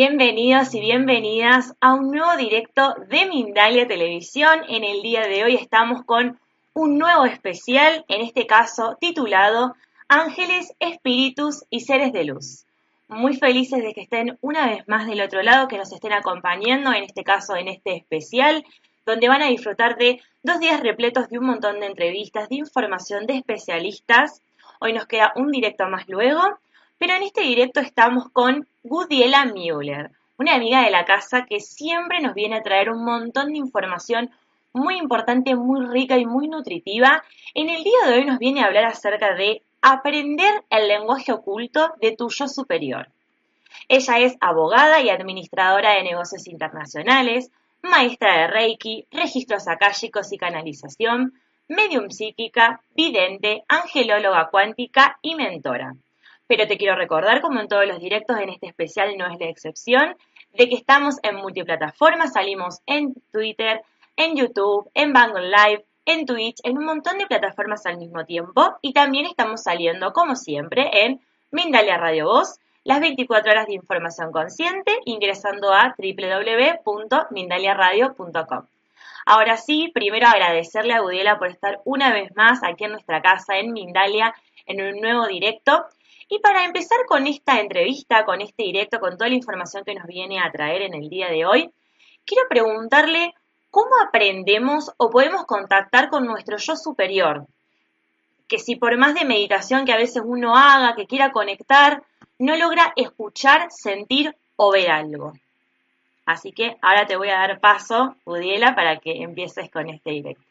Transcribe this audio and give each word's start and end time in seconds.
Bienvenidos 0.00 0.72
y 0.74 0.80
bienvenidas 0.80 1.74
a 1.80 1.92
un 1.92 2.12
nuevo 2.12 2.36
directo 2.36 2.94
de 3.08 3.26
Mindalia 3.26 3.88
Televisión. 3.88 4.60
En 4.68 4.84
el 4.84 5.02
día 5.02 5.22
de 5.22 5.42
hoy 5.42 5.56
estamos 5.56 6.04
con 6.04 6.38
un 6.72 6.98
nuevo 6.98 7.24
especial, 7.24 8.04
en 8.06 8.20
este 8.20 8.46
caso 8.46 8.96
titulado 9.00 9.74
Ángeles, 10.06 10.72
Espíritus 10.78 11.64
y 11.68 11.80
Seres 11.80 12.12
de 12.12 12.22
Luz. 12.22 12.64
Muy 13.08 13.36
felices 13.38 13.82
de 13.82 13.92
que 13.92 14.02
estén 14.02 14.38
una 14.40 14.68
vez 14.68 14.86
más 14.86 15.08
del 15.08 15.20
otro 15.20 15.42
lado, 15.42 15.66
que 15.66 15.78
nos 15.78 15.90
estén 15.90 16.12
acompañando, 16.12 16.92
en 16.92 17.02
este 17.02 17.24
caso 17.24 17.56
en 17.56 17.66
este 17.66 17.96
especial, 17.96 18.64
donde 19.04 19.28
van 19.28 19.42
a 19.42 19.48
disfrutar 19.48 19.96
de 19.96 20.22
dos 20.44 20.60
días 20.60 20.80
repletos 20.80 21.28
de 21.28 21.40
un 21.40 21.46
montón 21.46 21.80
de 21.80 21.86
entrevistas, 21.86 22.48
de 22.48 22.54
información 22.54 23.26
de 23.26 23.38
especialistas. 23.38 24.42
Hoy 24.78 24.92
nos 24.92 25.06
queda 25.06 25.32
un 25.34 25.50
directo 25.50 25.88
más 25.88 26.08
luego 26.08 26.56
pero 26.98 27.14
en 27.14 27.22
este 27.22 27.42
directo 27.42 27.80
estamos 27.80 28.28
con 28.30 28.66
Gudiela 28.82 29.44
Müller, 29.46 30.10
una 30.36 30.54
amiga 30.54 30.82
de 30.82 30.90
la 30.90 31.04
casa 31.04 31.46
que 31.46 31.60
siempre 31.60 32.20
nos 32.20 32.34
viene 32.34 32.56
a 32.56 32.62
traer 32.62 32.90
un 32.90 33.04
montón 33.04 33.52
de 33.52 33.58
información 33.58 34.30
muy 34.72 34.98
importante, 34.98 35.54
muy 35.54 35.86
rica 35.86 36.18
y 36.18 36.26
muy 36.26 36.48
nutritiva. 36.48 37.24
En 37.54 37.70
el 37.70 37.82
día 37.82 38.06
de 38.06 38.18
hoy 38.18 38.24
nos 38.24 38.38
viene 38.38 38.62
a 38.62 38.66
hablar 38.66 38.84
acerca 38.84 39.34
de 39.34 39.62
aprender 39.80 40.64
el 40.70 40.88
lenguaje 40.88 41.32
oculto 41.32 41.92
de 42.00 42.14
tu 42.14 42.28
yo 42.30 42.48
superior. 42.48 43.08
Ella 43.88 44.18
es 44.18 44.36
abogada 44.40 45.00
y 45.00 45.08
administradora 45.08 45.94
de 45.94 46.02
negocios 46.02 46.46
internacionales, 46.46 47.50
maestra 47.82 48.38
de 48.38 48.46
Reiki, 48.48 49.06
registros 49.10 49.68
akáshicos 49.68 50.32
y 50.32 50.38
canalización, 50.38 51.34
medium 51.68 52.10
psíquica, 52.10 52.80
vidente, 52.94 53.64
angelóloga 53.68 54.48
cuántica 54.50 55.18
y 55.22 55.34
mentora. 55.34 55.94
Pero 56.48 56.66
te 56.66 56.76
quiero 56.76 56.96
recordar, 56.96 57.40
como 57.40 57.60
en 57.60 57.68
todos 57.68 57.86
los 57.86 58.00
directos, 58.00 58.36
en 58.40 58.48
este 58.48 58.66
especial 58.66 59.16
no 59.16 59.32
es 59.32 59.38
la 59.38 59.46
excepción, 59.46 60.16
de 60.54 60.68
que 60.68 60.74
estamos 60.74 61.18
en 61.22 61.36
multiplataformas, 61.36 62.32
salimos 62.32 62.80
en 62.86 63.14
Twitter, 63.32 63.82
en 64.16 64.34
YouTube, 64.34 64.90
en 64.94 65.12
Bango 65.12 65.38
Live, 65.38 65.84
en 66.06 66.26
Twitch, 66.26 66.56
en 66.64 66.78
un 66.78 66.86
montón 66.86 67.18
de 67.18 67.26
plataformas 67.26 67.86
al 67.86 67.98
mismo 67.98 68.24
tiempo 68.24 68.78
y 68.80 68.94
también 68.94 69.26
estamos 69.26 69.62
saliendo, 69.62 70.14
como 70.14 70.36
siempre, 70.36 71.04
en 71.04 71.20
Mindalia 71.50 71.98
Radio 71.98 72.24
Voz, 72.26 72.58
las 72.82 73.00
24 73.00 73.52
horas 73.52 73.66
de 73.66 73.74
información 73.74 74.32
consciente, 74.32 74.98
ingresando 75.04 75.74
a 75.74 75.94
www.mindaliaradio.com. 75.98 78.66
Ahora 79.26 79.58
sí, 79.58 79.90
primero 79.92 80.26
agradecerle 80.26 80.94
a 80.94 81.00
Gudiela 81.00 81.38
por 81.38 81.48
estar 81.48 81.82
una 81.84 82.10
vez 82.10 82.34
más 82.34 82.64
aquí 82.64 82.84
en 82.84 82.92
nuestra 82.92 83.20
casa 83.20 83.58
en 83.58 83.74
Mindalia 83.74 84.34
en 84.64 84.80
un 84.80 85.02
nuevo 85.02 85.26
directo 85.26 85.84
y 86.28 86.38
para 86.40 86.64
empezar 86.64 86.98
con 87.06 87.26
esta 87.26 87.60
entrevista, 87.60 88.24
con 88.24 88.40
este 88.40 88.64
directo, 88.64 89.00
con 89.00 89.16
toda 89.16 89.30
la 89.30 89.36
información 89.36 89.84
que 89.84 89.94
nos 89.94 90.06
viene 90.06 90.40
a 90.40 90.52
traer 90.52 90.82
en 90.82 90.94
el 90.94 91.08
día 91.08 91.28
de 91.28 91.46
hoy, 91.46 91.70
quiero 92.26 92.46
preguntarle 92.48 93.34
cómo 93.70 93.90
aprendemos 94.06 94.92
o 94.98 95.10
podemos 95.10 95.46
contactar 95.46 96.10
con 96.10 96.26
nuestro 96.26 96.58
yo 96.58 96.76
superior. 96.76 97.46
Que 98.46 98.58
si 98.58 98.76
por 98.76 98.96
más 98.98 99.14
de 99.14 99.24
meditación 99.24 99.84
que 99.84 99.92
a 99.92 99.96
veces 99.96 100.22
uno 100.24 100.56
haga, 100.56 100.94
que 100.94 101.06
quiera 101.06 101.32
conectar, 101.32 102.02
no 102.38 102.56
logra 102.56 102.92
escuchar, 102.96 103.70
sentir 103.70 104.36
o 104.56 104.70
ver 104.70 104.90
algo. 104.90 105.32
Así 106.26 106.52
que 106.52 106.76
ahora 106.82 107.06
te 107.06 107.16
voy 107.16 107.30
a 107.30 107.38
dar 107.38 107.58
paso, 107.58 108.16
Udiela, 108.24 108.74
para 108.74 108.98
que 108.98 109.22
empieces 109.22 109.70
con 109.70 109.88
este 109.88 110.10
directo. 110.10 110.47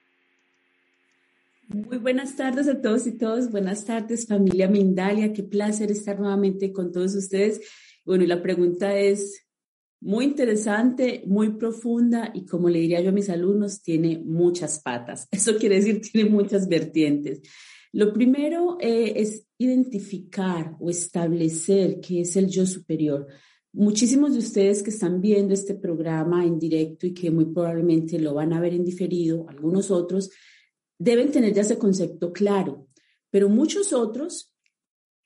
Muy 1.69 1.97
buenas 1.97 2.38
tardes 2.38 2.69
a 2.69 2.81
todos 2.81 3.07
y 3.07 3.17
todas. 3.17 3.51
Buenas 3.51 3.83
tardes, 3.83 4.25
familia 4.25 4.69
Mindalia. 4.69 5.33
Qué 5.33 5.44
placer 5.44 5.91
estar 5.91 6.17
nuevamente 6.17 6.72
con 6.72 6.94
todos 6.94 7.13
ustedes. 7.13 7.59
Bueno, 8.05 8.23
y 8.23 8.28
la 8.28 8.41
pregunta 8.41 8.97
es 8.97 9.45
muy 10.00 10.23
interesante, 10.23 11.23
muy 11.25 11.57
profunda 11.57 12.31
y 12.33 12.45
como 12.45 12.69
le 12.69 12.79
diría 12.79 13.01
yo 13.01 13.09
a 13.09 13.13
mis 13.13 13.29
alumnos, 13.29 13.81
tiene 13.81 14.17
muchas 14.17 14.79
patas. 14.79 15.27
Eso 15.31 15.57
quiere 15.57 15.75
decir, 15.75 16.00
tiene 16.00 16.29
muchas 16.29 16.69
vertientes. 16.69 17.41
Lo 17.91 18.13
primero 18.13 18.77
eh, 18.79 19.13
es 19.17 19.45
identificar 19.57 20.77
o 20.79 20.89
establecer 20.89 22.00
qué 22.00 22.22
es 22.22 22.38
el 22.38 22.47
yo 22.47 22.66
superior. 22.66 23.27
Muchísimos 23.73 24.31
de 24.31 24.39
ustedes 24.39 24.83
que 24.83 24.91
están 24.91 25.19
viendo 25.19 25.53
este 25.53 25.75
programa 25.75 26.45
en 26.45 26.59
directo 26.59 27.07
y 27.07 27.13
que 27.13 27.29
muy 27.29 27.45
probablemente 27.45 28.19
lo 28.19 28.35
van 28.35 28.53
a 28.53 28.61
ver 28.61 28.73
en 28.73 28.85
diferido, 28.85 29.50
algunos 29.50 29.91
otros, 29.91 30.30
deben 30.97 31.31
tener 31.31 31.53
ya 31.53 31.61
ese 31.61 31.77
concepto 31.77 32.31
claro, 32.31 32.88
pero 33.29 33.49
muchos 33.49 33.94
otros, 33.94 34.53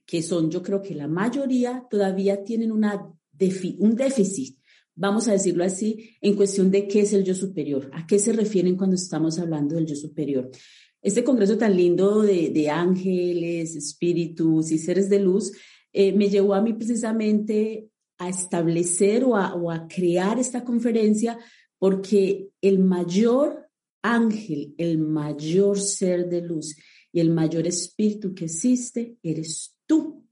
que 0.06 0.22
son 0.22 0.50
yo 0.52 0.62
creo 0.62 0.82
que 0.82 0.96
la 0.96 1.08
mayoría, 1.08 1.86
todavía 1.90 2.44
tienen 2.44 2.72
una 2.72 3.12
un 3.80 3.96
déficit, 3.96 4.58
vamos 4.94 5.28
a 5.28 5.32
decirlo 5.32 5.64
así, 5.64 6.16
en 6.22 6.36
cuestión 6.36 6.70
de 6.70 6.88
qué 6.88 7.02
es 7.02 7.14
el 7.14 7.24
yo 7.24 7.34
superior, 7.34 7.90
a 7.94 8.06
qué 8.06 8.20
se 8.20 8.34
refieren 8.34 8.76
cuando 8.76 8.96
estamos 8.96 9.40
hablando 9.40 9.76
del 9.76 9.88
yo 9.88 9.96
superior. 9.96 10.52
Este 11.02 11.24
congreso 11.24 11.58
tan 11.58 11.76
lindo 11.76 12.22
de, 12.22 12.70
ángeles, 12.70 13.76
espíritus 13.76 14.72
y 14.72 14.78
seres 14.78 15.10
de 15.10 15.20
luz 15.20 15.54
eh, 15.92 16.14
me 16.14 16.30
llevó 16.30 16.54
a 16.54 16.62
mí 16.62 16.74
precisamente 16.74 17.90
a 18.20 18.30
establecer 18.30 19.24
o 19.24 19.36
a 19.36 19.88
crear 19.88 20.38
esta 20.38 20.64
conferencia 20.64 21.40
porque 21.80 22.50
el 22.62 22.78
mayor 22.78 23.61
ángel, 24.02 24.74
el 24.78 24.98
mayor 24.98 25.80
ser 25.80 26.30
de 26.30 26.42
luz 26.42 26.76
y 27.12 27.20
el 27.20 27.30
mayor 27.30 27.68
espíritu 27.68 28.34
que 28.34 28.46
existe, 28.46 29.18
eres 29.22 29.76
tú. 29.86 30.26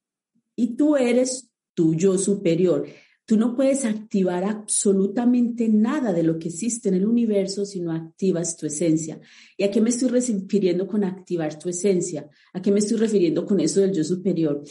Y 0.55 0.75
tú 0.75 0.95
eres 0.95 1.51
tu 1.73 1.93
yo 1.95 2.17
superior. 2.17 2.87
Tú 3.25 3.37
no 3.37 3.55
puedes 3.55 3.85
activar 3.85 4.43
absolutamente 4.43 5.69
nada 5.69 6.13
de 6.13 6.23
lo 6.23 6.39
que 6.39 6.47
existe 6.47 6.89
en 6.89 6.95
el 6.95 7.05
universo 7.05 7.63
si 7.65 7.79
no 7.79 7.91
activas 7.91 8.57
tu 8.57 8.65
esencia. 8.65 9.19
¿Y 9.55 9.63
a 9.63 9.71
qué 9.71 9.81
me 9.81 9.89
estoy 9.89 10.09
refiriendo 10.09 10.87
con 10.87 11.03
activar 11.03 11.59
tu 11.59 11.69
esencia? 11.69 12.27
¿A 12.53 12.61
qué 12.61 12.71
me 12.71 12.79
estoy 12.79 12.97
refiriendo 12.97 13.45
con 13.45 13.59
eso 13.59 13.81
del 13.81 13.93
yo 13.93 14.03
superior? 14.03 14.63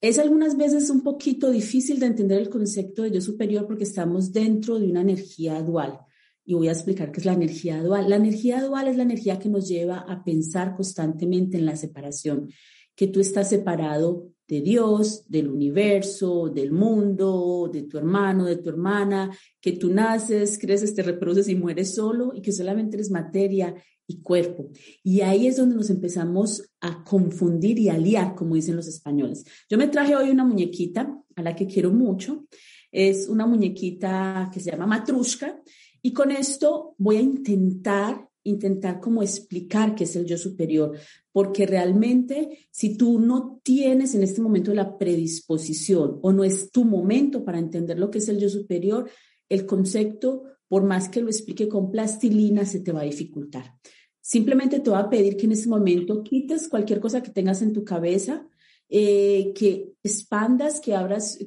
Es 0.00 0.18
algunas 0.18 0.56
veces 0.56 0.90
un 0.90 1.02
poquito 1.02 1.50
difícil 1.50 2.00
de 2.00 2.06
entender 2.06 2.40
el 2.40 2.48
concepto 2.48 3.02
de 3.02 3.10
yo 3.10 3.20
superior 3.20 3.66
porque 3.66 3.84
estamos 3.84 4.32
dentro 4.32 4.78
de 4.78 4.86
una 4.86 5.02
energía 5.02 5.60
dual 5.60 6.00
y 6.48 6.54
voy 6.54 6.68
a 6.68 6.72
explicar 6.72 7.12
qué 7.12 7.20
es 7.20 7.26
la 7.26 7.34
energía 7.34 7.82
dual. 7.82 8.08
La 8.08 8.16
energía 8.16 8.64
dual 8.64 8.88
es 8.88 8.96
la 8.96 9.02
energía 9.02 9.38
que 9.38 9.50
nos 9.50 9.68
lleva 9.68 9.98
a 9.98 10.24
pensar 10.24 10.74
constantemente 10.74 11.58
en 11.58 11.66
la 11.66 11.76
separación, 11.76 12.48
que 12.96 13.06
tú 13.06 13.20
estás 13.20 13.50
separado 13.50 14.30
de 14.48 14.62
Dios, 14.62 15.28
del 15.28 15.50
universo, 15.50 16.48
del 16.48 16.72
mundo, 16.72 17.68
de 17.70 17.82
tu 17.82 17.98
hermano, 17.98 18.46
de 18.46 18.56
tu 18.56 18.70
hermana, 18.70 19.30
que 19.60 19.72
tú 19.72 19.92
naces, 19.92 20.58
creces, 20.58 20.94
te 20.94 21.02
reproduces 21.02 21.50
y 21.50 21.54
mueres 21.54 21.94
solo 21.94 22.32
y 22.34 22.40
que 22.40 22.52
solamente 22.52 22.96
eres 22.96 23.10
materia 23.10 23.74
y 24.06 24.22
cuerpo. 24.22 24.70
Y 25.02 25.20
ahí 25.20 25.48
es 25.48 25.58
donde 25.58 25.76
nos 25.76 25.90
empezamos 25.90 26.66
a 26.80 27.04
confundir 27.04 27.78
y 27.78 27.90
a 27.90 27.98
liar, 27.98 28.34
como 28.34 28.54
dicen 28.54 28.74
los 28.74 28.88
españoles. 28.88 29.44
Yo 29.68 29.76
me 29.76 29.88
traje 29.88 30.16
hoy 30.16 30.30
una 30.30 30.46
muñequita 30.46 31.14
a 31.36 31.42
la 31.42 31.54
que 31.54 31.66
quiero 31.66 31.92
mucho. 31.92 32.46
Es 32.90 33.28
una 33.28 33.46
muñequita 33.46 34.50
que 34.50 34.60
se 34.60 34.70
llama 34.70 34.86
Matrushka 34.86 35.60
y 36.02 36.12
con 36.12 36.30
esto 36.30 36.94
voy 36.98 37.16
a 37.16 37.20
intentar, 37.20 38.28
intentar 38.44 39.00
como 39.00 39.22
explicar 39.22 39.94
qué 39.94 40.04
es 40.04 40.16
el 40.16 40.26
yo 40.26 40.38
superior, 40.38 40.96
porque 41.32 41.66
realmente 41.66 42.68
si 42.70 42.96
tú 42.96 43.18
no 43.20 43.60
tienes 43.62 44.14
en 44.14 44.22
este 44.22 44.40
momento 44.40 44.74
la 44.74 44.96
predisposición 44.96 46.18
o 46.22 46.32
no 46.32 46.44
es 46.44 46.70
tu 46.70 46.84
momento 46.84 47.44
para 47.44 47.58
entender 47.58 47.98
lo 47.98 48.10
que 48.10 48.18
es 48.18 48.28
el 48.28 48.38
yo 48.38 48.48
superior, 48.48 49.10
el 49.48 49.66
concepto, 49.66 50.44
por 50.68 50.84
más 50.84 51.08
que 51.08 51.20
lo 51.20 51.28
explique 51.28 51.68
con 51.68 51.90
plastilina, 51.90 52.64
se 52.64 52.80
te 52.80 52.92
va 52.92 53.00
a 53.00 53.04
dificultar. 53.04 53.74
Simplemente 54.20 54.80
te 54.80 54.90
voy 54.90 54.98
a 54.98 55.08
pedir 55.08 55.36
que 55.36 55.46
en 55.46 55.52
este 55.52 55.68
momento 55.68 56.22
quites 56.22 56.68
cualquier 56.68 57.00
cosa 57.00 57.22
que 57.22 57.30
tengas 57.30 57.62
en 57.62 57.72
tu 57.72 57.82
cabeza, 57.82 58.46
eh, 58.90 59.52
que 59.54 59.94
expandas, 60.02 60.80
que 60.80 60.94
abras 60.94 61.38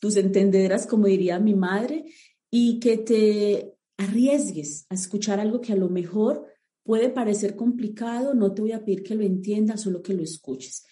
tus 0.00 0.16
entendederas, 0.16 0.86
como 0.86 1.06
diría 1.06 1.38
mi 1.38 1.54
madre, 1.54 2.06
y 2.50 2.80
que 2.80 2.98
te 2.98 3.73
arriesgues 3.96 4.86
a 4.88 4.94
escuchar 4.94 5.40
algo 5.40 5.60
que 5.60 5.72
a 5.72 5.76
lo 5.76 5.88
mejor 5.88 6.46
puede 6.82 7.08
parecer 7.08 7.56
complicado, 7.56 8.34
no 8.34 8.52
te 8.52 8.62
voy 8.62 8.72
a 8.72 8.84
pedir 8.84 9.02
que 9.02 9.14
lo 9.14 9.22
entiendas, 9.22 9.82
solo 9.82 10.02
que 10.02 10.14
lo 10.14 10.22
escuches. 10.22 10.84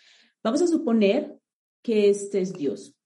Vamos 0.42 0.62
a 0.62 0.66
suponer 0.66 1.38
que 1.82 2.08
este 2.08 2.40
es 2.40 2.52
Dios. 2.52 2.96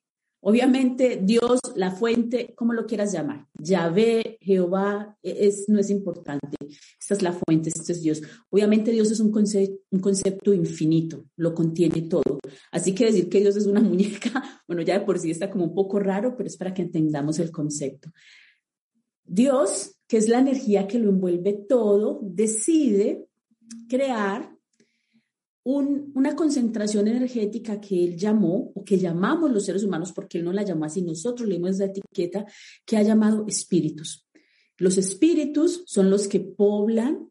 Obviamente, 0.40 1.20
Dios, 1.24 1.58
la 1.74 1.90
fuente, 1.90 2.54
como 2.54 2.72
lo 2.72 2.86
quieras 2.86 3.10
llamar, 3.12 3.48
Yahvé, 3.58 4.38
Jehová, 4.40 5.16
e, 5.20 5.48
es, 5.48 5.68
no 5.68 5.80
es 5.80 5.90
importante. 5.90 6.56
Esta 7.00 7.14
es 7.14 7.22
la 7.22 7.32
fuente, 7.32 7.70
este 7.70 7.92
es 7.92 8.00
Dios. 8.00 8.22
Obviamente, 8.50 8.92
Dios 8.92 9.10
es 9.10 9.18
un, 9.18 9.32
concepto, 9.32 9.82
un 9.90 9.98
concepto 9.98 10.54
infinito, 10.54 11.24
lo 11.34 11.52
contiene 11.52 12.02
todo. 12.02 12.38
Así 12.70 12.94
que 12.94 13.06
decir 13.06 13.28
que 13.28 13.40
Dios 13.40 13.56
es 13.56 13.66
una 13.66 13.80
muñeca, 13.82 14.62
bueno, 14.68 14.82
ya 14.82 15.00
de 15.00 15.04
por 15.04 15.18
sí 15.18 15.32
está 15.32 15.50
como 15.50 15.64
un 15.64 15.74
poco 15.74 15.98
raro, 15.98 16.36
pero 16.36 16.46
es 16.46 16.56
para 16.56 16.72
que 16.72 16.82
entendamos 16.82 17.40
el 17.40 17.50
concepto. 17.50 18.10
Dios, 19.26 19.96
que 20.06 20.16
es 20.16 20.28
la 20.28 20.38
energía 20.38 20.86
que 20.86 20.98
lo 20.98 21.10
envuelve 21.10 21.52
todo, 21.68 22.20
decide 22.22 23.26
crear 23.88 24.56
una 25.64 26.36
concentración 26.36 27.08
energética 27.08 27.80
que 27.80 28.04
él 28.04 28.16
llamó, 28.16 28.70
o 28.72 28.84
que 28.84 28.98
llamamos 28.98 29.50
los 29.50 29.64
seres 29.64 29.82
humanos, 29.82 30.12
porque 30.12 30.38
él 30.38 30.44
no 30.44 30.52
la 30.52 30.62
llamó 30.62 30.84
así, 30.84 31.02
nosotros 31.02 31.48
leemos 31.48 31.70
esa 31.70 31.86
etiqueta, 31.86 32.46
que 32.84 32.96
ha 32.96 33.02
llamado 33.02 33.44
espíritus. 33.48 34.28
Los 34.78 34.96
espíritus 34.96 35.82
son 35.86 36.08
los 36.08 36.28
que 36.28 36.38
poblan 36.38 37.28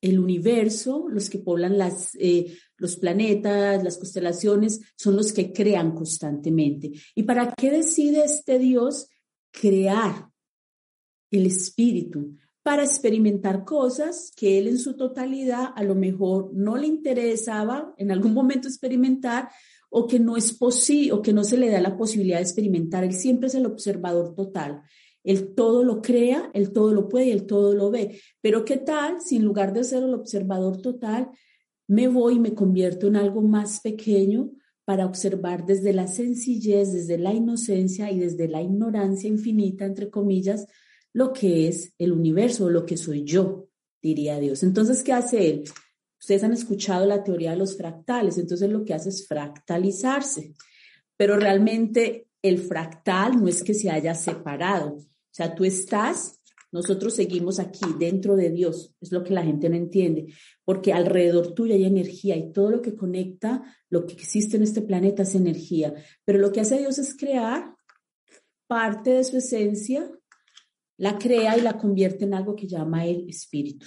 el 0.00 0.18
universo, 0.18 1.06
los 1.08 1.30
que 1.30 1.38
poblan 1.38 1.78
las, 1.78 2.16
eh, 2.18 2.56
los 2.76 2.96
planetas, 2.96 3.84
las 3.84 3.98
constelaciones, 3.98 4.80
son 4.96 5.14
los 5.14 5.32
que 5.32 5.52
crean 5.52 5.94
constantemente. 5.94 6.90
¿Y 7.14 7.22
para 7.22 7.54
qué 7.54 7.70
decide 7.70 8.24
este 8.24 8.58
Dios 8.58 9.08
crear 9.52 10.28
el 11.30 11.46
espíritu? 11.46 12.36
para 12.68 12.84
experimentar 12.84 13.64
cosas 13.64 14.30
que 14.36 14.58
él 14.58 14.68
en 14.68 14.78
su 14.78 14.94
totalidad 14.94 15.70
a 15.74 15.82
lo 15.84 15.94
mejor 15.94 16.50
no 16.52 16.76
le 16.76 16.86
interesaba 16.86 17.94
en 17.96 18.10
algún 18.10 18.34
momento 18.34 18.68
experimentar 18.68 19.48
o 19.88 20.06
que 20.06 20.18
no 20.18 20.36
es 20.36 20.52
posible 20.52 21.12
o 21.12 21.22
que 21.22 21.32
no 21.32 21.44
se 21.44 21.56
le 21.56 21.70
da 21.70 21.80
la 21.80 21.96
posibilidad 21.96 22.36
de 22.36 22.42
experimentar. 22.42 23.04
Él 23.04 23.14
siempre 23.14 23.46
es 23.46 23.54
el 23.54 23.64
observador 23.64 24.34
total. 24.34 24.82
Él 25.24 25.54
todo 25.54 25.82
lo 25.82 26.02
crea, 26.02 26.50
él 26.52 26.72
todo 26.72 26.92
lo 26.92 27.08
puede 27.08 27.32
él 27.32 27.46
todo 27.46 27.72
lo 27.72 27.90
ve. 27.90 28.20
Pero 28.42 28.66
¿qué 28.66 28.76
tal 28.76 29.22
si 29.22 29.36
en 29.36 29.46
lugar 29.46 29.72
de 29.72 29.84
ser 29.84 30.02
el 30.02 30.12
observador 30.12 30.82
total, 30.82 31.30
me 31.86 32.06
voy 32.08 32.34
y 32.34 32.38
me 32.38 32.54
convierto 32.54 33.06
en 33.06 33.16
algo 33.16 33.40
más 33.40 33.80
pequeño 33.80 34.50
para 34.84 35.06
observar 35.06 35.64
desde 35.64 35.94
la 35.94 36.06
sencillez, 36.06 36.92
desde 36.92 37.16
la 37.16 37.32
inocencia 37.32 38.10
y 38.10 38.18
desde 38.18 38.46
la 38.46 38.60
ignorancia 38.60 39.28
infinita, 39.28 39.86
entre 39.86 40.10
comillas, 40.10 40.66
lo 41.18 41.32
que 41.32 41.66
es 41.66 41.94
el 41.98 42.12
universo, 42.12 42.70
lo 42.70 42.86
que 42.86 42.96
soy 42.96 43.24
yo, 43.24 43.68
diría 44.00 44.38
Dios. 44.38 44.62
Entonces, 44.62 45.02
¿qué 45.02 45.12
hace 45.12 45.50
él? 45.50 45.64
Ustedes 46.20 46.44
han 46.44 46.52
escuchado 46.52 47.06
la 47.06 47.24
teoría 47.24 47.50
de 47.50 47.56
los 47.56 47.76
fractales, 47.76 48.38
entonces 48.38 48.70
lo 48.70 48.84
que 48.84 48.94
hace 48.94 49.08
es 49.08 49.26
fractalizarse, 49.26 50.54
pero 51.16 51.36
realmente 51.36 52.28
el 52.40 52.58
fractal 52.58 53.42
no 53.42 53.48
es 53.48 53.64
que 53.64 53.74
se 53.74 53.90
haya 53.90 54.14
separado, 54.14 54.90
o 54.90 55.32
sea, 55.32 55.56
tú 55.56 55.64
estás, 55.64 56.38
nosotros 56.70 57.14
seguimos 57.14 57.58
aquí 57.58 57.86
dentro 57.98 58.36
de 58.36 58.50
Dios, 58.50 58.94
es 59.00 59.10
lo 59.10 59.24
que 59.24 59.34
la 59.34 59.42
gente 59.42 59.68
no 59.68 59.74
entiende, 59.74 60.32
porque 60.64 60.92
alrededor 60.92 61.52
tuyo 61.52 61.74
hay 61.74 61.84
energía 61.84 62.36
y 62.36 62.52
todo 62.52 62.70
lo 62.70 62.80
que 62.80 62.94
conecta, 62.94 63.76
lo 63.90 64.06
que 64.06 64.12
existe 64.12 64.56
en 64.56 64.62
este 64.62 64.82
planeta 64.82 65.24
es 65.24 65.34
energía, 65.34 65.94
pero 66.24 66.38
lo 66.38 66.52
que 66.52 66.60
hace 66.60 66.78
Dios 66.78 66.96
es 66.98 67.16
crear 67.16 67.74
parte 68.68 69.10
de 69.10 69.24
su 69.24 69.38
esencia 69.38 70.08
la 70.98 71.18
crea 71.18 71.56
y 71.56 71.62
la 71.62 71.78
convierte 71.78 72.24
en 72.24 72.34
algo 72.34 72.54
que 72.54 72.66
llama 72.66 73.06
el 73.06 73.28
espíritu. 73.28 73.86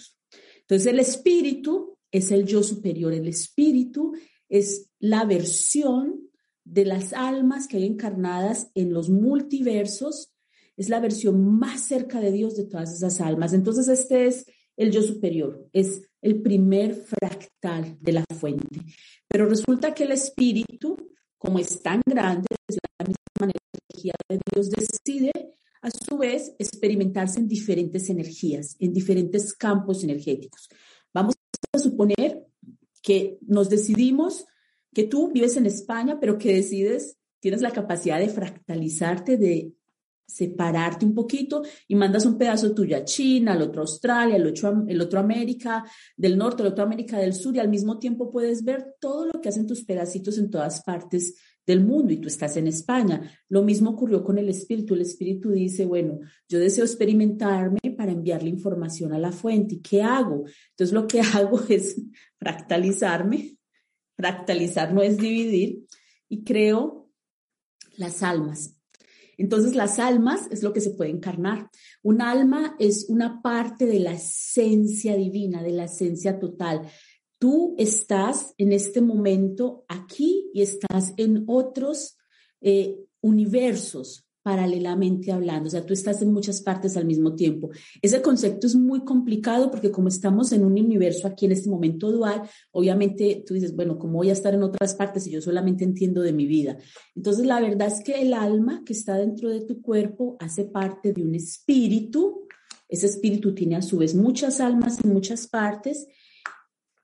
Entonces 0.61 0.87
el 0.87 0.99
espíritu 0.99 1.97
es 2.09 2.31
el 2.31 2.45
yo 2.45 2.63
superior, 2.63 3.13
el 3.13 3.27
espíritu 3.27 4.13
es 4.49 4.89
la 4.99 5.25
versión 5.25 6.29
de 6.63 6.85
las 6.85 7.13
almas 7.13 7.67
que 7.67 7.77
hay 7.77 7.85
encarnadas 7.85 8.71
en 8.75 8.93
los 8.93 9.09
multiversos, 9.09 10.33
es 10.77 10.89
la 10.89 10.99
versión 10.99 11.59
más 11.59 11.81
cerca 11.81 12.19
de 12.19 12.31
Dios 12.31 12.55
de 12.55 12.65
todas 12.65 12.93
esas 12.93 13.19
almas. 13.19 13.53
Entonces 13.53 13.87
este 13.87 14.27
es 14.27 14.45
el 14.77 14.91
yo 14.91 15.01
superior, 15.01 15.67
es 15.73 16.09
el 16.21 16.41
primer 16.41 16.95
fractal 16.95 17.97
de 17.99 18.13
la 18.13 18.25
fuente. 18.39 18.79
Pero 19.27 19.47
resulta 19.47 19.93
que 19.93 20.03
el 20.03 20.13
espíritu, 20.13 20.95
como 21.37 21.59
es 21.59 21.81
tan 21.81 22.01
grande, 22.05 22.47
es 22.67 22.77
la 22.99 23.05
misma 23.05 23.53
energía 23.53 24.13
de 24.29 24.39
Dios, 24.53 24.69
decide 24.69 25.31
a 25.81 25.89
su 25.89 26.17
vez 26.17 26.53
experimentarse 26.59 27.39
en 27.39 27.47
diferentes 27.47 28.09
energías, 28.09 28.75
en 28.79 28.93
diferentes 28.93 29.53
campos 29.53 30.03
energéticos. 30.03 30.69
Vamos 31.13 31.35
a 31.73 31.79
suponer 31.79 32.45
que 33.01 33.37
nos 33.41 33.69
decidimos 33.69 34.45
que 34.93 35.05
tú 35.05 35.31
vives 35.31 35.57
en 35.57 35.65
España, 35.65 36.19
pero 36.19 36.37
que 36.37 36.53
decides, 36.53 37.17
tienes 37.39 37.61
la 37.61 37.71
capacidad 37.71 38.19
de 38.19 38.29
fractalizarte, 38.29 39.37
de 39.37 39.73
separarte 40.27 41.05
un 41.05 41.13
poquito 41.13 41.61
y 41.87 41.95
mandas 41.95 42.25
un 42.25 42.37
pedazo 42.37 42.73
tuyo 42.73 42.95
a 42.95 43.03
China, 43.03 43.51
al 43.51 43.61
otro 43.63 43.81
Australia, 43.81 44.37
el 44.37 44.47
otro, 44.47 44.85
el 44.87 45.01
otro 45.01 45.19
América 45.19 45.83
del 46.15 46.37
Norte, 46.37 46.63
el 46.63 46.69
otro 46.69 46.85
América 46.85 47.17
del 47.17 47.33
Sur 47.33 47.55
y 47.55 47.59
al 47.59 47.69
mismo 47.69 47.99
tiempo 47.99 48.31
puedes 48.31 48.63
ver 48.63 48.95
todo 48.99 49.25
lo 49.25 49.41
que 49.41 49.49
hacen 49.49 49.67
tus 49.67 49.83
pedacitos 49.83 50.37
en 50.37 50.49
todas 50.49 50.83
partes 50.83 51.35
del 51.65 51.83
mundo 51.83 52.13
y 52.13 52.17
tú 52.17 52.27
estás 52.27 52.57
en 52.57 52.67
España. 52.67 53.31
Lo 53.49 53.63
mismo 53.63 53.91
ocurrió 53.91 54.23
con 54.23 54.37
el 54.37 54.49
espíritu. 54.49 54.93
El 54.93 55.01
espíritu 55.01 55.51
dice, 55.51 55.85
bueno, 55.85 56.19
yo 56.47 56.59
deseo 56.59 56.83
experimentarme 56.83 57.79
para 57.97 58.11
enviarle 58.11 58.49
información 58.49 59.13
a 59.13 59.19
la 59.19 59.31
fuente. 59.31 59.75
¿Y 59.75 59.81
qué 59.81 60.01
hago? 60.01 60.45
Entonces 60.71 60.93
lo 60.93 61.07
que 61.07 61.21
hago 61.33 61.61
es 61.69 62.01
fractalizarme. 62.37 63.57
Fractalizar 64.15 64.93
no 64.93 65.01
es 65.01 65.17
dividir 65.17 65.85
y 66.29 66.43
creo 66.43 67.09
las 67.97 68.23
almas. 68.23 68.77
Entonces 69.37 69.75
las 69.75 69.97
almas 69.97 70.47
es 70.51 70.61
lo 70.61 70.71
que 70.73 70.81
se 70.81 70.91
puede 70.91 71.09
encarnar. 71.09 71.69
Un 72.03 72.21
alma 72.21 72.75
es 72.79 73.07
una 73.09 73.41
parte 73.41 73.85
de 73.85 73.99
la 73.99 74.13
esencia 74.13 75.15
divina, 75.15 75.63
de 75.63 75.71
la 75.71 75.85
esencia 75.85 76.39
total. 76.39 76.87
Tú 77.39 77.73
estás 77.79 78.53
en 78.57 78.71
este 78.71 79.01
momento 79.01 79.83
aquí 79.87 80.40
y 80.53 80.61
estás 80.61 81.13
en 81.17 81.43
otros 81.47 82.17
eh, 82.61 82.99
universos 83.21 84.25
paralelamente 84.43 85.31
hablando, 85.31 85.67
o 85.67 85.69
sea, 85.69 85.85
tú 85.85 85.93
estás 85.93 86.21
en 86.21 86.33
muchas 86.33 86.61
partes 86.61 86.97
al 86.97 87.05
mismo 87.05 87.35
tiempo. 87.35 87.69
Ese 88.01 88.21
concepto 88.21 88.65
es 88.65 88.75
muy 88.75 89.01
complicado 89.01 89.69
porque 89.69 89.91
como 89.91 90.07
estamos 90.07 90.51
en 90.51 90.65
un 90.65 90.73
universo 90.73 91.27
aquí 91.27 91.45
en 91.45 91.51
este 91.51 91.69
momento 91.69 92.11
dual, 92.11 92.41
obviamente 92.71 93.43
tú 93.45 93.53
dices, 93.53 93.75
bueno, 93.75 93.99
¿cómo 93.99 94.13
voy 94.13 94.29
a 94.29 94.33
estar 94.33 94.53
en 94.53 94.63
otras 94.63 94.95
partes 94.95 95.23
si 95.23 95.31
yo 95.31 95.41
solamente 95.41 95.83
entiendo 95.83 96.21
de 96.21 96.33
mi 96.33 96.47
vida? 96.47 96.77
Entonces, 97.15 97.45
la 97.45 97.61
verdad 97.61 97.87
es 97.87 98.03
que 98.03 98.21
el 98.21 98.33
alma 98.33 98.83
que 98.83 98.93
está 98.93 99.15
dentro 99.15 99.49
de 99.49 99.61
tu 99.61 99.81
cuerpo 99.81 100.37
hace 100.39 100.65
parte 100.65 101.13
de 101.13 101.23
un 101.23 101.35
espíritu. 101.35 102.47
Ese 102.89 103.05
espíritu 103.05 103.53
tiene 103.53 103.75
a 103.75 103.81
su 103.81 103.97
vez 103.97 104.15
muchas 104.15 104.59
almas 104.59 104.97
en 105.03 105.13
muchas 105.13 105.47
partes 105.47 106.07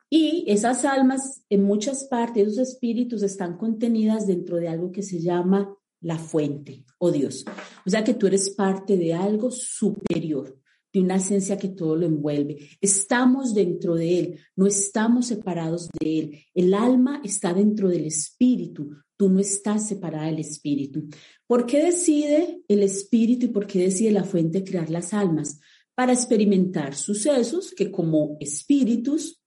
y 0.10 0.46
esas 0.48 0.86
almas, 0.86 1.44
en 1.50 1.64
muchas 1.64 2.06
partes, 2.06 2.48
esos 2.48 2.70
espíritus 2.70 3.24
están 3.24 3.58
contenidas 3.58 4.26
dentro 4.26 4.58
de 4.58 4.70
algo 4.70 4.92
que 4.92 5.04
se 5.04 5.20
llama 5.20 5.76
la 6.00 6.18
fuente 6.18 6.86
o 7.00 7.12
Dios. 7.12 7.44
O 7.86 7.90
sea 7.90 8.04
que 8.04 8.14
tú 8.14 8.28
eres 8.28 8.52
parte 8.52 8.98
de 8.98 9.14
algo 9.14 9.52
superior, 9.52 10.58
de 10.94 11.02
una 11.02 11.18
esencia 11.18 11.58
que 11.58 11.68
todo 11.68 11.98
lo 11.98 12.06
envuelve. 12.06 12.70
Estamos 12.80 13.54
dentro 13.54 13.96
de 13.96 14.20
Él, 14.20 14.40
no 14.56 14.66
estamos 14.66 15.28
separados 15.28 15.90
de 16.00 16.20
Él. 16.20 16.40
El 16.54 16.74
alma 16.74 17.22
está 17.26 17.54
dentro 17.54 17.90
del 17.90 18.06
espíritu, 18.06 18.96
tú 19.18 19.30
no 19.30 19.40
estás 19.40 19.90
separada 19.90 20.28
del 20.28 20.40
espíritu. 20.40 21.10
¿Por 21.46 21.66
qué 21.66 21.84
decide 21.84 22.62
el 22.70 22.82
espíritu 22.84 23.48
y 23.48 23.50
por 23.50 23.68
qué 23.68 23.80
decide 23.80 24.12
la 24.12 24.24
fuente 24.24 24.64
crear 24.64 24.90
las 24.90 25.14
almas? 25.14 25.60
Para 25.96 26.14
experimentar 26.14 26.96
sucesos 26.96 27.74
que 27.74 27.92
como 27.92 28.38
espíritus 28.40 29.42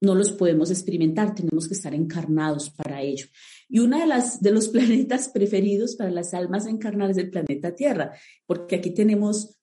no 0.00 0.14
los 0.14 0.32
podemos 0.32 0.70
experimentar, 0.70 1.34
tenemos 1.34 1.68
que 1.68 1.74
estar 1.74 1.94
encarnados 1.94 2.70
para 2.70 3.02
ello. 3.02 3.26
Y 3.68 3.80
uno 3.80 3.98
de, 3.98 4.06
las, 4.06 4.40
de 4.40 4.50
los 4.50 4.68
planetas 4.70 5.28
preferidos 5.28 5.96
para 5.96 6.10
las 6.10 6.34
almas 6.34 6.66
encarnadas 6.66 7.16
es 7.16 7.24
el 7.24 7.30
planeta 7.30 7.74
Tierra, 7.74 8.12
porque 8.46 8.76
aquí 8.76 8.90
tenemos 8.90 9.56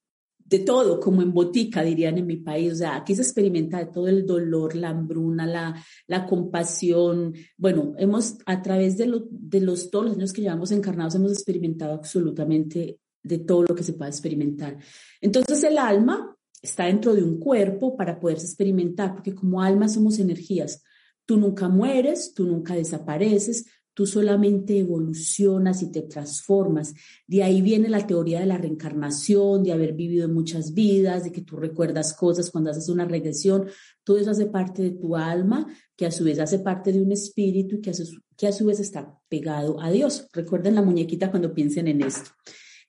de 0.45 0.59
todo, 0.59 0.99
como 0.99 1.21
en 1.21 1.33
botica, 1.33 1.83
dirían 1.83 2.17
en 2.17 2.27
mi 2.27 2.37
país. 2.37 2.73
O 2.73 2.75
sea, 2.75 2.95
aquí 2.97 3.15
se 3.15 3.21
experimenta 3.21 3.79
de 3.79 3.87
todo 3.87 4.07
el 4.07 4.25
dolor, 4.25 4.75
la 4.75 4.89
hambruna, 4.89 5.47
la, 5.47 5.83
la 6.07 6.25
compasión. 6.25 7.33
Bueno, 7.57 7.93
hemos, 7.97 8.37
a 8.45 8.61
través 8.61 8.97
de, 8.97 9.11
de 9.29 9.61
los, 9.61 9.89
todos 9.89 10.05
los 10.05 10.15
años 10.15 10.33
que 10.33 10.41
llevamos 10.41 10.71
encarnados, 10.71 11.15
hemos 11.15 11.31
experimentado 11.31 11.93
absolutamente 11.93 12.99
de 13.23 13.39
todo 13.39 13.63
lo 13.63 13.73
que 13.73 13.83
se 13.83 13.93
puede 13.93 14.11
experimentar. 14.11 14.77
Entonces, 15.21 15.63
el 15.63 15.77
alma 15.77 16.35
está 16.63 16.86
dentro 16.86 17.13
de 17.13 17.24
un 17.24 17.39
cuerpo 17.39 17.96
para 17.96 18.20
poderse 18.20 18.46
experimentar, 18.46 19.13
porque 19.13 19.36
como 19.36 19.62
alma 19.62 19.89
somos 19.89 20.17
energías. 20.17 20.82
Tú 21.25 21.38
nunca 21.38 21.67
mueres, 21.67 22.34
tú 22.34 22.46
nunca 22.48 22.74
desapareces, 22.74 23.65
tú 23.93 24.08
solamente 24.08 24.79
evolucionas 24.79 25.84
y 25.84 25.91
te 25.91 26.01
transformas. 26.03 26.93
De 27.27 27.43
ahí 27.43 27.62
viene 27.62 27.89
la 27.89 28.08
teoría 28.08 28.39
de 28.39 28.46
la 28.46 28.58
reencarnación, 28.58 29.62
de 29.63 29.74
haber 29.74 29.93
vivido 29.93 30.29
muchas 30.29 30.74
vidas, 30.74 31.25
de 31.25 31.32
que 31.34 31.41
tú 31.41 31.58
recuerdas 31.58 32.13
cosas 32.13 32.50
cuando 32.50 32.72
haces 32.72 32.88
una 32.88 33.05
regresión. 33.05 33.67
Todo 34.03 34.17
eso 34.17 34.32
hace 34.32 34.46
parte 34.46 34.82
de 34.82 34.91
tu 34.91 35.17
alma, 35.17 35.67
que 35.98 36.05
a 36.05 36.12
su 36.12 36.24
vez 36.24 36.39
hace 36.39 36.60
parte 36.60 36.93
de 36.93 37.01
un 37.01 37.12
espíritu 37.12 37.82
que 37.82 37.91
que 38.36 38.48
a 38.48 38.51
su 38.51 38.65
vez 38.65 38.79
está 38.79 39.20
pegado 39.29 39.79
a 39.79 39.91
Dios. 39.91 40.27
Recuerden 40.34 40.75
la 40.75 40.82
muñequita 40.82 41.29
cuando 41.29 41.53
piensen 41.53 41.88
en 41.88 42.01
esto. 42.01 42.32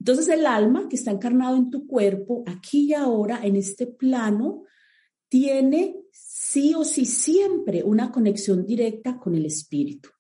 Entonces 0.05 0.29
el 0.29 0.45
alma 0.45 0.87
que 0.87 0.97
está 0.97 1.13
encarnado 1.13 1.57
en 1.57 1.71
tu 1.71 1.87
cuerpo, 1.87 2.45
aquí 2.47 2.91
y 2.91 2.93
ahora, 2.93 3.41
en 3.43 3.57
este 3.57 3.87
plano, 3.87 4.65
tiene 5.31 5.97
sí 6.13 6.75
o 6.75 6.85
sí 6.85 7.07
siempre 7.07 7.83
una 7.83 8.13
conexión 8.13 8.67
directa 8.67 9.19
con 9.19 9.35
el 9.35 9.47
espíritu. 9.47 10.11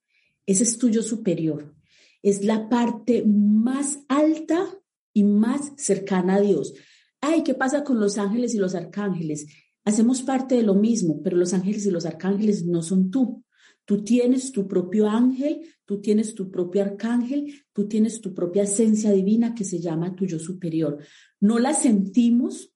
Ese 0.46 0.62
es 0.62 0.78
tuyo 0.78 1.02
superior. 1.02 1.76
Es 2.22 2.42
la 2.42 2.70
parte 2.70 3.24
más 3.26 3.98
alta 4.08 4.66
y 5.12 5.22
más 5.22 5.72
cercana 5.76 6.36
a 6.36 6.40
Dios. 6.40 6.72
Ay, 7.20 7.42
¿qué 7.42 7.52
pasa 7.52 7.84
con 7.84 8.00
los 8.00 8.16
ángeles 8.16 8.54
y 8.54 8.58
los 8.58 8.74
arcángeles? 8.74 9.46
Hacemos 9.84 10.22
parte 10.22 10.54
de 10.54 10.62
lo 10.62 10.74
mismo, 10.74 11.20
pero 11.22 11.36
los 11.36 11.52
ángeles 11.52 11.84
y 11.84 11.90
los 11.90 12.06
arcángeles 12.06 12.64
no 12.64 12.80
son 12.80 13.10
tú. 13.10 13.43
Tú 13.84 14.02
tienes 14.02 14.52
tu 14.52 14.66
propio 14.66 15.08
ángel, 15.08 15.60
tú 15.84 16.00
tienes 16.00 16.34
tu 16.34 16.50
propio 16.50 16.82
arcángel, 16.82 17.52
tú 17.72 17.86
tienes 17.86 18.20
tu 18.20 18.34
propia 18.34 18.62
esencia 18.62 19.10
divina 19.12 19.54
que 19.54 19.64
se 19.64 19.80
llama 19.80 20.14
tu 20.14 20.24
yo 20.24 20.38
superior. 20.38 20.98
No 21.40 21.58
la 21.58 21.74
sentimos 21.74 22.72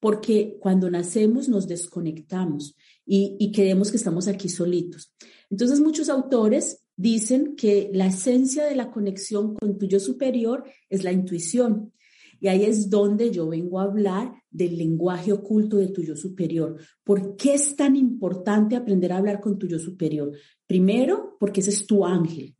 porque 0.00 0.56
cuando 0.60 0.90
nacemos 0.90 1.48
nos 1.48 1.66
desconectamos 1.66 2.76
y, 3.06 3.36
y 3.38 3.52
creemos 3.52 3.90
que 3.90 3.96
estamos 3.96 4.28
aquí 4.28 4.48
solitos. 4.48 5.14
Entonces 5.50 5.80
muchos 5.80 6.08
autores 6.08 6.84
dicen 6.96 7.56
que 7.56 7.90
la 7.94 8.06
esencia 8.06 8.64
de 8.64 8.76
la 8.76 8.90
conexión 8.90 9.54
con 9.54 9.78
tu 9.78 9.86
yo 9.86 10.00
superior 10.00 10.64
es 10.88 11.04
la 11.04 11.12
intuición. 11.12 11.92
Y 12.40 12.48
ahí 12.48 12.64
es 12.64 12.88
donde 12.88 13.30
yo 13.30 13.48
vengo 13.48 13.78
a 13.78 13.84
hablar 13.84 14.32
del 14.50 14.76
lenguaje 14.78 15.32
oculto 15.32 15.76
de 15.76 15.88
tu 15.88 16.02
yo 16.02 16.16
superior. 16.16 16.76
¿Por 17.04 17.36
qué 17.36 17.54
es 17.54 17.76
tan 17.76 17.94
importante 17.96 18.76
aprender 18.76 19.12
a 19.12 19.18
hablar 19.18 19.40
con 19.40 19.58
tu 19.58 19.66
yo 19.66 19.78
superior? 19.78 20.32
Primero, 20.66 21.36
porque 21.38 21.60
ese 21.60 21.70
es 21.70 21.86
tu 21.86 22.04
ángel. 22.04 22.56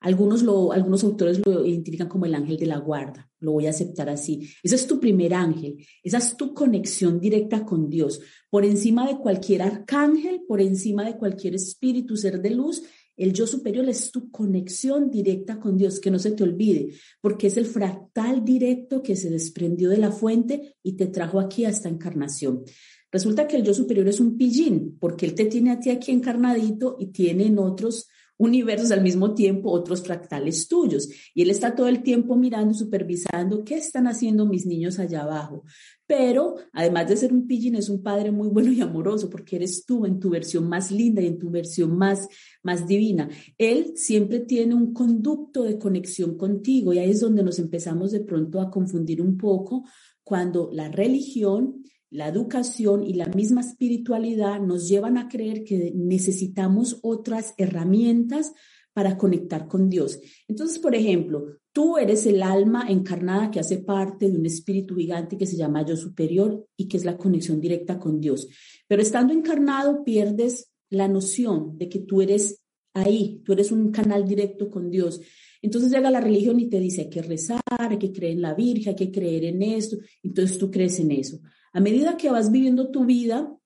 Algunos, 0.00 0.42
lo, 0.42 0.72
algunos 0.72 1.04
autores 1.04 1.40
lo 1.44 1.64
identifican 1.64 2.08
como 2.08 2.24
el 2.24 2.34
ángel 2.34 2.56
de 2.56 2.66
la 2.66 2.78
guarda. 2.78 3.30
Lo 3.38 3.52
voy 3.52 3.66
a 3.66 3.70
aceptar 3.70 4.08
así. 4.08 4.48
Ese 4.62 4.76
es 4.76 4.86
tu 4.86 4.98
primer 4.98 5.34
ángel. 5.34 5.76
Esa 6.02 6.18
es 6.18 6.36
tu 6.38 6.54
conexión 6.54 7.20
directa 7.20 7.66
con 7.66 7.90
Dios. 7.90 8.20
Por 8.48 8.64
encima 8.64 9.06
de 9.06 9.18
cualquier 9.18 9.60
arcángel, 9.60 10.42
por 10.48 10.62
encima 10.62 11.04
de 11.04 11.18
cualquier 11.18 11.54
espíritu, 11.54 12.16
ser 12.16 12.40
de 12.40 12.50
luz, 12.50 12.82
el 13.16 13.32
yo 13.32 13.46
superior 13.46 13.88
es 13.88 14.10
tu 14.10 14.30
conexión 14.30 15.10
directa 15.10 15.60
con 15.60 15.76
Dios, 15.76 16.00
que 16.00 16.10
no 16.10 16.18
se 16.18 16.32
te 16.32 16.42
olvide, 16.42 16.94
porque 17.20 17.48
es 17.48 17.56
el 17.56 17.66
fractal 17.66 18.44
directo 18.44 19.02
que 19.02 19.16
se 19.16 19.30
desprendió 19.30 19.90
de 19.90 19.98
la 19.98 20.10
fuente 20.10 20.76
y 20.82 20.92
te 20.92 21.06
trajo 21.06 21.40
aquí 21.40 21.64
a 21.64 21.68
esta 21.68 21.88
encarnación. 21.88 22.64
Resulta 23.12 23.46
que 23.48 23.56
el 23.56 23.64
yo 23.64 23.74
superior 23.74 24.06
es 24.08 24.20
un 24.20 24.36
pillín, 24.36 24.96
porque 25.00 25.26
él 25.26 25.34
te 25.34 25.46
tiene 25.46 25.72
a 25.72 25.80
ti 25.80 25.90
aquí 25.90 26.12
encarnadito 26.12 26.96
y 26.98 27.08
tiene 27.08 27.46
en 27.46 27.58
otros 27.58 28.08
universos 28.40 28.90
al 28.90 29.02
mismo 29.02 29.34
tiempo 29.34 29.70
otros 29.70 30.02
fractales 30.02 30.66
tuyos. 30.66 31.10
Y 31.34 31.42
él 31.42 31.50
está 31.50 31.74
todo 31.74 31.88
el 31.88 32.02
tiempo 32.02 32.36
mirando, 32.36 32.72
supervisando 32.72 33.64
qué 33.64 33.76
están 33.76 34.06
haciendo 34.06 34.46
mis 34.46 34.64
niños 34.64 34.98
allá 34.98 35.22
abajo. 35.22 35.64
Pero 36.06 36.54
además 36.72 37.08
de 37.08 37.18
ser 37.18 37.34
un 37.34 37.46
pillín, 37.46 37.76
es 37.76 37.90
un 37.90 38.02
padre 38.02 38.30
muy 38.30 38.48
bueno 38.48 38.72
y 38.72 38.80
amoroso 38.80 39.28
porque 39.28 39.56
eres 39.56 39.84
tú 39.84 40.06
en 40.06 40.18
tu 40.18 40.30
versión 40.30 40.68
más 40.70 40.90
linda 40.90 41.20
y 41.20 41.26
en 41.26 41.38
tu 41.38 41.50
versión 41.50 41.96
más, 41.98 42.28
más 42.62 42.86
divina. 42.86 43.28
Él 43.58 43.92
siempre 43.96 44.40
tiene 44.40 44.74
un 44.74 44.94
conducto 44.94 45.62
de 45.62 45.78
conexión 45.78 46.38
contigo 46.38 46.94
y 46.94 46.98
ahí 46.98 47.10
es 47.10 47.20
donde 47.20 47.42
nos 47.42 47.58
empezamos 47.58 48.10
de 48.10 48.20
pronto 48.20 48.62
a 48.62 48.70
confundir 48.70 49.20
un 49.20 49.36
poco 49.36 49.84
cuando 50.24 50.70
la 50.72 50.88
religión 50.88 51.84
la 52.10 52.28
educación 52.28 53.04
y 53.04 53.14
la 53.14 53.26
misma 53.26 53.60
espiritualidad 53.60 54.60
nos 54.60 54.88
llevan 54.88 55.16
a 55.16 55.28
creer 55.28 55.64
que 55.64 55.92
necesitamos 55.94 56.98
otras 57.02 57.54
herramientas 57.56 58.52
para 58.92 59.16
conectar 59.16 59.68
con 59.68 59.88
Dios. 59.88 60.20
Entonces, 60.48 60.78
por 60.80 60.94
ejemplo, 60.94 61.46
tú 61.72 61.96
eres 61.96 62.26
el 62.26 62.42
alma 62.42 62.86
encarnada 62.88 63.50
que 63.50 63.60
hace 63.60 63.78
parte 63.78 64.28
de 64.28 64.36
un 64.36 64.46
espíritu 64.46 64.96
gigante 64.96 65.38
que 65.38 65.46
se 65.46 65.56
llama 65.56 65.86
yo 65.86 65.96
superior 65.96 66.66
y 66.76 66.88
que 66.88 66.96
es 66.96 67.04
la 67.04 67.16
conexión 67.16 67.60
directa 67.60 67.98
con 67.98 68.20
Dios. 68.20 68.48
Pero 68.88 69.00
estando 69.00 69.32
encarnado 69.32 70.02
pierdes 70.02 70.72
la 70.90 71.06
noción 71.06 71.78
de 71.78 71.88
que 71.88 72.00
tú 72.00 72.20
eres 72.20 72.62
ahí, 72.92 73.40
tú 73.44 73.52
eres 73.52 73.70
un 73.70 73.92
canal 73.92 74.26
directo 74.26 74.68
con 74.68 74.90
Dios. 74.90 75.20
Entonces 75.62 75.92
llega 75.92 76.10
la 76.10 76.20
religión 76.20 76.58
y 76.58 76.68
te 76.68 76.80
dice 76.80 77.02
hay 77.02 77.10
que 77.10 77.22
rezar, 77.22 77.60
hay 77.78 77.98
que 77.98 78.12
creer 78.12 78.32
en 78.32 78.42
la 78.42 78.54
Virgen, 78.54 78.88
hay 78.88 78.96
que 78.96 79.12
creer 79.12 79.44
en 79.44 79.62
esto. 79.62 79.98
Entonces 80.24 80.58
tú 80.58 80.70
crees 80.70 80.98
en 80.98 81.12
eso. 81.12 81.40
A 81.72 81.80
medida 81.80 82.16
que 82.16 82.30
vas 82.30 82.50
viviendo 82.50 82.90
tu 82.90 83.04
vida, 83.04 83.56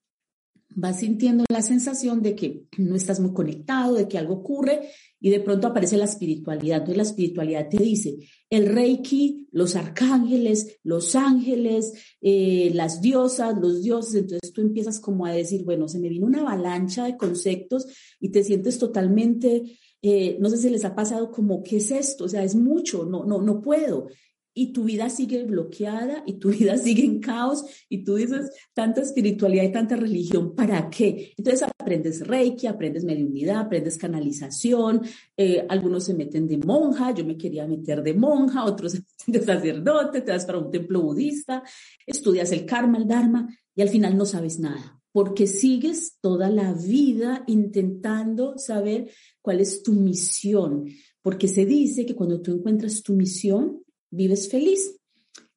vas 0.76 1.00
sintiendo 1.00 1.44
la 1.48 1.62
sensación 1.62 2.22
de 2.22 2.34
que 2.34 2.66
no 2.78 2.96
estás 2.96 3.20
muy 3.20 3.32
conectado, 3.32 3.94
de 3.94 4.08
que 4.08 4.18
algo 4.18 4.34
ocurre 4.34 4.90
y 5.20 5.30
de 5.30 5.40
pronto 5.40 5.68
aparece 5.68 5.96
la 5.96 6.04
espiritualidad. 6.04 6.78
Entonces 6.78 6.96
la 6.96 7.02
espiritualidad 7.04 7.68
te 7.68 7.78
dice, 7.78 8.18
el 8.50 8.66
reiki, 8.66 9.48
los 9.52 9.76
arcángeles, 9.76 10.80
los 10.82 11.14
ángeles, 11.14 11.92
eh, 12.20 12.70
las 12.74 13.00
diosas, 13.00 13.56
los 13.58 13.82
dioses. 13.82 14.14
Entonces 14.14 14.52
tú 14.52 14.60
empiezas 14.60 15.00
como 15.00 15.26
a 15.26 15.32
decir, 15.32 15.64
bueno, 15.64 15.88
se 15.88 15.98
me 15.98 16.08
vino 16.08 16.26
una 16.26 16.40
avalancha 16.40 17.04
de 17.04 17.16
conceptos 17.16 17.86
y 18.20 18.30
te 18.30 18.42
sientes 18.42 18.78
totalmente, 18.78 19.62
eh, 20.02 20.36
no 20.40 20.50
sé 20.50 20.58
si 20.58 20.70
les 20.70 20.84
ha 20.84 20.94
pasado 20.94 21.30
como, 21.30 21.62
¿qué 21.62 21.76
es 21.76 21.90
esto? 21.90 22.24
O 22.24 22.28
sea, 22.28 22.42
es 22.42 22.54
mucho, 22.54 23.06
no, 23.06 23.24
no, 23.24 23.40
no 23.40 23.60
puedo 23.62 24.08
y 24.54 24.72
tu 24.72 24.84
vida 24.84 25.10
sigue 25.10 25.42
bloqueada 25.44 26.22
y 26.26 26.34
tu 26.34 26.50
vida 26.50 26.78
sigue 26.78 27.04
en 27.04 27.20
caos 27.20 27.64
y 27.88 28.04
tú 28.04 28.14
dices 28.14 28.50
tanta 28.72 29.02
espiritualidad 29.02 29.64
y 29.64 29.72
tanta 29.72 29.96
religión, 29.96 30.54
¿para 30.54 30.88
qué? 30.88 31.34
Entonces 31.36 31.68
aprendes 31.78 32.26
reiki, 32.26 32.66
aprendes 32.66 33.04
mediunidad, 33.04 33.58
aprendes 33.58 33.98
canalización, 33.98 35.02
eh, 35.36 35.66
algunos 35.68 36.04
se 36.04 36.14
meten 36.14 36.46
de 36.46 36.58
monja, 36.58 37.12
yo 37.12 37.24
me 37.24 37.36
quería 37.36 37.66
meter 37.66 38.02
de 38.02 38.14
monja, 38.14 38.64
otros 38.64 39.02
de 39.26 39.42
sacerdote, 39.42 40.20
te 40.20 40.30
vas 40.30 40.46
para 40.46 40.58
un 40.58 40.70
templo 40.70 41.02
budista, 41.02 41.62
estudias 42.06 42.52
el 42.52 42.64
karma, 42.64 42.98
el 42.98 43.08
dharma 43.08 43.48
y 43.74 43.82
al 43.82 43.88
final 43.88 44.16
no 44.16 44.24
sabes 44.24 44.58
nada 44.60 45.00
porque 45.14 45.46
sigues 45.46 46.18
toda 46.20 46.50
la 46.50 46.72
vida 46.72 47.44
intentando 47.46 48.58
saber 48.58 49.10
cuál 49.40 49.60
es 49.60 49.84
tu 49.84 49.92
misión, 49.92 50.88
porque 51.22 51.46
se 51.46 51.64
dice 51.64 52.04
que 52.04 52.16
cuando 52.16 52.42
tú 52.42 52.56
encuentras 52.56 53.00
tu 53.00 53.14
misión, 53.14 53.83
vives 54.14 54.50
feliz. 54.50 54.96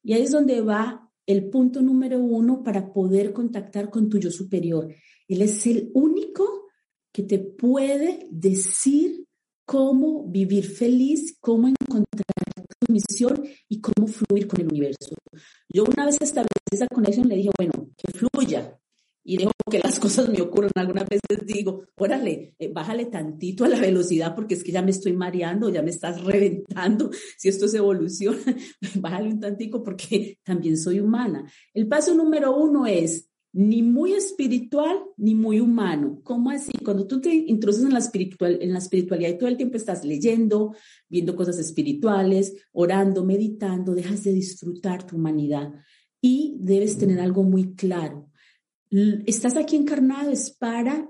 Y 0.02 0.12
ahí 0.12 0.22
es 0.22 0.32
donde 0.32 0.60
va 0.60 1.10
el 1.26 1.50
punto 1.50 1.82
número 1.82 2.18
uno 2.18 2.62
para 2.62 2.92
poder 2.92 3.32
contactar 3.32 3.90
con 3.90 4.08
tu 4.08 4.18
yo 4.18 4.30
superior. 4.30 4.94
Él 5.28 5.42
es 5.42 5.66
el 5.66 5.90
único 5.94 6.68
que 7.12 7.22
te 7.22 7.38
puede 7.38 8.26
decir 8.30 9.26
cómo 9.66 10.26
vivir 10.26 10.64
feliz, 10.64 11.36
cómo 11.40 11.68
encontrar 11.68 12.64
tu 12.80 12.92
misión 12.92 13.42
y 13.68 13.80
cómo 13.80 14.06
fluir 14.06 14.46
con 14.46 14.60
el 14.60 14.68
universo. 14.68 15.14
Yo 15.68 15.84
una 15.84 16.06
vez 16.06 16.16
establecí 16.20 16.72
esa 16.72 16.86
conexión, 16.86 17.28
le 17.28 17.36
dije, 17.36 17.50
bueno, 17.58 17.90
que 17.96 18.12
fluya, 18.12 18.77
y 19.28 19.36
dejo 19.36 19.52
que 19.70 19.78
las 19.78 20.00
cosas 20.00 20.30
me 20.30 20.40
ocurran. 20.40 20.70
Algunas 20.74 21.06
veces 21.06 21.44
digo, 21.44 21.84
órale, 21.96 22.54
eh, 22.58 22.72
bájale 22.72 23.04
tantito 23.04 23.66
a 23.66 23.68
la 23.68 23.78
velocidad 23.78 24.34
porque 24.34 24.54
es 24.54 24.64
que 24.64 24.72
ya 24.72 24.80
me 24.80 24.90
estoy 24.90 25.12
mareando, 25.12 25.68
ya 25.68 25.82
me 25.82 25.90
estás 25.90 26.24
reventando. 26.24 27.10
Si 27.36 27.50
esto 27.50 27.66
es 27.66 27.74
evolución, 27.74 28.36
bájale 28.94 29.28
un 29.28 29.38
tantico 29.38 29.82
porque 29.82 30.38
también 30.42 30.78
soy 30.78 31.00
humana. 31.00 31.44
El 31.74 31.86
paso 31.88 32.14
número 32.14 32.56
uno 32.56 32.86
es 32.86 33.28
ni 33.52 33.82
muy 33.82 34.14
espiritual 34.14 34.98
ni 35.18 35.34
muy 35.34 35.60
humano. 35.60 36.22
¿Cómo 36.24 36.48
así? 36.50 36.72
Cuando 36.82 37.06
tú 37.06 37.20
te 37.20 37.34
introduces 37.34 37.84
en 37.84 37.92
la, 37.92 37.98
espiritual, 37.98 38.56
en 38.62 38.72
la 38.72 38.78
espiritualidad 38.78 39.28
y 39.28 39.38
todo 39.38 39.50
el 39.50 39.58
tiempo 39.58 39.76
estás 39.76 40.06
leyendo, 40.06 40.74
viendo 41.06 41.36
cosas 41.36 41.58
espirituales, 41.58 42.54
orando, 42.72 43.26
meditando, 43.26 43.94
dejas 43.94 44.24
de 44.24 44.32
disfrutar 44.32 45.06
tu 45.06 45.16
humanidad 45.16 45.74
y 46.18 46.56
debes 46.60 46.96
tener 46.96 47.20
algo 47.20 47.42
muy 47.42 47.74
claro 47.74 48.27
estás 48.90 49.56
aquí 49.56 49.76
encarnado 49.76 50.30
es 50.30 50.50
para 50.50 51.08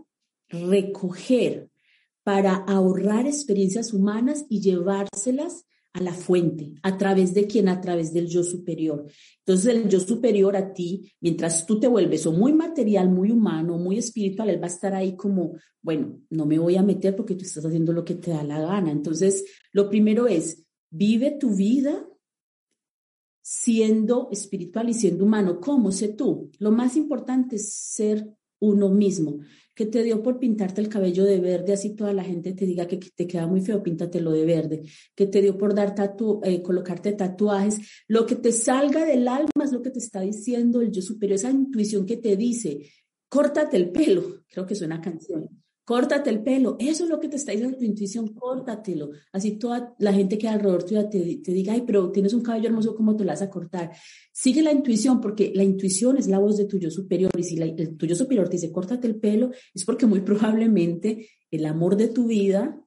recoger, 0.49 1.71
para 2.23 2.55
ahorrar 2.55 3.27
experiencias 3.27 3.93
humanas 3.93 4.45
y 4.49 4.61
llevárselas 4.61 5.65
a 5.95 6.01
la 6.01 6.13
fuente, 6.13 6.75
a 6.83 6.97
través 6.97 7.35
de 7.35 7.47
quién, 7.47 7.69
a 7.69 7.81
través 7.81 8.13
del 8.13 8.29
yo 8.29 8.45
superior. 8.45 9.07
Entonces 9.39 9.75
el 9.75 9.89
yo 9.89 10.01
superior 10.01 10.57
a 10.57 10.73
ti, 10.73 11.13
mientras 11.21 11.67
tú 11.67 11.81
te 11.81 11.89
vuelves 11.89 12.27
o 12.27 12.33
muy 12.33 12.53
material, 12.53 13.09
muy 13.09 13.31
humano, 13.31 13.79
muy 13.79 13.99
espiritual, 13.99 14.51
él 14.51 14.61
va 14.61 14.67
a 14.67 14.71
estar 14.71 14.95
ahí 14.95 15.17
como, 15.17 15.55
bueno, 15.83 16.21
no 16.31 16.47
me 16.47 16.59
voy 16.59 16.77
a 16.77 16.83
meter 16.83 17.17
porque 17.17 17.35
tú 17.35 17.45
estás 17.45 17.65
haciendo 17.65 17.93
lo 17.93 18.05
que 18.05 18.15
te 18.15 18.31
da 18.31 18.45
la 18.45 18.61
gana. 18.61 18.91
Entonces, 18.91 19.45
lo 19.73 19.89
primero 19.89 20.27
es, 20.27 20.65
vive 20.91 21.37
tu 21.39 21.55
vida 21.55 22.07
siendo 23.49 24.29
espiritual 24.31 24.91
y 24.91 24.95
siendo 24.95 25.25
humano. 25.25 25.59
¿Cómo? 25.59 25.91
Sé 25.91 26.09
tú. 26.09 26.51
Lo 26.59 26.71
más 26.71 26.97
importante 26.97 27.57
es 27.57 27.73
ser 27.73 28.29
uno 28.59 28.91
mismo. 28.91 29.39
Que 29.75 29.87
te 29.87 30.03
dio 30.03 30.23
por 30.23 30.39
pintarte 30.39 30.83
el 30.83 30.91
cabello 30.91 31.25
de 31.25 31.41
verde, 31.41 31.73
así 31.73 31.95
toda 31.95 32.13
la 32.13 32.23
gente 32.23 32.53
te 32.53 32.67
diga 32.67 32.87
que 32.87 32.99
te 32.99 33.27
queda 33.27 33.47
muy 33.47 33.63
feo, 33.63 33.83
píntatelo 33.83 34.33
de 34.33 34.45
verde. 34.45 34.83
Que 35.15 35.27
te 35.27 35.41
dio 35.41 35.57
por 35.57 35.75
dar 35.75 35.95
tatu 35.95 36.43
eh, 36.45 36.61
colocarte 36.61 37.13
tatuajes. 37.13 37.81
Lo 38.07 38.27
que 38.27 38.37
te 38.37 38.53
salga 38.53 39.07
del 39.07 39.27
alma 39.27 39.65
es 39.65 39.73
lo 39.73 39.81
que 39.81 39.93
te 39.93 39.99
está 40.01 40.21
diciendo 40.21 40.83
el 40.83 40.91
yo 40.91 41.01
superior, 41.01 41.37
esa 41.37 41.51
intuición 41.51 42.05
que 42.05 42.19
te 42.19 42.37
dice, 42.37 42.91
córtate 43.31 43.79
el 43.79 43.91
pelo. 43.93 44.45
Creo 44.51 44.67
que 44.67 44.75
suena 44.75 45.01
canción 45.01 45.49
córtate 45.89 46.29
el 46.29 46.43
pelo. 46.43 46.77
Eso 46.79 47.05
es 47.05 47.09
lo 47.09 47.19
que 47.19 47.31
te 47.31 47.37
está 47.37 47.53
diciendo 47.53 47.79
tu 47.79 47.83
intuición, 47.83 48.35
córtatelo. 48.35 49.09
Así 49.33 49.53
toda 49.53 49.95
la 49.99 50.13
gente 50.13 50.37
que 50.37 50.47
alrededor 50.47 50.85
tuya 50.85 51.09
te, 51.09 51.41
te, 51.43 51.51
diga, 51.51 51.73
ay, 51.73 51.85
pero 51.87 52.13
tienes 52.13 52.35
un 52.35 52.43
cabello 52.43 52.69
hermoso, 52.69 52.95
¿cómo 52.95 53.17
te 53.17 53.25
lo 53.25 53.31
vas 53.31 53.41
a 53.41 53.49
cortar? 53.49 53.93
Sigue 54.31 54.61
la 54.61 54.71
intuición, 54.71 55.19
porque 55.19 55.51
la 55.55 55.65
intuición 55.65 56.19
es 56.19 56.29
la 56.29 56.41
voz 56.41 56.59
de 56.59 56.67
tuyo 56.67 56.91
superior. 56.91 57.31
Y 57.39 57.43
si 57.43 57.59
el 57.59 57.97
tuyo 57.97 58.15
superior 58.15 58.51
te 58.51 58.59
dice, 58.59 58.71
córtate 58.71 59.07
el 59.07 59.17
pelo, 59.17 59.51
es 59.73 59.87
porque 59.87 60.05
muy 60.05 60.21
probablemente 60.21 61.31
el 61.51 61.65
amor 61.65 61.97
de 61.97 62.09
tu 62.09 62.27
vida, 62.27 62.79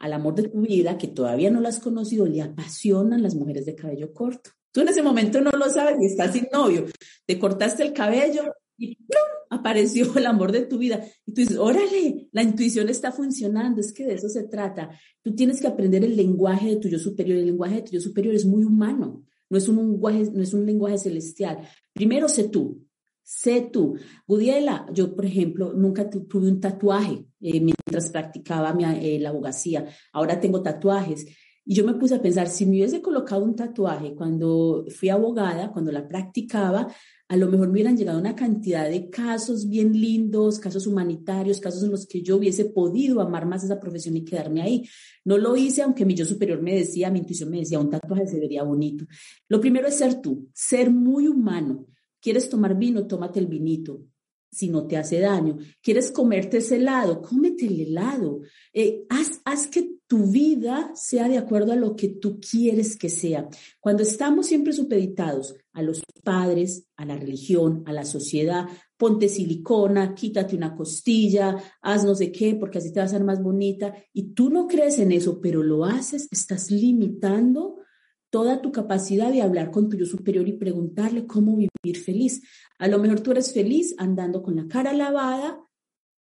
al 0.00 0.12
amor 0.14 0.34
de 0.34 0.48
tu 0.48 0.62
vida, 0.62 0.98
que 0.98 1.06
todavía 1.06 1.52
no 1.52 1.60
lo 1.60 1.68
has 1.68 1.78
conocido, 1.78 2.26
le 2.26 2.42
apasionan 2.42 3.22
las 3.22 3.36
mujeres 3.36 3.66
de 3.66 3.76
cabello 3.76 4.12
corto. 4.12 4.50
Tú 4.72 4.80
en 4.80 4.88
ese 4.88 5.04
momento 5.04 5.40
no 5.40 5.52
lo 5.52 5.70
sabes 5.70 5.94
y 6.00 6.06
estás 6.06 6.32
sin 6.32 6.48
novio. 6.52 6.86
Te 7.24 7.38
cortaste 7.38 7.84
el 7.84 7.92
cabello 7.92 8.52
y 8.76 8.96
¡plum! 8.96 9.33
Apareció 9.54 10.16
el 10.16 10.26
amor 10.26 10.52
de 10.52 10.66
tu 10.66 10.78
vida. 10.78 11.04
Y 11.26 11.32
tú 11.32 11.40
dices, 11.40 11.58
órale, 11.58 12.28
la 12.32 12.42
intuición 12.42 12.88
está 12.88 13.12
funcionando, 13.12 13.80
es 13.80 13.92
que 13.92 14.06
de 14.06 14.14
eso 14.14 14.28
se 14.28 14.44
trata. 14.44 14.90
Tú 15.22 15.34
tienes 15.34 15.60
que 15.60 15.66
aprender 15.66 16.04
el 16.04 16.16
lenguaje 16.16 16.68
de 16.70 16.76
tu 16.76 16.88
yo 16.88 16.98
superior. 16.98 17.38
El 17.38 17.46
lenguaje 17.46 17.76
de 17.76 17.82
tu 17.82 17.92
yo 17.92 18.00
superior 18.00 18.34
es 18.34 18.44
muy 18.44 18.64
humano, 18.64 19.24
no 19.48 19.58
es 19.58 19.68
un 19.68 19.76
lenguaje, 19.76 20.30
no 20.32 20.42
es 20.42 20.54
un 20.54 20.66
lenguaje 20.66 20.98
celestial. 20.98 21.58
Primero 21.92 22.28
sé 22.28 22.48
tú, 22.48 22.84
sé 23.22 23.68
tú. 23.72 23.96
Gudiela, 24.26 24.86
yo 24.92 25.14
por 25.14 25.24
ejemplo 25.24 25.72
nunca 25.72 26.08
tuve 26.08 26.48
un 26.48 26.60
tatuaje 26.60 27.26
eh, 27.40 27.60
mientras 27.60 28.10
practicaba 28.10 28.76
eh, 29.00 29.18
la 29.18 29.30
abogacía. 29.30 29.86
Ahora 30.12 30.38
tengo 30.38 30.62
tatuajes. 30.62 31.26
Y 31.66 31.74
yo 31.74 31.84
me 31.84 31.94
puse 31.94 32.14
a 32.14 32.22
pensar, 32.22 32.48
si 32.48 32.66
me 32.66 32.72
hubiese 32.72 33.00
colocado 33.00 33.42
un 33.42 33.56
tatuaje 33.56 34.14
cuando 34.14 34.84
fui 34.90 35.08
abogada, 35.08 35.72
cuando 35.72 35.90
la 35.92 36.06
practicaba, 36.06 36.88
a 37.34 37.36
lo 37.36 37.48
mejor 37.48 37.66
me 37.66 37.72
hubieran 37.72 37.96
llegado 37.96 38.20
una 38.20 38.36
cantidad 38.36 38.88
de 38.88 39.10
casos 39.10 39.68
bien 39.68 39.92
lindos, 39.92 40.60
casos 40.60 40.86
humanitarios, 40.86 41.58
casos 41.58 41.82
en 41.82 41.90
los 41.90 42.06
que 42.06 42.22
yo 42.22 42.36
hubiese 42.36 42.66
podido 42.66 43.20
amar 43.20 43.44
más 43.44 43.64
esa 43.64 43.80
profesión 43.80 44.16
y 44.16 44.24
quedarme 44.24 44.62
ahí. 44.62 44.88
No 45.24 45.36
lo 45.36 45.56
hice, 45.56 45.82
aunque 45.82 46.04
mi 46.04 46.14
yo 46.14 46.24
superior 46.24 46.62
me 46.62 46.76
decía, 46.76 47.10
mi 47.10 47.18
intuición 47.18 47.50
me 47.50 47.58
decía, 47.58 47.80
un 47.80 47.90
tatuaje 47.90 48.28
se 48.28 48.38
vería 48.38 48.62
bonito. 48.62 49.04
Lo 49.48 49.60
primero 49.60 49.88
es 49.88 49.96
ser 49.96 50.22
tú, 50.22 50.48
ser 50.54 50.92
muy 50.92 51.26
humano. 51.26 51.88
¿Quieres 52.20 52.48
tomar 52.48 52.78
vino? 52.78 53.04
Tómate 53.04 53.40
el 53.40 53.48
vinito 53.48 54.00
si 54.54 54.68
no 54.68 54.86
te 54.86 54.96
hace 54.96 55.20
daño. 55.20 55.58
¿Quieres 55.82 56.10
comerte 56.10 56.58
ese 56.58 56.76
helado? 56.76 57.20
Cómete 57.20 57.66
el 57.66 57.80
helado. 57.80 58.40
Eh, 58.72 59.04
haz, 59.08 59.40
haz 59.44 59.66
que 59.66 59.94
tu 60.06 60.26
vida 60.26 60.92
sea 60.94 61.28
de 61.28 61.38
acuerdo 61.38 61.72
a 61.72 61.76
lo 61.76 61.96
que 61.96 62.08
tú 62.08 62.38
quieres 62.38 62.96
que 62.96 63.08
sea. 63.08 63.48
Cuando 63.80 64.02
estamos 64.02 64.46
siempre 64.46 64.72
supeditados 64.72 65.56
a 65.72 65.82
los 65.82 66.02
padres, 66.22 66.86
a 66.96 67.04
la 67.04 67.16
religión, 67.16 67.82
a 67.86 67.92
la 67.92 68.04
sociedad, 68.04 68.66
ponte 68.96 69.28
silicona, 69.28 70.14
quítate 70.14 70.56
una 70.56 70.76
costilla, 70.76 71.56
haz 71.82 72.04
no 72.04 72.14
sé 72.14 72.30
qué, 72.30 72.54
porque 72.54 72.78
así 72.78 72.92
te 72.92 73.00
vas 73.00 73.10
a 73.12 73.16
ser 73.16 73.24
más 73.24 73.42
bonita, 73.42 73.94
y 74.12 74.34
tú 74.34 74.50
no 74.50 74.66
crees 74.66 74.98
en 74.98 75.12
eso, 75.12 75.40
pero 75.40 75.62
lo 75.62 75.84
haces, 75.84 76.28
estás 76.30 76.70
limitando 76.70 77.78
toda 78.34 78.60
tu 78.60 78.72
capacidad 78.72 79.30
de 79.30 79.42
hablar 79.42 79.70
con 79.70 79.88
tu 79.88 79.96
yo 79.96 80.06
superior 80.06 80.48
y 80.48 80.54
preguntarle 80.54 81.24
cómo 81.24 81.56
vivir 81.56 82.02
feliz. 82.02 82.42
A 82.80 82.88
lo 82.88 82.98
mejor 82.98 83.20
tú 83.20 83.30
eres 83.30 83.52
feliz 83.52 83.94
andando 83.96 84.42
con 84.42 84.56
la 84.56 84.66
cara 84.66 84.92
lavada, 84.92 85.64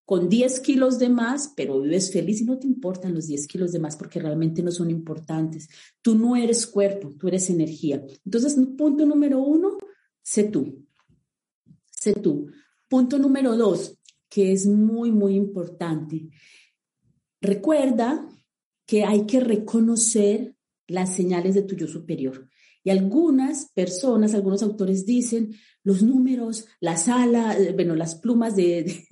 con 0.05 0.29
10 0.29 0.59
kilos 0.59 0.99
de 0.99 1.09
más, 1.09 1.51
pero 1.57 1.81
vives 1.81 2.13
feliz 2.13 2.41
y 2.41 2.45
no 2.45 2.59
te 2.59 2.67
importan 2.67 3.15
los 3.15 3.25
10 3.25 3.47
kilos 3.47 3.71
de 3.71 3.79
más 3.79 3.95
porque 3.95 4.19
realmente 4.19 4.61
no 4.61 4.69
son 4.69 4.91
importantes. 4.91 5.67
Tú 6.03 6.13
no 6.13 6.35
eres 6.35 6.67
cuerpo, 6.67 7.15
tú 7.17 7.29
eres 7.29 7.49
energía. 7.49 8.05
Entonces, 8.23 8.55
punto 8.77 9.07
número 9.07 9.39
uno, 9.39 9.79
sé 10.21 10.43
tú. 10.43 10.85
Sé 11.89 12.13
tú. 12.13 12.45
Punto 12.87 13.17
número 13.17 13.57
dos, 13.57 13.97
que 14.29 14.51
es 14.51 14.67
muy, 14.67 15.11
muy 15.11 15.33
importante. 15.33 16.29
Recuerda 17.41 18.29
que 18.85 19.03
hay 19.03 19.25
que 19.25 19.39
reconocer 19.39 20.53
las 20.87 21.15
señales 21.15 21.55
de 21.55 21.63
tu 21.63 21.75
yo 21.75 21.87
superior. 21.87 22.47
Y 22.83 22.89
algunas 22.89 23.71
personas, 23.73 24.33
algunos 24.33 24.61
autores 24.61 25.05
dicen, 25.05 25.53
los 25.83 26.03
números, 26.03 26.65
las 26.79 27.07
alas, 27.07 27.57
eh, 27.59 27.71
bueno, 27.73 27.95
las 27.95 28.15
plumas 28.15 28.55
de, 28.55 29.05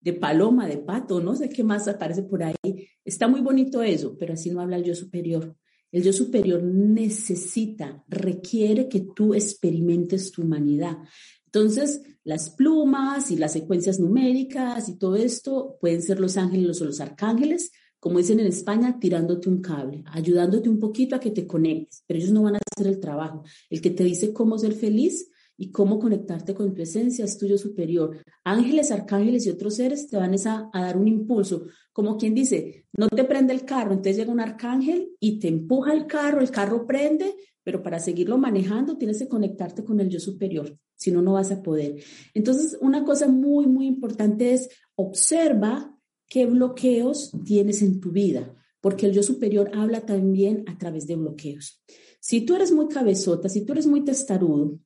de, 0.00 0.12
paloma, 0.12 0.66
de 0.68 0.78
pato, 0.78 1.20
no 1.20 1.34
sé 1.34 1.48
qué 1.48 1.64
más 1.64 1.88
aparece 1.88 2.22
por 2.22 2.42
ahí. 2.42 2.88
Está 3.04 3.26
muy 3.28 3.40
bonito 3.40 3.82
eso, 3.82 4.16
pero 4.18 4.34
así 4.34 4.50
no 4.50 4.60
habla 4.60 4.76
el 4.76 4.84
yo 4.84 4.94
superior. 4.94 5.56
El 5.90 6.02
yo 6.02 6.12
superior 6.12 6.62
necesita, 6.62 8.04
requiere 8.08 8.88
que 8.88 9.00
tú 9.14 9.34
experimentes 9.34 10.30
tu 10.30 10.42
humanidad. 10.42 10.98
Entonces, 11.46 12.02
las 12.22 12.50
plumas 12.50 13.30
y 13.30 13.36
las 13.36 13.52
secuencias 13.52 13.98
numéricas 13.98 14.88
y 14.88 14.98
todo 14.98 15.16
esto 15.16 15.78
pueden 15.80 16.02
ser 16.02 16.20
los 16.20 16.36
ángeles 16.36 16.82
o 16.82 16.84
los 16.84 17.00
arcángeles, 17.00 17.72
como 18.06 18.18
dicen 18.18 18.38
en 18.38 18.46
España, 18.46 19.00
tirándote 19.00 19.48
un 19.48 19.60
cable, 19.60 20.04
ayudándote 20.12 20.68
un 20.68 20.78
poquito 20.78 21.16
a 21.16 21.18
que 21.18 21.32
te 21.32 21.44
conectes, 21.44 22.04
pero 22.06 22.20
ellos 22.20 22.30
no 22.30 22.44
van 22.44 22.54
a 22.54 22.58
hacer 22.72 22.86
el 22.86 23.00
trabajo. 23.00 23.42
El 23.68 23.80
que 23.80 23.90
te 23.90 24.04
dice 24.04 24.32
cómo 24.32 24.56
ser 24.58 24.74
feliz 24.74 25.28
y 25.56 25.72
cómo 25.72 25.98
conectarte 25.98 26.54
con 26.54 26.72
tu 26.72 26.82
esencia 26.82 27.24
es 27.24 27.36
tuyo 27.36 27.58
superior. 27.58 28.16
Ángeles, 28.44 28.92
arcángeles 28.92 29.44
y 29.44 29.50
otros 29.50 29.74
seres 29.74 30.06
te 30.06 30.16
van 30.16 30.32
a, 30.34 30.70
dar 30.72 30.96
un 30.96 31.08
impulso, 31.08 31.66
como 31.92 32.16
quien 32.16 32.32
dice, 32.32 32.86
no 32.96 33.08
te 33.08 33.24
prende 33.24 33.52
el 33.52 33.64
carro, 33.64 33.90
entonces 33.90 34.18
llega 34.18 34.30
un 34.30 34.38
arcángel 34.38 35.08
y 35.18 35.40
te 35.40 35.48
empuja 35.48 35.92
el 35.92 36.06
carro, 36.06 36.40
el 36.40 36.52
carro 36.52 36.86
prende, 36.86 37.34
pero 37.64 37.82
para 37.82 37.98
seguirlo 37.98 38.38
manejando 38.38 38.98
tienes 38.98 39.18
que 39.18 39.26
conectarte 39.26 39.82
con 39.82 39.98
el 39.98 40.10
yo 40.10 40.20
superior, 40.20 40.78
si 40.94 41.10
no, 41.10 41.22
no 41.22 41.32
vas 41.32 41.50
a 41.50 41.60
poder. 41.60 41.96
Entonces, 42.34 42.78
una 42.80 43.02
cosa 43.02 43.26
muy, 43.26 43.66
muy 43.66 43.88
importante 43.88 44.54
es 44.54 44.68
observa 44.94 45.95
qué 46.28 46.46
bloqueos 46.46 47.32
tienes 47.44 47.82
en 47.82 48.00
tu 48.00 48.10
vida, 48.10 48.54
porque 48.80 49.06
el 49.06 49.12
yo 49.12 49.22
superior 49.22 49.70
habla 49.74 50.06
también 50.06 50.64
a 50.66 50.78
través 50.78 51.06
de 51.06 51.16
bloqueos. 51.16 51.82
Si 52.20 52.40
tú 52.40 52.56
eres 52.56 52.72
muy 52.72 52.88
cabezota, 52.88 53.48
si 53.48 53.64
tú 53.64 53.72
eres 53.72 53.86
muy 53.86 54.04
testarudo, 54.04 54.78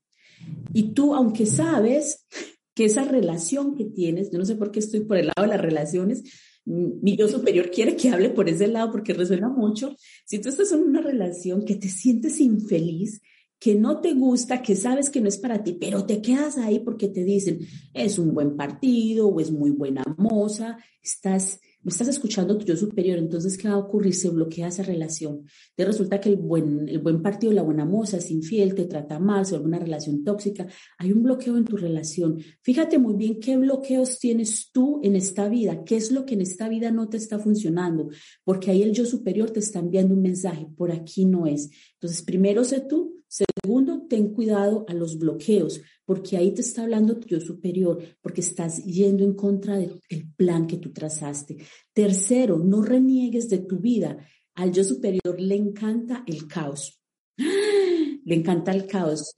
y 0.72 0.94
tú, 0.94 1.14
aunque 1.14 1.46
sabes 1.46 2.26
que 2.74 2.84
esa 2.84 3.04
relación 3.04 3.76
que 3.76 3.84
tienes, 3.84 4.30
yo 4.30 4.38
no 4.38 4.44
sé 4.44 4.56
por 4.56 4.70
qué 4.70 4.80
estoy 4.80 5.00
por 5.00 5.16
el 5.16 5.26
lado 5.26 5.42
de 5.42 5.48
las 5.48 5.60
relaciones, 5.60 6.22
mi 6.64 7.16
yo 7.16 7.26
superior 7.26 7.70
quiere 7.70 7.96
que 7.96 8.10
hable 8.10 8.30
por 8.30 8.48
ese 8.48 8.68
lado 8.68 8.92
porque 8.92 9.14
resuena 9.14 9.48
mucho. 9.48 9.96
Si 10.24 10.38
tú 10.38 10.48
estás 10.48 10.72
en 10.72 10.82
una 10.82 11.00
relación 11.00 11.64
que 11.64 11.74
te 11.74 11.88
sientes 11.88 12.40
infeliz, 12.40 13.20
que 13.60 13.74
no 13.74 14.00
te 14.00 14.14
gusta, 14.14 14.62
que 14.62 14.74
sabes 14.74 15.10
que 15.10 15.20
no 15.20 15.28
es 15.28 15.36
para 15.36 15.62
ti, 15.62 15.76
pero 15.78 16.06
te 16.06 16.22
quedas 16.22 16.56
ahí 16.56 16.78
porque 16.78 17.08
te 17.08 17.22
dicen, 17.24 17.60
es 17.92 18.18
un 18.18 18.32
buen 18.32 18.56
partido 18.56 19.28
o 19.28 19.38
es 19.38 19.52
muy 19.52 19.70
buena 19.70 20.02
moza, 20.16 20.78
estás, 21.02 21.60
estás 21.84 22.08
escuchando 22.08 22.56
tu 22.56 22.64
yo 22.64 22.74
superior, 22.74 23.18
entonces, 23.18 23.58
¿qué 23.58 23.68
va 23.68 23.74
a 23.74 23.78
ocurrir? 23.78 24.14
Se 24.14 24.30
bloquea 24.30 24.68
esa 24.68 24.82
relación. 24.82 25.44
Te 25.74 25.84
resulta 25.84 26.20
que 26.20 26.30
el 26.30 26.36
buen, 26.36 26.88
el 26.88 27.00
buen 27.00 27.20
partido, 27.20 27.52
la 27.52 27.62
buena 27.62 27.84
moza 27.84 28.16
es 28.16 28.30
infiel, 28.30 28.74
te 28.74 28.86
trata 28.86 29.18
mal, 29.18 29.44
se 29.44 29.52
vuelve 29.52 29.68
una 29.68 29.78
relación 29.78 30.24
tóxica. 30.24 30.66
Hay 30.96 31.12
un 31.12 31.22
bloqueo 31.22 31.58
en 31.58 31.66
tu 31.66 31.76
relación. 31.76 32.38
Fíjate 32.62 32.98
muy 32.98 33.14
bien 33.14 33.40
qué 33.40 33.58
bloqueos 33.58 34.18
tienes 34.18 34.70
tú 34.72 35.00
en 35.02 35.16
esta 35.16 35.50
vida, 35.50 35.84
qué 35.84 35.96
es 35.96 36.10
lo 36.12 36.24
que 36.24 36.32
en 36.32 36.40
esta 36.40 36.66
vida 36.70 36.90
no 36.90 37.10
te 37.10 37.18
está 37.18 37.38
funcionando, 37.38 38.08
porque 38.42 38.70
ahí 38.70 38.82
el 38.82 38.92
yo 38.92 39.04
superior 39.04 39.50
te 39.50 39.60
está 39.60 39.80
enviando 39.80 40.14
un 40.14 40.22
mensaje, 40.22 40.66
por 40.76 40.92
aquí 40.92 41.26
no 41.26 41.46
es. 41.46 41.70
Entonces, 42.00 42.22
primero 42.22 42.64
sé 42.64 42.80
tú, 42.80 43.20
Segundo, 43.30 44.08
ten 44.08 44.34
cuidado 44.34 44.84
a 44.88 44.92
los 44.92 45.16
bloqueos, 45.16 45.80
porque 46.04 46.36
ahí 46.36 46.52
te 46.52 46.62
está 46.62 46.82
hablando 46.82 47.20
tu 47.20 47.28
yo 47.28 47.40
superior, 47.40 48.02
porque 48.20 48.40
estás 48.40 48.84
yendo 48.84 49.22
en 49.22 49.34
contra 49.34 49.76
del 49.78 50.00
plan 50.36 50.66
que 50.66 50.78
tú 50.78 50.92
trazaste. 50.92 51.58
Tercero, 51.92 52.58
no 52.58 52.82
reniegues 52.82 53.48
de 53.48 53.58
tu 53.58 53.78
vida. 53.78 54.26
Al 54.56 54.72
yo 54.72 54.82
superior 54.82 55.40
le 55.40 55.54
encanta 55.54 56.24
el 56.26 56.48
caos. 56.48 57.00
Le 58.24 58.34
encanta 58.34 58.72
el 58.72 58.86
caos. 58.86 59.32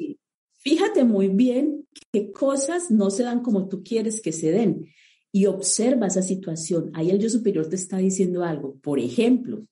Fíjate 0.55 1.05
muy 1.05 1.29
bien 1.29 1.87
qué 2.12 2.33
cosas 2.33 2.90
no 2.90 3.11
se 3.11 3.22
dan 3.22 3.40
como 3.40 3.68
tú 3.68 3.85
quieres 3.85 4.20
que 4.20 4.33
se 4.33 4.51
den 4.51 4.87
y 5.31 5.46
observa 5.46 6.09
esa 6.09 6.22
situación. 6.22 6.90
Ahí 6.94 7.11
el 7.11 7.18
yo 7.18 7.31
superior 7.31 7.68
te 7.68 7.77
está 7.77 7.98
diciendo 7.98 8.42
algo. 8.42 8.79
Por 8.81 8.98
ejemplo, 8.98 9.64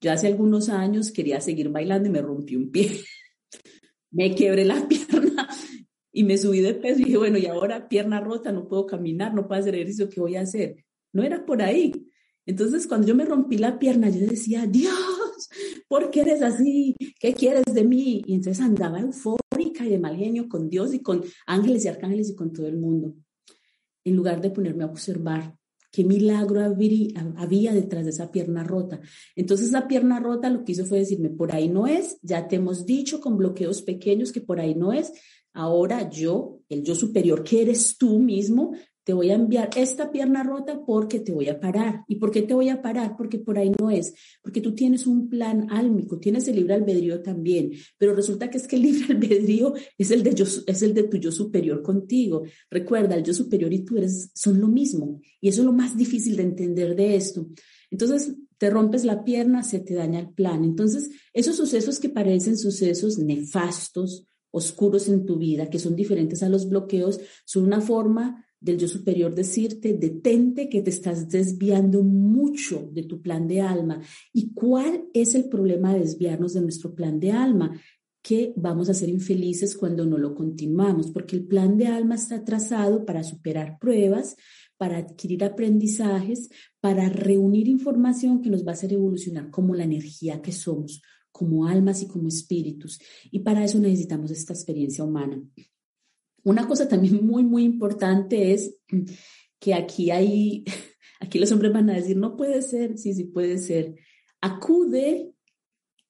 yo 0.00 0.12
hace 0.12 0.26
algunos 0.26 0.68
años 0.68 1.10
quería 1.10 1.40
seguir 1.40 1.70
bailando 1.70 2.08
y 2.08 2.12
me 2.12 2.22
rompí 2.22 2.56
un 2.56 2.70
pie 2.70 3.00
me 4.10 4.34
quebré 4.34 4.64
la 4.64 4.86
pierna 4.88 5.48
y 6.16 6.24
me 6.24 6.38
subí 6.38 6.60
de 6.60 6.72
peso 6.72 7.00
y 7.00 7.04
dije, 7.04 7.18
bueno, 7.18 7.36
y 7.36 7.44
ahora 7.44 7.90
pierna 7.90 8.20
rota, 8.20 8.50
no 8.50 8.66
puedo 8.66 8.86
caminar, 8.86 9.34
no 9.34 9.46
puedo 9.46 9.60
hacer 9.60 9.74
ejercicio, 9.74 10.08
¿qué 10.08 10.18
voy 10.18 10.36
a 10.36 10.40
hacer? 10.40 10.82
No 11.12 11.22
era 11.22 11.44
por 11.44 11.60
ahí. 11.60 11.92
Entonces, 12.46 12.86
cuando 12.86 13.06
yo 13.06 13.14
me 13.14 13.26
rompí 13.26 13.58
la 13.58 13.78
pierna, 13.78 14.08
yo 14.08 14.26
decía, 14.26 14.66
Dios, 14.66 14.94
¿por 15.88 16.10
qué 16.10 16.22
eres 16.22 16.40
así? 16.40 16.96
¿Qué 17.20 17.34
quieres 17.34 17.64
de 17.66 17.84
mí? 17.84 18.22
Y 18.26 18.34
entonces 18.34 18.64
andaba 18.64 19.00
eufórica 19.00 19.84
y 19.84 19.90
de 19.90 19.98
mal 19.98 20.16
genio 20.16 20.48
con 20.48 20.70
Dios 20.70 20.94
y 20.94 21.00
con 21.00 21.22
ángeles 21.46 21.84
y 21.84 21.88
arcángeles 21.88 22.30
y 22.30 22.34
con 22.34 22.50
todo 22.50 22.66
el 22.66 22.78
mundo, 22.78 23.14
en 24.02 24.16
lugar 24.16 24.40
de 24.40 24.48
ponerme 24.48 24.84
a 24.84 24.86
observar 24.86 25.54
qué 25.96 26.04
milagro 26.04 26.60
había 26.62 27.72
detrás 27.72 28.04
de 28.04 28.10
esa 28.10 28.30
pierna 28.30 28.62
rota. 28.62 29.00
Entonces 29.34 29.68
esa 29.68 29.88
pierna 29.88 30.20
rota 30.20 30.50
lo 30.50 30.62
que 30.62 30.72
hizo 30.72 30.84
fue 30.84 30.98
decirme, 30.98 31.30
por 31.30 31.54
ahí 31.54 31.70
no 31.70 31.86
es, 31.86 32.18
ya 32.20 32.48
te 32.48 32.56
hemos 32.56 32.84
dicho 32.84 33.18
con 33.18 33.38
bloqueos 33.38 33.80
pequeños 33.80 34.30
que 34.30 34.42
por 34.42 34.60
ahí 34.60 34.74
no 34.74 34.92
es, 34.92 35.10
ahora 35.54 36.10
yo, 36.10 36.60
el 36.68 36.82
yo 36.82 36.94
superior 36.94 37.42
que 37.42 37.62
eres 37.62 37.96
tú 37.96 38.18
mismo, 38.18 38.74
te 39.06 39.12
voy 39.12 39.30
a 39.30 39.34
enviar 39.34 39.70
esta 39.76 40.10
pierna 40.10 40.42
rota 40.42 40.84
porque 40.84 41.20
te 41.20 41.30
voy 41.30 41.48
a 41.48 41.60
parar. 41.60 42.02
¿Y 42.08 42.16
por 42.16 42.32
qué 42.32 42.42
te 42.42 42.54
voy 42.54 42.70
a 42.70 42.82
parar? 42.82 43.14
Porque 43.16 43.38
por 43.38 43.56
ahí 43.56 43.70
no 43.78 43.88
es. 43.88 44.12
Porque 44.42 44.60
tú 44.60 44.74
tienes 44.74 45.06
un 45.06 45.28
plan 45.28 45.68
álmico, 45.70 46.18
tienes 46.18 46.48
el 46.48 46.56
libre 46.56 46.74
albedrío 46.74 47.22
también, 47.22 47.70
pero 47.98 48.16
resulta 48.16 48.50
que 48.50 48.58
es 48.58 48.66
que 48.66 48.74
el 48.74 48.82
libre 48.82 49.06
albedrío 49.14 49.74
es 49.96 50.10
el 50.10 50.24
de, 50.24 50.34
yo, 50.34 50.44
es 50.44 50.82
el 50.82 50.92
de 50.92 51.04
tu 51.04 51.18
yo 51.18 51.30
superior 51.30 51.82
contigo. 51.82 52.42
Recuerda, 52.68 53.14
el 53.14 53.22
yo 53.22 53.32
superior 53.32 53.72
y 53.72 53.84
tú 53.84 53.96
eres, 53.96 54.32
son 54.34 54.60
lo 54.60 54.66
mismo. 54.66 55.20
Y 55.40 55.50
eso 55.50 55.60
es 55.60 55.66
lo 55.66 55.72
más 55.72 55.96
difícil 55.96 56.34
de 56.34 56.42
entender 56.42 56.96
de 56.96 57.14
esto. 57.14 57.48
Entonces, 57.92 58.34
te 58.58 58.70
rompes 58.70 59.04
la 59.04 59.22
pierna, 59.22 59.62
se 59.62 59.78
te 59.78 59.94
daña 59.94 60.18
el 60.18 60.30
plan. 60.30 60.64
Entonces, 60.64 61.10
esos 61.32 61.54
sucesos 61.54 62.00
que 62.00 62.08
parecen 62.08 62.58
sucesos 62.58 63.18
nefastos, 63.18 64.26
oscuros 64.50 65.06
en 65.08 65.26
tu 65.26 65.36
vida, 65.36 65.70
que 65.70 65.78
son 65.78 65.94
diferentes 65.94 66.42
a 66.42 66.48
los 66.48 66.68
bloqueos, 66.68 67.20
son 67.44 67.66
una 67.66 67.80
forma 67.80 68.45
del 68.60 68.78
yo 68.78 68.88
superior 68.88 69.34
decirte, 69.34 69.94
detente 69.94 70.68
que 70.68 70.82
te 70.82 70.90
estás 70.90 71.28
desviando 71.28 72.02
mucho 72.02 72.88
de 72.92 73.02
tu 73.02 73.20
plan 73.20 73.46
de 73.46 73.60
alma. 73.60 74.00
¿Y 74.32 74.52
cuál 74.52 75.04
es 75.12 75.34
el 75.34 75.48
problema 75.48 75.94
de 75.94 76.00
desviarnos 76.00 76.54
de 76.54 76.62
nuestro 76.62 76.94
plan 76.94 77.20
de 77.20 77.32
alma? 77.32 77.80
Que 78.22 78.52
vamos 78.56 78.88
a 78.88 78.94
ser 78.94 79.08
infelices 79.08 79.76
cuando 79.76 80.04
no 80.04 80.18
lo 80.18 80.34
continuamos, 80.34 81.10
porque 81.10 81.36
el 81.36 81.46
plan 81.46 81.76
de 81.76 81.86
alma 81.86 82.16
está 82.16 82.44
trazado 82.44 83.04
para 83.04 83.22
superar 83.22 83.78
pruebas, 83.78 84.36
para 84.76 84.98
adquirir 84.98 85.44
aprendizajes, 85.44 86.48
para 86.80 87.08
reunir 87.08 87.68
información 87.68 88.42
que 88.42 88.50
nos 88.50 88.66
va 88.66 88.70
a 88.70 88.74
hacer 88.74 88.92
evolucionar 88.92 89.50
como 89.50 89.74
la 89.74 89.84
energía 89.84 90.42
que 90.42 90.52
somos, 90.52 91.02
como 91.30 91.66
almas 91.66 92.02
y 92.02 92.08
como 92.08 92.28
espíritus. 92.28 92.98
Y 93.30 93.40
para 93.40 93.64
eso 93.64 93.78
necesitamos 93.78 94.30
esta 94.30 94.54
experiencia 94.54 95.04
humana. 95.04 95.42
Una 96.46 96.68
cosa 96.68 96.86
también 96.86 97.26
muy, 97.26 97.42
muy 97.42 97.64
importante 97.64 98.52
es 98.52 98.78
que 99.58 99.74
aquí 99.74 100.12
hay, 100.12 100.64
aquí 101.20 101.40
los 101.40 101.50
hombres 101.50 101.72
van 101.72 101.90
a 101.90 101.94
decir, 101.94 102.16
no 102.16 102.36
puede 102.36 102.62
ser, 102.62 102.98
sí, 102.98 103.14
sí 103.14 103.24
puede 103.24 103.58
ser. 103.58 103.96
Acude 104.40 105.32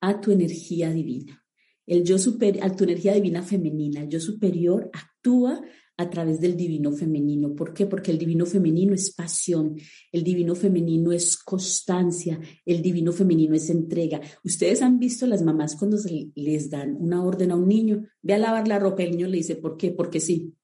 a 0.02 0.20
tu 0.20 0.32
energía 0.32 0.90
divina. 0.90 1.42
El 1.86 2.04
yo 2.04 2.18
superior, 2.18 2.66
a 2.66 2.76
tu 2.76 2.84
energía 2.84 3.14
divina 3.14 3.42
femenina, 3.42 4.02
el 4.02 4.10
yo 4.10 4.20
superior 4.20 4.90
actúa 4.92 5.62
a 5.98 6.10
través 6.10 6.40
del 6.40 6.56
divino 6.56 6.92
femenino. 6.92 7.54
¿Por 7.54 7.72
qué? 7.72 7.86
Porque 7.86 8.10
el 8.10 8.18
divino 8.18 8.44
femenino 8.44 8.94
es 8.94 9.12
pasión, 9.12 9.76
el 10.12 10.22
divino 10.22 10.54
femenino 10.54 11.12
es 11.12 11.36
constancia, 11.38 12.38
el 12.64 12.82
divino 12.82 13.12
femenino 13.12 13.54
es 13.54 13.70
entrega. 13.70 14.20
Ustedes 14.44 14.82
han 14.82 14.98
visto 14.98 15.26
las 15.26 15.42
mamás 15.42 15.76
cuando 15.76 15.96
les 16.34 16.70
dan 16.70 16.96
una 17.00 17.24
orden 17.24 17.50
a 17.50 17.56
un 17.56 17.68
niño, 17.68 18.04
ve 18.22 18.34
a 18.34 18.38
lavar 18.38 18.68
la 18.68 18.78
ropa, 18.78 19.02
el 19.02 19.12
niño 19.12 19.28
le 19.28 19.38
dice, 19.38 19.56
¿por 19.56 19.76
qué? 19.76 19.90
Porque 19.90 20.20
sí. 20.20 20.54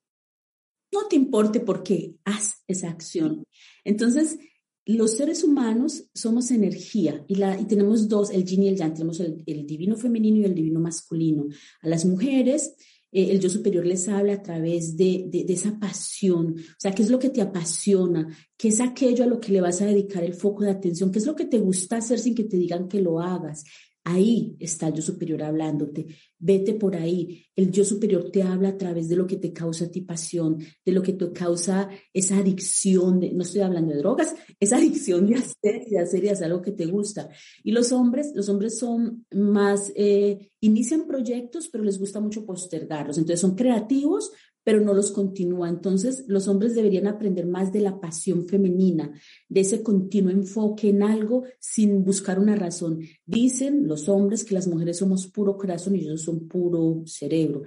No 0.92 1.08
te 1.08 1.16
importe 1.16 1.60
porque 1.60 2.16
haz 2.24 2.62
esa 2.66 2.90
acción. 2.90 3.44
Entonces, 3.82 4.38
los 4.84 5.12
seres 5.12 5.42
humanos 5.44 6.10
somos 6.12 6.50
energía 6.50 7.24
y, 7.28 7.36
la, 7.36 7.58
y 7.58 7.64
tenemos 7.64 8.08
dos, 8.08 8.30
el 8.30 8.44
yin 8.44 8.64
y 8.64 8.68
el 8.68 8.76
yang, 8.76 8.92
tenemos 8.92 9.20
el 9.20 9.66
divino 9.66 9.96
femenino 9.96 10.38
y 10.38 10.44
el 10.44 10.54
divino 10.54 10.80
masculino. 10.80 11.46
A 11.80 11.88
las 11.88 12.04
mujeres 12.04 12.74
eh, 13.12 13.30
el 13.30 13.40
yo 13.40 13.48
superior 13.50 13.86
les 13.86 14.08
habla 14.08 14.32
a 14.32 14.42
través 14.42 14.96
de, 14.96 15.26
de, 15.28 15.44
de, 15.44 15.52
esa 15.52 15.78
pasión, 15.78 16.56
o 16.58 16.80
sea, 16.80 16.92
qué 16.92 17.02
es 17.02 17.10
lo 17.10 17.18
que 17.18 17.30
te 17.30 17.42
apasiona, 17.42 18.26
qué 18.56 18.68
es 18.68 18.80
aquello 18.80 19.24
a 19.24 19.26
lo 19.28 19.38
que 19.38 19.52
le 19.52 19.60
vas 19.60 19.82
a 19.82 19.86
dedicar 19.86 20.24
el 20.24 20.34
foco 20.34 20.64
de 20.64 20.70
atención, 20.70 21.12
qué 21.12 21.18
es 21.18 21.26
lo 21.26 21.36
que 21.36 21.44
te 21.44 21.58
gusta 21.58 21.98
hacer 21.98 22.18
sin 22.18 22.34
que 22.34 22.44
te 22.44 22.56
digan 22.56 22.88
que 22.88 23.00
lo 23.00 23.20
hagas. 23.20 23.64
Ahí 24.04 24.56
está 24.58 24.88
el 24.88 24.94
yo 24.94 25.02
superior 25.02 25.44
hablándote. 25.44 26.06
Vete 26.36 26.74
por 26.74 26.96
ahí. 26.96 27.46
El 27.54 27.70
yo 27.70 27.84
superior 27.84 28.30
te 28.32 28.42
habla 28.42 28.70
a 28.70 28.76
través 28.76 29.08
de 29.08 29.14
lo 29.14 29.28
que 29.28 29.36
te 29.36 29.52
causa 29.52 29.84
a 29.84 29.90
ti 29.90 30.00
pasión, 30.00 30.58
de 30.84 30.92
lo 30.92 31.02
que 31.02 31.12
te 31.12 31.30
causa 31.32 31.88
esa 32.12 32.38
adicción, 32.38 33.20
de, 33.20 33.32
no 33.32 33.42
estoy 33.42 33.60
hablando 33.60 33.92
de 33.92 33.98
drogas, 33.98 34.34
esa 34.60 34.78
adicción 34.78 35.28
de 35.28 35.36
hacer 35.36 35.82
y 35.86 35.90
de 35.90 36.00
hacer 36.00 36.24
y 36.24 36.28
hacer 36.30 36.46
algo 36.46 36.62
que 36.62 36.72
te 36.72 36.86
gusta. 36.86 37.28
Y 37.62 37.70
los 37.70 37.92
hombres, 37.92 38.32
los 38.34 38.48
hombres 38.48 38.76
son 38.76 39.24
más, 39.30 39.92
eh, 39.94 40.50
inician 40.60 41.06
proyectos, 41.06 41.68
pero 41.68 41.84
les 41.84 42.00
gusta 42.00 42.18
mucho 42.18 42.44
postergarlos. 42.44 43.18
Entonces 43.18 43.40
son 43.40 43.54
creativos, 43.54 44.32
pero 44.64 44.80
no 44.80 44.94
los 44.94 45.10
continúa. 45.10 45.68
Entonces, 45.68 46.24
los 46.28 46.48
hombres 46.48 46.74
deberían 46.74 47.06
aprender 47.06 47.46
más 47.46 47.72
de 47.72 47.80
la 47.80 48.00
pasión 48.00 48.46
femenina, 48.46 49.12
de 49.48 49.60
ese 49.60 49.82
continuo 49.82 50.30
enfoque 50.30 50.90
en 50.90 51.02
algo 51.02 51.44
sin 51.58 52.04
buscar 52.04 52.38
una 52.38 52.56
razón. 52.56 53.00
Dicen 53.26 53.86
los 53.86 54.08
hombres 54.08 54.44
que 54.44 54.54
las 54.54 54.68
mujeres 54.68 54.98
somos 54.98 55.26
puro 55.26 55.56
corazón 55.56 55.96
y 55.96 56.00
ellos 56.00 56.22
son 56.22 56.46
puro 56.48 57.02
cerebro. 57.06 57.62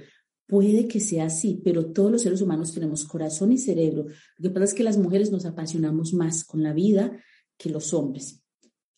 Puede 0.47 0.88
que 0.88 0.99
sea 0.99 1.25
así, 1.25 1.60
pero 1.63 1.88
todos 1.88 2.12
los 2.12 2.21
seres 2.21 2.41
humanos 2.41 2.71
tenemos 2.71 3.03
corazón 3.05 3.51
y 3.51 3.58
cerebro. 3.58 4.05
Lo 4.38 4.49
que 4.49 4.49
pasa 4.51 4.65
es 4.65 4.73
que 4.73 4.84
las 4.84 4.97
mujeres 4.97 5.31
nos 5.31 5.45
apasionamos 5.45 6.13
más 6.13 6.43
con 6.43 6.62
la 6.62 6.71
vida 6.71 7.19
que 7.58 7.69
los 7.69 7.93
hombres. 7.93 8.43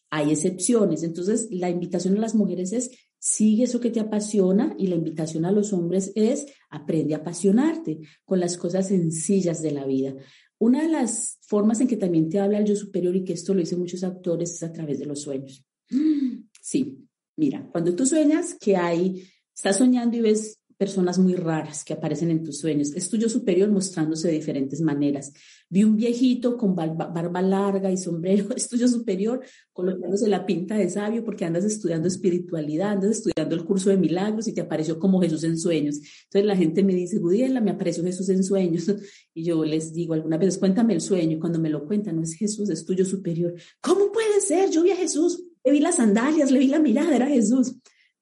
Hay 0.09 0.31
excepciones. 0.31 1.03
Entonces, 1.03 1.47
la 1.51 1.69
invitación 1.69 2.17
a 2.17 2.21
las 2.21 2.35
mujeres 2.35 2.73
es 2.73 2.91
Sigue 3.19 3.63
eso 3.63 3.79
que 3.79 3.89
te 3.89 3.99
apasiona 3.99 4.75
y 4.77 4.87
la 4.87 4.95
invitación 4.95 5.45
a 5.45 5.51
los 5.51 5.73
hombres 5.73 6.11
es 6.15 6.45
aprende 6.69 7.15
a 7.15 7.17
apasionarte 7.17 7.99
con 8.25 8.39
las 8.39 8.57
cosas 8.57 8.87
sencillas 8.87 9.61
de 9.61 9.71
la 9.71 9.85
vida. 9.85 10.15
Una 10.59 10.81
de 10.81 10.89
las 10.89 11.39
formas 11.41 11.81
en 11.81 11.87
que 11.87 11.97
también 11.97 12.29
te 12.29 12.39
habla 12.39 12.59
el 12.59 12.65
yo 12.65 12.75
superior 12.75 13.15
y 13.15 13.23
que 13.23 13.33
esto 13.33 13.53
lo 13.53 13.59
dicen 13.59 13.79
muchos 13.79 14.03
autores 14.03 14.53
es 14.53 14.63
a 14.63 14.71
través 14.71 14.99
de 14.99 15.05
los 15.05 15.21
sueños. 15.21 15.65
Sí, 16.61 17.07
mira, 17.37 17.65
cuando 17.71 17.95
tú 17.95 18.05
sueñas 18.05 18.53
que 18.59 18.75
hay, 18.75 19.23
estás 19.55 19.77
soñando 19.77 20.17
y 20.17 20.21
ves 20.21 20.56
personas 20.77 21.17
muy 21.17 21.33
raras 21.33 21.83
que 21.83 21.93
aparecen 21.93 22.29
en 22.29 22.43
tus 22.43 22.59
sueños. 22.59 22.93
Es 22.93 23.09
superior 23.27 23.69
mostrándose 23.69 24.27
de 24.27 24.35
diferentes 24.35 24.79
maneras. 24.81 25.33
Vi 25.69 25.83
un 25.83 25.95
viejito 25.95 26.55
con 26.55 26.75
barba 26.75 27.41
larga 27.41 27.91
y 27.91 27.97
sombrero, 27.97 28.47
es 28.55 28.69
tu 28.69 28.77
yo 28.77 28.87
superior 28.87 29.41
colocándose 29.73 30.27
la 30.27 30.45
pinta 30.45 30.75
de 30.75 30.89
sabio 30.89 31.23
porque 31.23 31.45
andas 31.45 31.65
estudiando 31.65 32.07
espiritualidad, 32.07 32.91
andas 32.91 33.17
estudiando 33.17 33.55
el 33.55 33.65
curso 33.65 33.89
de 33.89 33.97
milagros 33.97 34.47
y 34.47 34.53
te 34.53 34.61
apareció 34.61 34.99
como 34.99 35.21
Jesús 35.21 35.43
en 35.43 35.57
sueños. 35.57 35.97
Entonces 36.25 36.45
la 36.45 36.55
gente 36.55 36.83
me 36.83 36.93
dice, 36.93 37.17
Gudiela, 37.17 37.59
me 37.59 37.71
apareció 37.71 38.03
Jesús 38.03 38.29
en 38.29 38.43
sueños. 38.43 38.85
Y 39.33 39.43
yo 39.43 39.63
les 39.63 39.93
digo 39.93 40.15
algunas 40.15 40.39
veces, 40.39 40.57
cuéntame 40.57 40.95
el 40.95 41.01
sueño. 41.01 41.37
Y 41.37 41.39
cuando 41.39 41.59
me 41.59 41.69
lo 41.69 41.85
cuentan, 41.85 42.15
no 42.15 42.23
es 42.23 42.33
Jesús, 42.33 42.71
es 42.71 42.83
tuyo 42.85 43.05
superior. 43.05 43.53
¿Cómo 43.81 44.11
puede 44.11 44.41
ser? 44.41 44.71
Yo 44.71 44.81
vi 44.81 44.89
a 44.89 44.95
Jesús, 44.95 45.43
le 45.63 45.73
vi 45.73 45.79
las 45.79 45.97
sandalias, 45.97 46.49
le 46.49 46.57
vi 46.57 46.67
la 46.67 46.79
mirada, 46.79 47.15
era 47.15 47.27
Jesús 47.27 47.75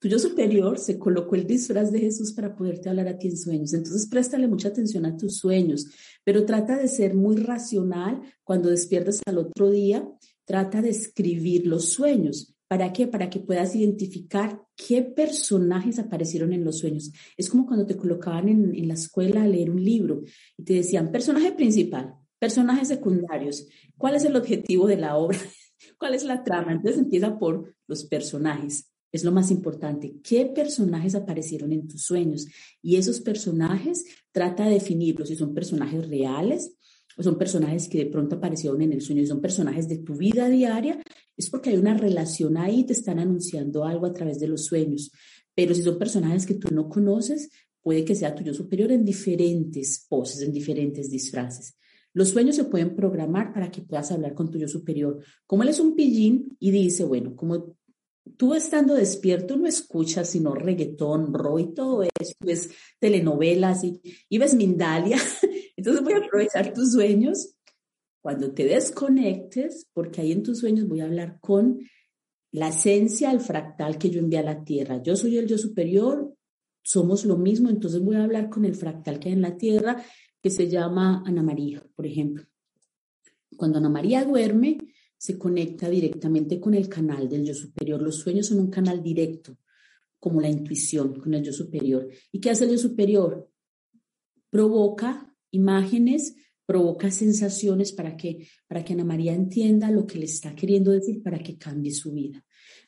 tu 0.05 0.11
yo 0.11 0.19
superior 0.19 0.77
se 0.77 0.99
colocó 0.99 1.33
el 1.33 1.47
disfraz 1.47 1.91
de 1.91 1.99
Jesús 1.99 2.31
para 2.33 2.55
poderte 2.55 2.89
hablar 2.89 3.07
a 3.07 3.17
ti 3.17 3.27
en 3.27 3.37
sueños. 3.37 3.73
Entonces, 3.73 4.07
préstale 4.07 4.47
mucha 4.47 4.67
atención 4.67 5.03
a 5.07 5.17
tus 5.17 5.37
sueños, 5.37 5.87
pero 6.23 6.45
trata 6.45 6.77
de 6.77 6.87
ser 6.87 7.15
muy 7.15 7.37
racional 7.37 8.21
cuando 8.43 8.69
despiertas 8.69 9.19
al 9.25 9.39
otro 9.39 9.71
día. 9.71 10.07
Trata 10.45 10.83
de 10.83 10.91
escribir 10.91 11.65
los 11.65 11.89
sueños. 11.89 12.55
¿Para 12.67 12.93
qué? 12.93 13.07
Para 13.07 13.31
que 13.31 13.39
puedas 13.39 13.75
identificar 13.75 14.61
qué 14.75 15.01
personajes 15.01 15.97
aparecieron 15.97 16.53
en 16.53 16.63
los 16.63 16.77
sueños. 16.77 17.11
Es 17.35 17.49
como 17.49 17.65
cuando 17.65 17.87
te 17.87 17.97
colocaban 17.97 18.47
en, 18.47 18.75
en 18.75 18.87
la 18.87 18.93
escuela 18.93 19.41
a 19.41 19.47
leer 19.47 19.71
un 19.71 19.83
libro 19.83 20.21
y 20.55 20.63
te 20.65 20.73
decían 20.73 21.11
personaje 21.11 21.51
principal, 21.51 22.13
personajes 22.37 22.89
secundarios, 22.89 23.67
cuál 23.97 24.13
es 24.13 24.25
el 24.25 24.35
objetivo 24.35 24.85
de 24.85 24.97
la 24.97 25.17
obra, 25.17 25.39
cuál 25.97 26.13
es 26.13 26.23
la 26.23 26.43
trama. 26.43 26.73
Entonces 26.73 27.01
empieza 27.01 27.39
por 27.39 27.73
los 27.87 28.03
personajes 28.03 28.91
es 29.11 29.23
lo 29.23 29.31
más 29.31 29.51
importante. 29.51 30.15
¿Qué 30.23 30.45
personajes 30.45 31.15
aparecieron 31.15 31.71
en 31.71 31.87
tus 31.87 32.03
sueños? 32.03 32.47
Y 32.81 32.97
esos 32.97 33.21
personajes 33.21 34.05
trata 34.31 34.65
de 34.65 34.73
definirlos, 34.73 35.29
si 35.29 35.35
son 35.35 35.53
personajes 35.53 36.07
reales 36.07 36.75
o 37.17 37.23
son 37.23 37.37
personajes 37.37 37.87
que 37.87 37.99
de 37.99 38.05
pronto 38.07 38.35
aparecieron 38.35 38.81
en 38.81 38.91
el 38.91 39.01
sueño 39.01 39.21
y 39.21 39.27
son 39.27 39.41
personajes 39.41 39.87
de 39.87 39.99
tu 39.99 40.15
vida 40.15 40.49
diaria, 40.49 41.01
es 41.37 41.49
porque 41.49 41.69
hay 41.69 41.77
una 41.77 41.95
relación 41.95 42.57
ahí, 42.57 42.83
te 42.83 42.93
están 42.93 43.19
anunciando 43.19 43.85
algo 43.85 44.05
a 44.05 44.13
través 44.13 44.39
de 44.39 44.47
los 44.47 44.65
sueños. 44.65 45.11
Pero 45.53 45.73
si 45.73 45.81
son 45.81 45.97
personajes 45.97 46.45
que 46.45 46.55
tú 46.55 46.73
no 46.73 46.89
conoces, 46.89 47.49
puede 47.81 48.03
que 48.03 48.15
sea 48.15 48.35
tuyo 48.35 48.53
superior 48.53 48.91
en 48.91 49.05
diferentes 49.05 50.05
poses, 50.09 50.41
en 50.41 50.51
diferentes 50.51 51.09
disfraces. 51.09 51.75
Los 52.13 52.29
sueños 52.29 52.55
se 52.55 52.63
pueden 52.63 52.95
programar 52.95 53.53
para 53.53 53.69
que 53.69 53.81
puedas 53.81 54.11
hablar 54.11 54.33
con 54.33 54.49
tu 54.49 54.57
yo 54.57 54.67
superior. 54.67 55.19
Como 55.45 55.63
él 55.63 55.69
es 55.69 55.79
un 55.79 55.95
pillín 55.95 56.57
y 56.59 56.71
dice, 56.71 57.03
bueno, 57.03 57.35
como 57.35 57.77
tú 58.37 58.53
estando 58.53 58.95
despierto 58.95 59.55
no 59.55 59.67
escuchas 59.67 60.29
sino 60.29 60.53
reggaetón, 60.53 61.33
rock 61.33 61.59
y 61.59 61.73
todo 61.73 62.03
eso, 62.03 62.33
ves 62.39 62.69
telenovelas 62.99 63.83
y, 63.83 64.01
y 64.29 64.37
ves 64.37 64.55
Mindalia. 64.55 65.17
Entonces 65.77 66.03
voy 66.03 66.13
a 66.13 66.17
aprovechar 66.17 66.73
tus 66.73 66.93
sueños 66.93 67.55
cuando 68.21 68.53
te 68.53 68.65
desconectes, 68.65 69.87
porque 69.93 70.21
ahí 70.21 70.31
en 70.31 70.41
tus 70.41 70.59
sueños 70.59 70.87
voy 70.87 71.01
a 71.01 71.05
hablar 71.05 71.39
con 71.39 71.79
la 72.51 72.69
esencia, 72.69 73.31
el 73.31 73.39
fractal 73.39 73.97
que 73.97 74.09
yo 74.09 74.19
envié 74.19 74.39
a 74.39 74.43
la 74.43 74.63
Tierra. 74.63 75.03
Yo 75.03 75.15
soy 75.15 75.37
el 75.37 75.45
yo 75.45 75.57
superior, 75.57 76.33
somos 76.81 77.25
lo 77.25 77.37
mismo, 77.37 77.69
entonces 77.69 78.01
voy 78.01 78.15
a 78.15 78.23
hablar 78.23 78.49
con 78.49 78.65
el 78.65 78.73
fractal 78.75 79.19
que 79.19 79.29
hay 79.29 79.33
en 79.33 79.41
la 79.41 79.57
Tierra, 79.57 80.03
que 80.41 80.49
se 80.49 80.69
llama 80.69 81.21
Ana 81.25 81.43
María, 81.43 81.83
por 81.95 82.05
ejemplo. 82.05 82.45
Cuando 83.57 83.77
Ana 83.77 83.89
María 83.89 84.23
duerme, 84.23 84.77
se 85.17 85.37
conecta 85.37 85.89
directamente 85.89 86.59
con 86.59 86.73
el 86.73 86.89
canal 86.89 87.27
del 87.29 87.45
yo 87.45 87.53
superior. 87.53 88.01
Los 88.01 88.17
sueños 88.17 88.47
son 88.47 88.59
un 88.59 88.69
canal 88.69 89.01
directo, 89.01 89.57
como 90.19 90.41
la 90.41 90.49
intuición 90.49 91.19
con 91.19 91.33
el 91.33 91.43
yo 91.43 91.53
superior. 91.53 92.07
¿Y 92.31 92.39
qué 92.39 92.49
hace 92.49 92.65
el 92.65 92.71
yo 92.71 92.77
superior? 92.77 93.49
Provoca 94.49 95.33
imágenes, 95.51 96.35
provoca 96.65 97.11
sensaciones 97.11 97.91
para 97.91 98.17
que, 98.17 98.47
para 98.67 98.83
que 98.83 98.93
Ana 98.93 99.05
María 99.05 99.33
entienda 99.33 99.91
lo 99.91 100.05
que 100.05 100.19
le 100.19 100.25
está 100.25 100.55
queriendo 100.55 100.91
decir 100.91 101.21
para 101.21 101.39
que 101.39 101.57
cambie 101.57 101.91
su 101.91 102.11
vida. 102.13 102.43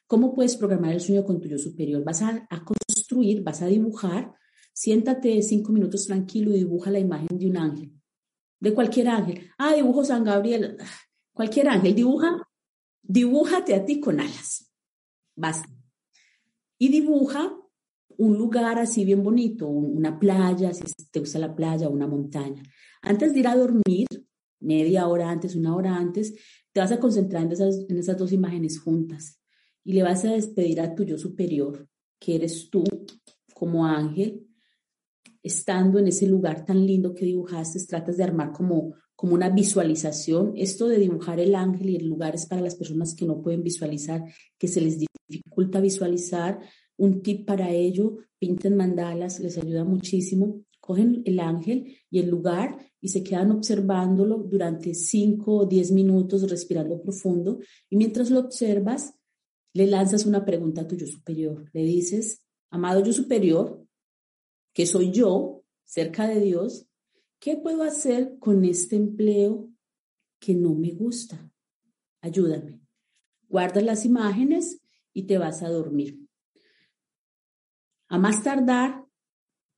¿Cómo 0.05 0.33
puedes 0.33 0.55
programar 0.55 0.93
el 0.93 1.01
sueño 1.01 1.25
con 1.25 1.39
tu 1.39 1.47
yo 1.47 1.57
superior? 1.57 2.03
Vas 2.03 2.21
a, 2.21 2.47
a 2.49 2.65
construir, 2.65 3.43
vas 3.43 3.61
a 3.61 3.67
dibujar. 3.67 4.33
Siéntate 4.73 5.41
cinco 5.41 5.71
minutos 5.71 6.05
tranquilo 6.05 6.51
y 6.51 6.59
dibuja 6.59 6.91
la 6.91 6.99
imagen 6.99 7.37
de 7.37 7.47
un 7.47 7.57
ángel, 7.57 7.91
de 8.59 8.73
cualquier 8.73 9.09
ángel. 9.09 9.49
Ah, 9.57 9.75
dibujo 9.75 10.05
San 10.05 10.23
Gabriel 10.23 10.77
Cualquier 11.37 11.67
ángel, 11.67 11.93
dibuja, 11.93 12.49
dibújate 13.03 13.75
a 13.75 13.85
ti 13.85 13.99
con 13.99 14.19
alas. 14.19 14.73
Basta. 15.35 15.69
Y 16.79 16.89
dibuja 16.89 17.55
un 18.17 18.39
lugar 18.39 18.79
así 18.79 19.05
bien 19.05 19.21
bonito, 19.23 19.67
una 19.67 20.17
playa, 20.17 20.73
si 20.73 20.83
te 21.11 21.19
gusta 21.19 21.37
la 21.37 21.55
playa, 21.55 21.89
una 21.89 22.07
montaña. 22.07 22.63
Antes 23.03 23.33
de 23.33 23.41
ir 23.41 23.47
a 23.47 23.55
dormir, 23.55 24.07
media 24.61 25.07
hora 25.07 25.29
antes, 25.29 25.55
una 25.55 25.75
hora 25.75 25.95
antes, 25.95 26.33
te 26.71 26.79
vas 26.79 26.91
a 26.91 26.99
concentrar 26.99 27.43
en 27.43 27.51
esas, 27.51 27.85
en 27.87 27.99
esas 27.99 28.17
dos 28.17 28.31
imágenes 28.31 28.79
juntas 28.79 29.39
y 29.83 29.93
le 29.93 30.01
vas 30.01 30.25
a 30.25 30.31
despedir 30.31 30.81
a 30.81 30.95
tu 30.95 31.03
yo 31.03 31.19
superior, 31.19 31.87
que 32.19 32.33
eres 32.33 32.67
tú 32.71 32.83
como 33.53 33.85
ángel, 33.85 34.43
estando 35.43 35.99
en 35.99 36.07
ese 36.07 36.25
lugar 36.25 36.65
tan 36.65 36.83
lindo 36.83 37.13
que 37.13 37.25
dibujaste, 37.25 37.79
tratas 37.85 38.17
de 38.17 38.23
armar 38.23 38.51
como, 38.51 38.95
como 39.17 39.33
una 39.33 39.49
visualización. 39.49 40.53
Esto 40.55 40.87
de 40.87 40.99
dibujar 40.99 41.39
el 41.39 41.55
ángel 41.55 41.89
y 41.89 41.95
el 41.95 42.05
lugar 42.05 42.35
es 42.35 42.45
para 42.45 42.61
las 42.61 42.75
personas 42.75 43.15
que 43.15 43.25
no 43.25 43.41
pueden 43.41 43.63
visualizar, 43.63 44.23
que 44.59 44.67
se 44.67 44.79
les 44.79 44.99
dificulta 45.27 45.81
visualizar. 45.81 46.59
Un 46.97 47.23
tip 47.23 47.45
para 47.45 47.71
ello, 47.71 48.17
pinten 48.37 48.77
mandalas, 48.77 49.39
les 49.39 49.57
ayuda 49.57 49.83
muchísimo. 49.83 50.61
Cogen 50.79 51.23
el 51.25 51.39
ángel 51.39 51.97
y 52.11 52.19
el 52.19 52.29
lugar 52.29 52.77
y 53.01 53.09
se 53.09 53.23
quedan 53.23 53.51
observándolo 53.51 54.37
durante 54.37 54.93
5 54.93 55.51
o 55.51 55.65
10 55.65 55.91
minutos, 55.93 56.47
respirando 56.49 57.01
profundo. 57.01 57.59
Y 57.89 57.97
mientras 57.97 58.29
lo 58.29 58.39
observas, 58.39 59.15
le 59.73 59.87
lanzas 59.87 60.27
una 60.27 60.45
pregunta 60.45 60.81
a 60.81 60.87
tu 60.87 60.95
yo 60.95 61.07
superior. 61.07 61.65
Le 61.73 61.81
dices, 61.81 62.43
amado 62.69 63.03
yo 63.03 63.11
superior, 63.13 63.83
que 64.73 64.85
soy 64.85 65.11
yo, 65.11 65.63
cerca 65.85 66.27
de 66.27 66.39
Dios, 66.39 66.86
¿qué 67.39 67.57
puedo 67.57 67.83
hacer 67.83 68.37
con 68.39 68.65
este 68.65 68.95
empleo 68.95 69.69
que 70.39 70.55
no 70.55 70.73
me 70.73 70.91
gusta? 70.91 71.51
Ayúdame. 72.21 72.81
Guardas 73.47 73.83
las 73.83 74.05
imágenes 74.05 74.81
y 75.13 75.23
te 75.23 75.37
vas 75.37 75.63
a 75.63 75.69
dormir. 75.69 76.19
A 78.09 78.17
más 78.17 78.43
tardar, 78.43 79.05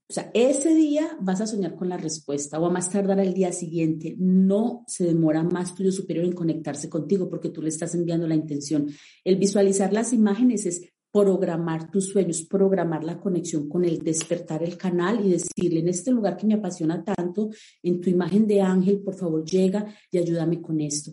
o 0.10 0.13
sea, 0.13 0.32
ese 0.34 0.74
día 0.74 1.17
vas 1.22 1.39
a 1.41 1.48
soñar 1.48 1.76
con 1.76 1.89
la 1.89 1.98
respuesta 1.98 2.60
o 2.60 2.65
a 2.65 2.72
más 2.72 2.89
tardar 2.89 3.19
al 3.19 3.34
día 3.34 3.52
siguiente. 3.52 4.15
No 4.17 4.84
se 4.88 5.06
demora 5.06 5.43
más 5.43 5.76
tuyo 5.76 5.91
superior 5.91 6.26
en 6.26 6.34
conectarse 6.34 6.89
contigo 6.89 7.30
porque 7.30 7.50
tú 7.50 7.62
le 7.62 7.69
estás 7.69 7.93
enviando 7.93 8.28
la 8.28 8.36
intención. 8.36 8.88
El 9.24 9.36
visualizar 9.36 9.93
las 9.93 10.13
imágenes 10.13 10.65
es 10.65 10.91
programar 11.12 11.89
tus 11.89 12.10
sueños, 12.10 12.43
programar 12.43 13.04
la 13.04 13.19
conexión 13.19 13.67
con 13.67 13.84
el 13.84 14.00
despertar 14.00 14.63
el 14.63 14.78
canal 14.78 15.26
y 15.26 15.32
decirle 15.32 15.80
en 15.80 15.88
este 15.88 16.12
lugar 16.12 16.38
que 16.38 16.45
me 16.45 16.54
apasiona 16.56 17.04
tanto, 17.04 17.50
en 17.82 18.00
tu 18.00 18.10
imagen 18.10 18.48
de 18.48 18.62
ángel, 18.62 19.02
por 19.02 19.15
favor 19.15 19.43
llega 19.43 19.93
y 20.12 20.17
ayúdame 20.17 20.62
con 20.62 20.80
esto. 20.82 21.12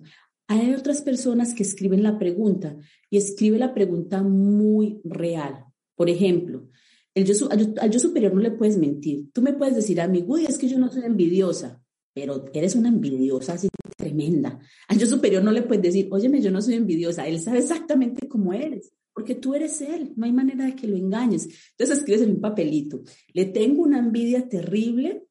Hay 0.49 0.75
otras 0.75 1.03
personas 1.03 1.55
que 1.55 1.63
escriben 1.63 2.03
la 2.03 2.19
pregunta 2.19 2.77
y 3.11 3.17
escribe 3.17 3.59
la 3.59 3.75
pregunta 3.75 4.23
muy 4.23 5.01
real. 5.03 5.65
Por 5.97 6.09
ejemplo, 6.09 6.69
el 7.15 7.25
yo, 7.25 7.49
al 7.51 7.91
yo 7.91 7.99
superior 7.99 8.35
no 8.35 8.41
le 8.41 8.51
puedes 8.51 8.77
mentir. 8.77 9.33
Tú 9.33 9.43
me 9.43 9.55
puedes 9.55 9.75
decir 9.75 10.01
a 10.01 10.07
mí, 10.07 10.23
uy, 10.27 10.45
es 10.45 10.59
que 10.59 10.69
yo 10.69 10.79
no 10.79 10.91
soy 10.91 11.05
envidiosa, 11.05 11.83
pero 12.15 12.45
eres 12.53 12.77
una 12.77 12.91
envidiosa 12.91 13.55
así 13.55 13.69
tremenda. 13.97 14.61
Al 14.89 14.99
yo 14.99 15.07
superior 15.07 15.43
no 15.43 15.51
le 15.51 15.63
puedes 15.63 15.83
decir, 15.83 16.09
óyeme, 16.11 16.43
yo 16.43 16.51
no 16.51 16.61
soy 16.61 16.75
envidiosa. 16.75 17.27
Él 17.27 17.41
sabe 17.41 17.59
exactamente 17.59 18.29
cómo 18.29 18.53
eres 18.53 18.93
porque 19.17 19.35
tú 19.35 19.55
eres 19.55 19.81
él, 19.81 20.13
no 20.15 20.27
hay 20.27 20.33
manera 20.33 20.67
de 20.67 20.77
que 20.77 20.87
lo 20.87 20.95
engañes. 20.95 21.49
Entonces 21.71 21.99
escribes 21.99 22.21
en 22.21 22.33
un 22.33 22.41
papelito, 22.43 23.01
le 23.33 23.47
tengo 23.47 23.83
una 23.83 23.99
envidia 23.99 24.47
terrible 24.47 25.27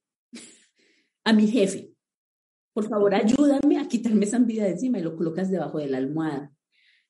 a 1.24 1.32
mi 1.32 1.46
jefe. 1.46 1.94
Por 2.74 2.90
favor, 2.90 3.14
ayúdame 3.14 3.78
a 3.78 3.88
quitarme 3.88 4.26
esa 4.26 4.38
envidia 4.38 4.64
de 4.64 4.72
encima 4.72 4.98
y 4.98 5.04
lo 5.04 5.16
colocas 5.16 5.52
debajo 5.52 5.78
de 5.78 5.88
la 5.88 5.98
almohada. 5.98 6.52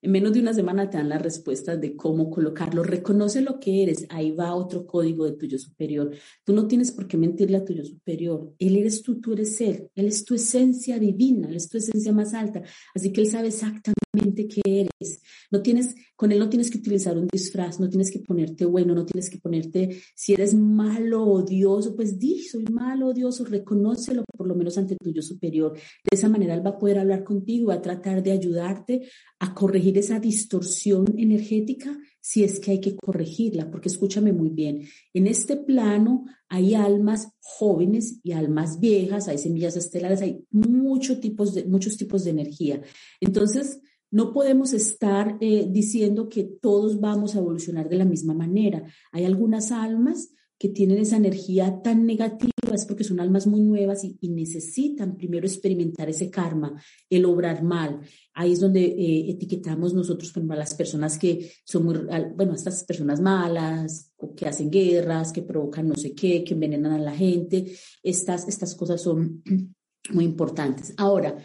En 0.06 0.12
menos 0.12 0.34
de 0.34 0.40
una 0.40 0.54
semana 0.54 0.88
te 0.88 0.98
dan 0.98 1.10
las 1.10 1.22
respuestas 1.22 1.82
de 1.82 1.96
cómo 1.96 2.30
colocarlo. 2.30 2.84
Reconoce 2.84 3.42
lo 3.42 3.60
que 3.60 3.82
eres. 3.82 4.06
Ahí 4.10 4.30
va 4.30 4.54
otro 4.54 4.86
código 4.86 5.26
de 5.26 5.32
tuyo 5.32 5.58
superior. 5.58 6.12
Tú 6.44 6.54
no 6.54 6.68
tienes 6.68 6.92
por 6.92 7.08
qué 7.08 7.18
mentirle 7.18 7.58
a 7.58 7.66
tuyo 7.66 7.84
superior. 7.84 8.54
Él 8.60 8.76
eres 8.76 9.02
tú, 9.02 9.20
tú 9.20 9.34
eres 9.34 9.60
él. 9.62 9.90
Él 9.96 10.06
es 10.06 10.24
tu 10.24 10.36
esencia 10.36 11.00
divina, 11.00 11.50
él 11.50 11.56
es 11.56 11.70
tu 11.70 11.80
esencia 11.80 12.12
más 12.12 12.36
alta. 12.36 12.62
Así 12.94 13.12
que 13.12 13.22
él 13.22 13.28
sabe 13.32 13.48
exactamente 13.48 14.48
qué 14.48 14.62
eres. 14.66 15.24
No 15.50 15.64
tienes, 15.64 15.96
con 16.16 16.32
él 16.32 16.40
no 16.40 16.50
tienes 16.50 16.72
que 16.72 16.78
utilizar 16.78 17.18
un 17.18 17.28
disfraz, 17.28 17.80
no 17.80 17.90
tienes 17.90 18.12
que 18.12 18.20
ponerte 18.20 18.66
bueno, 18.66 18.94
no 18.94 19.06
tienes 19.06 19.30
que 19.30 19.38
ponerte, 19.38 20.02
si 20.16 20.34
eres 20.34 20.54
malo, 20.54 21.24
odioso, 21.26 21.96
pues 21.96 22.18
di, 22.18 22.40
soy 22.44 22.66
malo, 22.66 23.08
odioso, 23.08 23.46
reconócelo 23.46 24.24
por 24.38 24.48
lo 24.48 24.56
menos 24.56 24.78
ante 24.78 24.96
tuyo 24.96 25.22
superior. 25.22 25.74
De 25.74 26.16
esa 26.16 26.30
manera 26.30 26.54
él 26.54 26.66
va 26.66 26.72
a 26.72 26.78
poder 26.78 27.00
hablar 27.00 27.24
contigo, 27.24 27.68
va 27.68 27.76
a 27.76 27.82
tratar 27.82 28.24
de 28.24 28.32
ayudarte 28.32 29.08
a 29.40 29.54
corregir 29.54 29.98
esa 29.98 30.20
distorsión 30.20 31.06
energética 31.18 31.98
si 32.22 32.44
es 32.44 32.60
que 32.60 32.72
hay 32.72 32.82
que 32.82 32.96
corregirla, 32.96 33.70
porque 33.70 33.88
escúchame 33.88 34.34
muy 34.34 34.50
bien, 34.50 34.88
en 35.14 35.28
este 35.28 35.58
plano 35.58 36.26
hay 36.50 36.74
almas 36.74 37.30
jóvenes 37.40 38.20
y 38.24 38.32
almas 38.32 38.80
viejas, 38.80 39.28
hay 39.28 39.38
semillas 39.38 39.78
estelares, 39.78 40.22
hay 40.22 40.44
muchos 40.50 41.20
tipos 41.20 41.54
de, 41.54 41.66
muchos 41.66 41.98
tipos 41.98 42.24
de 42.24 42.32
energía. 42.32 42.82
Entonces, 43.20 43.80
no 44.12 44.34
podemos 44.34 44.74
estar 44.74 45.38
eh, 45.42 45.68
diciendo 45.70 46.30
que 46.30 46.44
todos 46.44 47.00
vamos 47.00 47.36
a 47.36 47.40
evolucionar 47.40 47.90
de 47.90 47.98
la 47.98 48.06
misma 48.06 48.34
manera. 48.34 48.84
Hay 49.12 49.26
algunas 49.26 49.72
almas 49.72 50.32
que 50.58 50.70
tienen 50.70 51.00
esa 51.00 51.18
energía 51.18 51.82
tan 51.82 52.06
negativa 52.06 52.52
es 52.76 52.86
porque 52.86 53.04
son 53.04 53.20
almas 53.20 53.48
muy 53.48 53.62
nuevas 53.62 54.04
y, 54.04 54.18
necesitan 54.30 55.16
primero 55.16 55.48
experimentar 55.48 56.10
ese 56.10 56.30
karma, 56.30 56.82
el 57.10 57.26
obrar 57.26 57.64
mal. 57.64 58.02
Ahí 58.34 58.52
es 58.52 58.60
donde 58.60 58.84
eh, 58.84 59.32
etiquetamos 59.32 59.94
nosotros 59.94 60.32
como 60.34 60.54
a 60.54 60.58
las 60.58 60.74
personas 60.76 61.18
que 61.18 61.52
son 61.64 61.86
muy, 61.86 61.96
bueno, 62.36 62.54
estas 62.54 62.84
personas 62.84 63.22
malas, 63.22 64.12
que 64.36 64.48
hacen 64.48 64.70
guerras, 64.70 65.32
que 65.32 65.44
provocan 65.44 65.88
no 65.88 65.96
sé 65.96 66.14
qué, 66.14 66.44
que 66.44 66.54
envenenan 66.54 66.94
a 66.94 67.00
la 67.00 67.16
gente. 67.16 67.78
Estas, 68.04 68.48
estas 68.48 68.76
cosas 68.76 69.02
son 69.02 69.42
muy 70.12 70.26
importantes. 70.26 70.94
Ahora, 70.98 71.38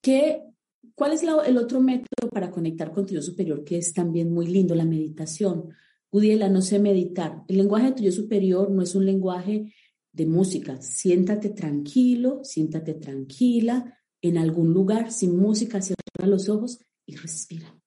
¿qué, 0.00 0.42
¿cuál 0.96 1.12
es 1.12 1.22
el 1.22 1.58
otro 1.58 1.80
método 1.80 2.28
para 2.32 2.50
conectar 2.50 2.90
con 2.90 3.06
tu 3.06 3.14
yo 3.14 3.22
superior 3.22 3.62
que 3.62 3.78
es 3.78 3.92
también 3.92 4.32
muy 4.32 4.48
lindo? 4.48 4.74
La 4.74 4.84
meditación. 4.84 5.68
Udiela, 6.10 6.48
no 6.48 6.62
sé 6.62 6.80
meditar. 6.80 7.44
El 7.46 7.58
lenguaje 7.58 7.86
de 7.86 7.92
tu 7.92 8.02
yo 8.02 8.10
superior 8.10 8.70
no 8.70 8.82
es 8.82 8.96
un 8.96 9.06
lenguaje 9.06 9.72
de 10.12 10.26
música. 10.26 10.80
Siéntate 10.80 11.50
tranquilo, 11.50 12.40
siéntate 12.42 12.94
tranquila 12.94 13.96
en 14.22 14.38
algún 14.38 14.72
lugar 14.72 15.12
sin 15.12 15.36
música, 15.36 15.82
cierra 15.82 16.26
los 16.26 16.48
ojos 16.48 16.80
y 17.04 17.16
respira. 17.16 17.78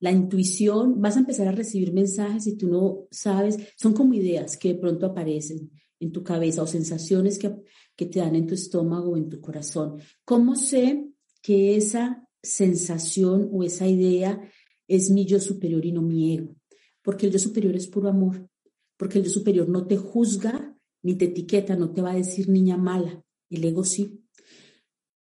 La 0.00 0.10
intuición, 0.10 1.00
vas 1.00 1.16
a 1.16 1.20
empezar 1.20 1.48
a 1.48 1.52
recibir 1.52 1.92
mensajes 1.92 2.46
y 2.46 2.56
tú 2.56 2.68
no 2.68 3.06
sabes, 3.10 3.58
son 3.76 3.92
como 3.92 4.14
ideas 4.14 4.56
que 4.56 4.74
de 4.74 4.80
pronto 4.80 5.06
aparecen 5.06 5.70
en 6.00 6.12
tu 6.12 6.22
cabeza 6.22 6.62
o 6.62 6.66
sensaciones 6.66 7.38
que, 7.38 7.54
que 7.94 8.06
te 8.06 8.20
dan 8.20 8.34
en 8.34 8.46
tu 8.46 8.54
estómago 8.54 9.12
o 9.12 9.16
en 9.16 9.28
tu 9.28 9.40
corazón. 9.40 9.98
¿Cómo 10.24 10.56
sé 10.56 11.13
que 11.44 11.76
esa 11.76 12.26
sensación 12.42 13.50
o 13.52 13.62
esa 13.64 13.86
idea 13.86 14.40
es 14.88 15.10
mi 15.10 15.26
yo 15.26 15.38
superior 15.38 15.84
y 15.84 15.92
no 15.92 16.00
mi 16.00 16.34
ego? 16.38 16.56
Porque 17.02 17.26
el 17.26 17.32
yo 17.32 17.38
superior 17.38 17.76
es 17.76 17.86
puro 17.86 18.08
amor, 18.08 18.48
porque 18.96 19.18
el 19.18 19.24
yo 19.26 19.30
superior 19.30 19.68
no 19.68 19.86
te 19.86 19.98
juzga 19.98 20.74
ni 21.02 21.16
te 21.16 21.26
etiqueta, 21.26 21.76
no 21.76 21.92
te 21.92 22.00
va 22.00 22.12
a 22.12 22.16
decir 22.16 22.48
niña 22.48 22.78
mala, 22.78 23.22
el 23.50 23.62
ego 23.62 23.84
sí. 23.84 24.24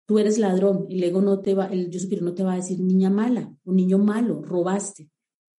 Tú 0.05 0.19
eres 0.19 0.37
ladrón, 0.37 0.85
el 0.91 1.03
ego 1.03 1.23
no 1.23 1.41
te 1.41 1.55
va, 1.55 1.65
el 1.65 1.89
yo 1.89 1.99
superior 1.99 2.23
no 2.23 2.35
te 2.35 2.43
va 2.43 2.53
a 2.53 2.57
decir 2.57 2.79
niña 2.79 3.09
mala 3.09 3.51
o 3.63 3.73
niño 3.73 3.97
malo, 3.97 4.43
robaste. 4.43 5.09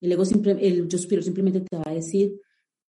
El 0.01 0.13
ego 0.13 0.23
el 0.23 0.87
yo 0.87 0.99
superior 0.99 1.25
simplemente 1.25 1.61
te 1.61 1.77
va 1.77 1.85
a 1.87 1.95
decir 1.95 2.41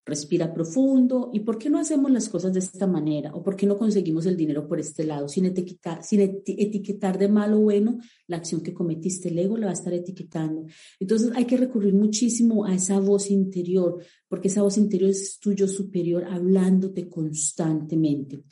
respira 0.06 0.54
profundo. 0.54 1.30
¿Y 1.34 1.42
por 1.42 1.58
qué 1.58 1.70
no 1.70 1.80
hacemos 1.80 2.12
las 2.12 2.30
cosas 2.30 2.54
de 2.54 2.60
esta 2.60 2.88
manera? 2.88 3.34
¿O 3.34 3.44
por 3.44 3.56
qué 3.56 3.66
no 3.66 3.78
conseguimos 3.78 4.26
el 4.26 4.36
dinero 4.36 4.68
por 4.68 4.80
este 4.80 5.04
lado? 5.04 5.28
Sin 5.28 5.46
etiquetar, 5.46 6.04
sin 6.04 6.22
etiquetar 6.22 7.18
de 7.18 7.28
malo 7.28 7.58
o 7.58 7.62
bueno 7.62 8.00
la 8.28 8.38
acción 8.38 8.62
que 8.62 8.74
cometiste. 8.74 9.30
El 9.30 9.40
ego 9.40 9.58
la 9.58 9.68
va 9.68 9.72
a 9.72 9.76
estar 9.76 9.94
etiquetando. 9.94 10.66
Entonces 11.00 11.32
hay 11.36 11.46
que 11.46 11.58
recurrir 11.58 11.94
muchísimo 11.94 12.66
a 12.66 12.76
esa 12.76 13.00
voz 13.00 13.32
interior, 13.32 14.04
porque 14.28 14.50
esa 14.50 14.62
voz 14.62 14.78
interior 14.78 15.10
es 15.10 15.40
tuyo 15.40 15.68
superior 15.68 16.26
hablándote 16.26 17.10
constantemente. 17.10 18.44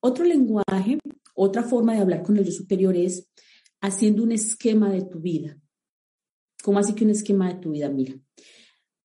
Otro 0.00 0.24
lenguaje, 0.24 0.98
otra 1.34 1.62
forma 1.62 1.94
de 1.94 2.00
hablar 2.00 2.22
con 2.22 2.36
el 2.36 2.44
yo 2.44 2.52
superior 2.52 2.96
es 2.96 3.28
haciendo 3.80 4.22
un 4.22 4.32
esquema 4.32 4.90
de 4.90 5.02
tu 5.02 5.20
vida. 5.20 5.58
¿Cómo 6.62 6.78
así 6.78 6.94
que 6.94 7.04
un 7.04 7.10
esquema 7.10 7.52
de 7.52 7.60
tu 7.60 7.70
vida? 7.70 7.88
Mira, 7.88 8.14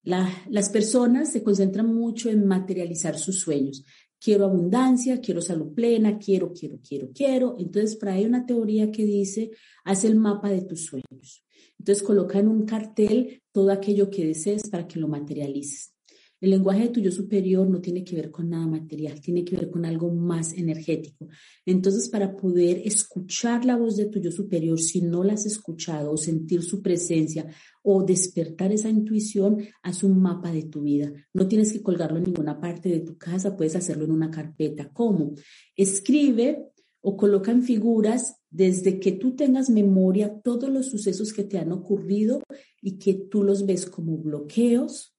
las 0.03 0.69
personas 0.69 1.31
se 1.31 1.43
concentran 1.43 1.93
mucho 1.93 2.29
en 2.29 2.47
materializar 2.47 3.17
sus 3.17 3.39
sueños. 3.39 3.83
Quiero 4.19 4.45
abundancia, 4.45 5.19
quiero 5.19 5.41
salud 5.41 5.73
plena, 5.73 6.19
quiero, 6.19 6.53
quiero, 6.53 6.79
quiero, 6.87 7.09
quiero. 7.13 7.55
Entonces, 7.57 7.95
para 7.95 8.13
hay 8.13 8.25
una 8.25 8.45
teoría 8.45 8.91
que 8.91 9.03
dice, 9.03 9.51
haz 9.83 10.03
el 10.03 10.15
mapa 10.15 10.49
de 10.49 10.61
tus 10.61 10.85
sueños. 10.85 11.43
Entonces, 11.79 12.03
coloca 12.03 12.37
en 12.37 12.47
un 12.47 12.65
cartel 12.65 13.41
todo 13.51 13.71
aquello 13.71 14.09
que 14.11 14.25
desees 14.25 14.69
para 14.69 14.87
que 14.87 14.99
lo 14.99 15.07
materialices. 15.07 15.93
El 16.41 16.49
lenguaje 16.49 16.82
de 16.82 16.89
tu 16.89 16.99
yo 16.99 17.12
superior 17.12 17.69
no 17.69 17.80
tiene 17.80 18.04
que 18.04 18.15
ver 18.15 18.32
con 18.32 18.49
nada 18.49 18.65
material, 18.65 19.21
tiene 19.21 19.45
que 19.45 19.56
ver 19.56 19.69
con 19.69 19.86
algo 19.86 20.12
más 20.12 20.54
energético. 20.54 21.27
Entonces, 21.67 22.10
para 22.10 22.36
poder 22.36 22.82
escuchar 22.84 23.63
la 23.63 23.77
voz 23.77 23.95
de 23.95 24.08
tu 24.08 24.19
yo 24.19 24.32
superior, 24.32 24.80
si 24.80 25.01
no 25.01 25.23
la 25.23 25.34
has 25.34 25.45
escuchado 25.45 26.12
o 26.12 26.17
sentir 26.17 26.63
su 26.63 26.82
presencia 26.82 27.45
o 27.84 28.04
despertar 28.04 28.71
esa 28.71 28.89
intuición, 28.89 29.60
haz 29.84 30.04
un 30.04 30.19
mapa 30.19 30.51
de 30.51 30.63
tu 30.63 30.82
vida. 30.82 31.13
No 31.32 31.47
tienes 31.47 31.71
que 31.71 31.84
colgarlo 31.84 32.17
en 32.17 32.23
ninguna 32.23 32.60
parte 32.60 32.89
de 32.89 33.01
tu 33.01 33.19
casa, 33.19 33.56
puedes 33.56 33.75
hacerlo 33.75 34.06
en 34.06 34.12
una 34.12 34.32
carpeta. 34.32 34.89
¿Cómo? 34.91 35.36
Escribe 35.75 36.71
o 37.01 37.17
coloca 37.17 37.51
en 37.51 37.62
figuras 37.62 38.41
desde 38.49 38.99
que 38.99 39.12
tú 39.12 39.36
tengas 39.36 39.69
memoria 39.69 40.41
todos 40.43 40.69
los 40.69 40.88
sucesos 40.88 41.34
que 41.34 41.43
te 41.43 41.58
han 41.58 41.71
ocurrido 41.71 42.41
y 42.82 42.97
que 42.97 43.13
tú 43.13 43.43
los 43.43 43.65
ves 43.65 43.86
como 43.86 44.17
bloqueos, 44.17 45.11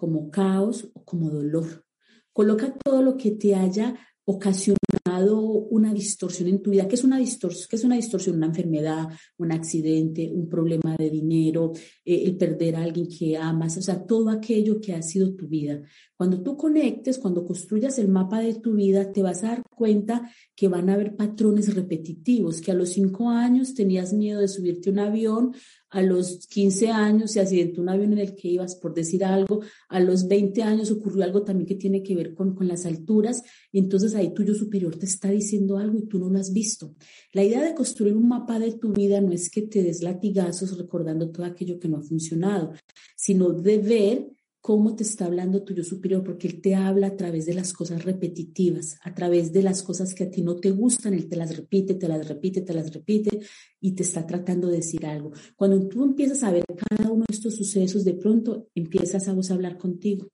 como 0.00 0.30
caos 0.30 0.88
o 0.94 1.04
como 1.04 1.28
dolor. 1.28 1.84
Coloca 2.32 2.74
todo 2.82 3.02
lo 3.02 3.18
que 3.18 3.32
te 3.32 3.54
haya 3.54 3.94
ocasionado 4.24 5.42
una 5.42 5.92
distorsión 5.92 6.48
en 6.48 6.62
tu 6.62 6.70
vida. 6.70 6.88
¿Qué 6.88 6.94
es 6.94 7.04
una 7.04 7.18
distorsión? 7.18 7.66
¿Qué 7.68 7.76
es 7.76 7.84
una 7.84 7.96
distorsión? 7.96 8.36
Una 8.36 8.46
enfermedad, 8.46 9.08
un 9.36 9.52
accidente, 9.52 10.30
un 10.32 10.48
problema 10.48 10.96
de 10.96 11.10
dinero, 11.10 11.72
eh, 12.02 12.22
el 12.24 12.38
perder 12.38 12.76
a 12.76 12.82
alguien 12.84 13.08
que 13.08 13.36
amas, 13.36 13.76
o 13.76 13.82
sea, 13.82 14.06
todo 14.06 14.30
aquello 14.30 14.80
que 14.80 14.94
ha 14.94 15.02
sido 15.02 15.34
tu 15.34 15.48
vida. 15.48 15.82
Cuando 16.16 16.42
tú 16.42 16.56
conectes, 16.56 17.18
cuando 17.18 17.44
construyas 17.44 17.98
el 17.98 18.08
mapa 18.08 18.40
de 18.40 18.54
tu 18.54 18.72
vida, 18.72 19.12
te 19.12 19.22
vas 19.22 19.44
a 19.44 19.48
dar 19.48 19.62
cuenta 19.68 20.30
que 20.56 20.68
van 20.68 20.88
a 20.88 20.94
haber 20.94 21.14
patrones 21.14 21.74
repetitivos, 21.74 22.62
que 22.62 22.70
a 22.70 22.74
los 22.74 22.88
cinco 22.88 23.28
años 23.28 23.74
tenías 23.74 24.14
miedo 24.14 24.40
de 24.40 24.48
subirte 24.48 24.88
a 24.88 24.92
un 24.92 24.98
avión, 25.00 25.52
a 25.90 26.02
los 26.02 26.46
15 26.46 26.88
años 26.88 27.32
se 27.32 27.40
accidentó 27.40 27.82
un 27.82 27.88
avión 27.88 28.12
en 28.12 28.18
el 28.18 28.34
que 28.34 28.48
ibas, 28.48 28.76
por 28.76 28.94
decir 28.94 29.24
algo, 29.24 29.60
a 29.88 30.00
los 30.00 30.28
20 30.28 30.62
años 30.62 30.90
ocurrió 30.90 31.24
algo 31.24 31.42
también 31.42 31.66
que 31.66 31.74
tiene 31.74 32.02
que 32.02 32.14
ver 32.14 32.34
con, 32.34 32.54
con 32.54 32.68
las 32.68 32.86
alturas, 32.86 33.42
entonces 33.72 34.14
ahí 34.14 34.32
tuyo 34.32 34.54
superior 34.54 34.96
te 34.96 35.06
está 35.06 35.30
diciendo 35.30 35.78
algo 35.78 35.98
y 35.98 36.06
tú 36.06 36.18
no 36.18 36.30
lo 36.30 36.38
has 36.38 36.52
visto. 36.52 36.94
La 37.32 37.42
idea 37.42 37.62
de 37.62 37.74
construir 37.74 38.16
un 38.16 38.28
mapa 38.28 38.58
de 38.58 38.72
tu 38.72 38.92
vida 38.92 39.20
no 39.20 39.32
es 39.32 39.50
que 39.50 39.62
te 39.62 39.82
des 39.82 40.02
latigazos 40.02 40.78
recordando 40.78 41.30
todo 41.30 41.44
aquello 41.44 41.78
que 41.78 41.88
no 41.88 41.98
ha 41.98 42.02
funcionado, 42.02 42.72
sino 43.16 43.50
de 43.50 43.78
ver 43.78 44.28
cómo 44.60 44.94
te 44.94 45.02
está 45.02 45.24
hablando 45.24 45.62
tu 45.62 45.74
yo 45.74 45.82
superior, 45.82 46.22
porque 46.22 46.46
él 46.46 46.60
te 46.60 46.74
habla 46.74 47.08
a 47.08 47.16
través 47.16 47.46
de 47.46 47.54
las 47.54 47.72
cosas 47.72 48.04
repetitivas, 48.04 48.98
a 49.02 49.14
través 49.14 49.52
de 49.52 49.62
las 49.62 49.82
cosas 49.82 50.14
que 50.14 50.24
a 50.24 50.30
ti 50.30 50.42
no 50.42 50.56
te 50.56 50.70
gustan, 50.70 51.14
él 51.14 51.28
te 51.28 51.36
las 51.36 51.56
repite, 51.56 51.94
te 51.94 52.08
las 52.08 52.28
repite, 52.28 52.60
te 52.60 52.74
las 52.74 52.92
repite 52.92 53.40
y 53.80 53.92
te 53.92 54.02
está 54.02 54.26
tratando 54.26 54.68
de 54.68 54.76
decir 54.76 55.06
algo. 55.06 55.32
Cuando 55.56 55.88
tú 55.88 56.04
empiezas 56.04 56.42
a 56.42 56.52
ver 56.52 56.64
cada 56.88 57.10
uno 57.10 57.24
de 57.26 57.34
estos 57.34 57.56
sucesos, 57.56 58.04
de 58.04 58.14
pronto 58.14 58.68
empiezas 58.74 59.28
a 59.28 59.32
vos 59.32 59.50
hablar 59.50 59.78
contigo 59.78 60.28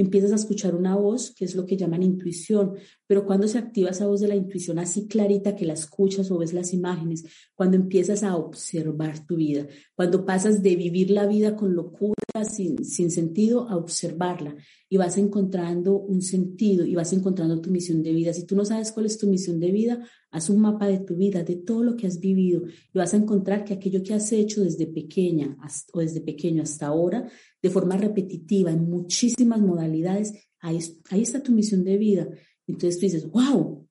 empiezas 0.00 0.32
a 0.32 0.36
escuchar 0.36 0.74
una 0.74 0.96
voz, 0.96 1.32
que 1.34 1.44
es 1.44 1.54
lo 1.54 1.66
que 1.66 1.76
llaman 1.76 2.02
intuición, 2.02 2.74
pero 3.06 3.24
cuando 3.24 3.48
se 3.48 3.58
activa 3.58 3.90
esa 3.90 4.06
voz 4.06 4.20
de 4.20 4.28
la 4.28 4.34
intuición 4.34 4.78
así 4.78 5.06
clarita 5.06 5.56
que 5.56 5.66
la 5.66 5.74
escuchas 5.74 6.30
o 6.30 6.38
ves 6.38 6.52
las 6.52 6.72
imágenes, 6.72 7.24
cuando 7.54 7.76
empiezas 7.76 8.22
a 8.22 8.36
observar 8.36 9.26
tu 9.26 9.36
vida, 9.36 9.66
cuando 9.94 10.24
pasas 10.24 10.62
de 10.62 10.76
vivir 10.76 11.10
la 11.10 11.26
vida 11.26 11.56
con 11.56 11.74
locura, 11.74 12.14
sin, 12.44 12.84
sin 12.84 13.10
sentido, 13.10 13.68
a 13.68 13.76
observarla 13.76 14.56
y 14.88 14.96
vas 14.96 15.16
encontrando 15.18 15.96
un 15.96 16.20
sentido 16.22 16.84
y 16.84 16.94
vas 16.94 17.12
encontrando 17.12 17.60
tu 17.60 17.70
misión 17.70 18.02
de 18.02 18.12
vida. 18.12 18.32
Si 18.32 18.44
tú 18.44 18.56
no 18.56 18.64
sabes 18.64 18.92
cuál 18.92 19.06
es 19.06 19.18
tu 19.18 19.28
misión 19.28 19.60
de 19.60 19.70
vida, 19.70 20.04
haz 20.30 20.50
un 20.50 20.60
mapa 20.60 20.86
de 20.86 20.98
tu 20.98 21.16
vida, 21.16 21.44
de 21.44 21.56
todo 21.56 21.82
lo 21.82 21.96
que 21.96 22.06
has 22.06 22.18
vivido 22.18 22.62
y 22.66 22.98
vas 22.98 23.14
a 23.14 23.16
encontrar 23.16 23.64
que 23.64 23.74
aquello 23.74 24.02
que 24.02 24.14
has 24.14 24.32
hecho 24.32 24.62
desde 24.62 24.86
pequeña 24.86 25.56
o 25.92 26.00
desde 26.00 26.20
pequeño 26.20 26.62
hasta 26.62 26.86
ahora 26.86 27.30
de 27.62 27.70
forma 27.70 27.96
repetitiva, 27.96 28.70
en 28.72 28.88
muchísimas 28.88 29.60
modalidades, 29.60 30.32
ahí, 30.60 30.78
ahí 31.10 31.22
está 31.22 31.42
tu 31.42 31.52
misión 31.52 31.84
de 31.84 31.96
vida. 31.96 32.28
Entonces 32.66 32.98
tú 32.98 33.06
dices, 33.06 33.30
wow, 33.30 33.86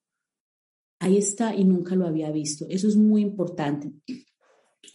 ahí 1.00 1.18
está 1.18 1.56
y 1.56 1.64
nunca 1.64 1.96
lo 1.96 2.06
había 2.06 2.32
visto. 2.32 2.66
Eso 2.70 2.88
es 2.88 2.96
muy 2.96 3.22
importante. 3.22 3.92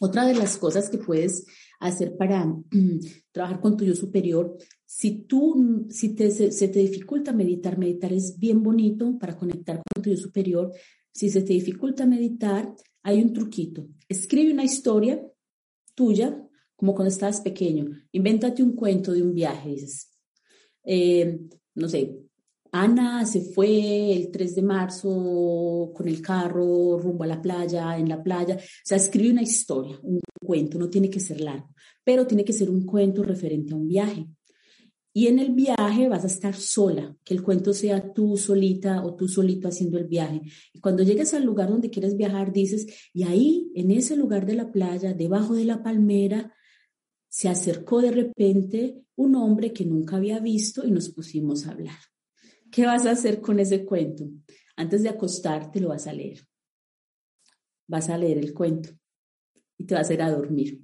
Otra 0.00 0.26
de 0.26 0.34
las 0.34 0.58
cosas 0.58 0.90
que 0.90 0.98
puedes 0.98 1.46
hacer 1.88 2.16
para 2.16 2.46
mm, 2.46 3.00
trabajar 3.30 3.60
con 3.60 3.76
tu 3.76 3.84
yo 3.84 3.94
superior, 3.94 4.56
si 4.86 5.22
tú, 5.22 5.86
si 5.90 6.14
te, 6.14 6.30
se, 6.30 6.50
se, 6.50 6.68
te 6.68 6.78
dificulta 6.78 7.32
meditar, 7.32 7.78
meditar 7.78 8.12
es 8.12 8.38
bien 8.38 8.62
bonito 8.62 9.18
para 9.18 9.36
conectar 9.36 9.82
con 9.92 10.02
tu 10.02 10.10
yo 10.10 10.16
superior. 10.16 10.72
Si 11.12 11.30
se 11.30 11.42
te 11.42 11.52
dificulta 11.52 12.06
meditar, 12.06 12.74
hay 13.02 13.22
un 13.22 13.32
truquito. 13.32 13.86
Escribe 14.08 14.52
una 14.52 14.64
historia 14.64 15.20
tuya 15.94 16.40
como 16.76 16.94
cuando 16.94 17.10
estabas 17.10 17.40
pequeño. 17.40 17.86
Invéntate 18.12 18.62
un 18.62 18.74
cuento 18.74 19.12
de 19.12 19.22
un 19.22 19.34
viaje, 19.34 19.70
dices, 19.70 20.10
eh, 20.84 21.40
no 21.74 21.88
sé, 21.88 22.18
Ana 22.76 23.24
se 23.24 23.40
fue 23.40 24.12
el 24.16 24.32
3 24.32 24.56
de 24.56 24.62
marzo 24.62 25.92
con 25.94 26.08
el 26.08 26.20
carro 26.20 26.98
rumbo 26.98 27.22
a 27.22 27.28
la 27.28 27.40
playa, 27.40 27.96
en 27.96 28.08
la 28.08 28.20
playa. 28.20 28.56
O 28.56 28.82
sea, 28.82 28.96
escribe 28.96 29.30
una 29.30 29.42
historia, 29.42 29.96
un 30.02 30.18
cuento, 30.44 30.76
no 30.76 30.90
tiene 30.90 31.08
que 31.08 31.20
ser 31.20 31.40
largo, 31.40 31.68
pero 32.02 32.26
tiene 32.26 32.44
que 32.44 32.52
ser 32.52 32.68
un 32.70 32.84
cuento 32.84 33.22
referente 33.22 33.72
a 33.72 33.76
un 33.76 33.86
viaje. 33.86 34.26
Y 35.12 35.28
en 35.28 35.38
el 35.38 35.52
viaje 35.52 36.08
vas 36.08 36.24
a 36.24 36.26
estar 36.26 36.56
sola, 36.56 37.16
que 37.22 37.34
el 37.34 37.44
cuento 37.44 37.72
sea 37.72 38.12
tú 38.12 38.36
solita 38.36 39.04
o 39.04 39.14
tú 39.14 39.28
solito 39.28 39.68
haciendo 39.68 39.96
el 39.96 40.08
viaje. 40.08 40.42
Y 40.72 40.80
cuando 40.80 41.04
llegues 41.04 41.32
al 41.32 41.44
lugar 41.44 41.68
donde 41.68 41.90
quieres 41.90 42.16
viajar, 42.16 42.52
dices, 42.52 42.88
y 43.12 43.22
ahí, 43.22 43.70
en 43.76 43.92
ese 43.92 44.16
lugar 44.16 44.46
de 44.46 44.54
la 44.54 44.72
playa, 44.72 45.14
debajo 45.14 45.54
de 45.54 45.64
la 45.64 45.80
palmera, 45.80 46.52
se 47.28 47.48
acercó 47.48 48.02
de 48.02 48.10
repente 48.10 49.04
un 49.14 49.36
hombre 49.36 49.72
que 49.72 49.84
nunca 49.84 50.16
había 50.16 50.40
visto 50.40 50.84
y 50.84 50.90
nos 50.90 51.10
pusimos 51.10 51.68
a 51.68 51.70
hablar. 51.70 52.13
¿Qué 52.74 52.86
vas 52.86 53.06
a 53.06 53.12
hacer 53.12 53.40
con 53.40 53.60
ese 53.60 53.84
cuento? 53.84 54.28
Antes 54.74 55.04
de 55.04 55.08
acostarte 55.08 55.78
lo 55.78 55.90
vas 55.90 56.08
a 56.08 56.12
leer. 56.12 56.44
Vas 57.86 58.08
a 58.08 58.18
leer 58.18 58.38
el 58.38 58.52
cuento 58.52 58.88
y 59.78 59.84
te 59.84 59.94
vas 59.94 60.10
a 60.10 60.14
ir 60.14 60.22
a 60.22 60.32
dormir. 60.32 60.82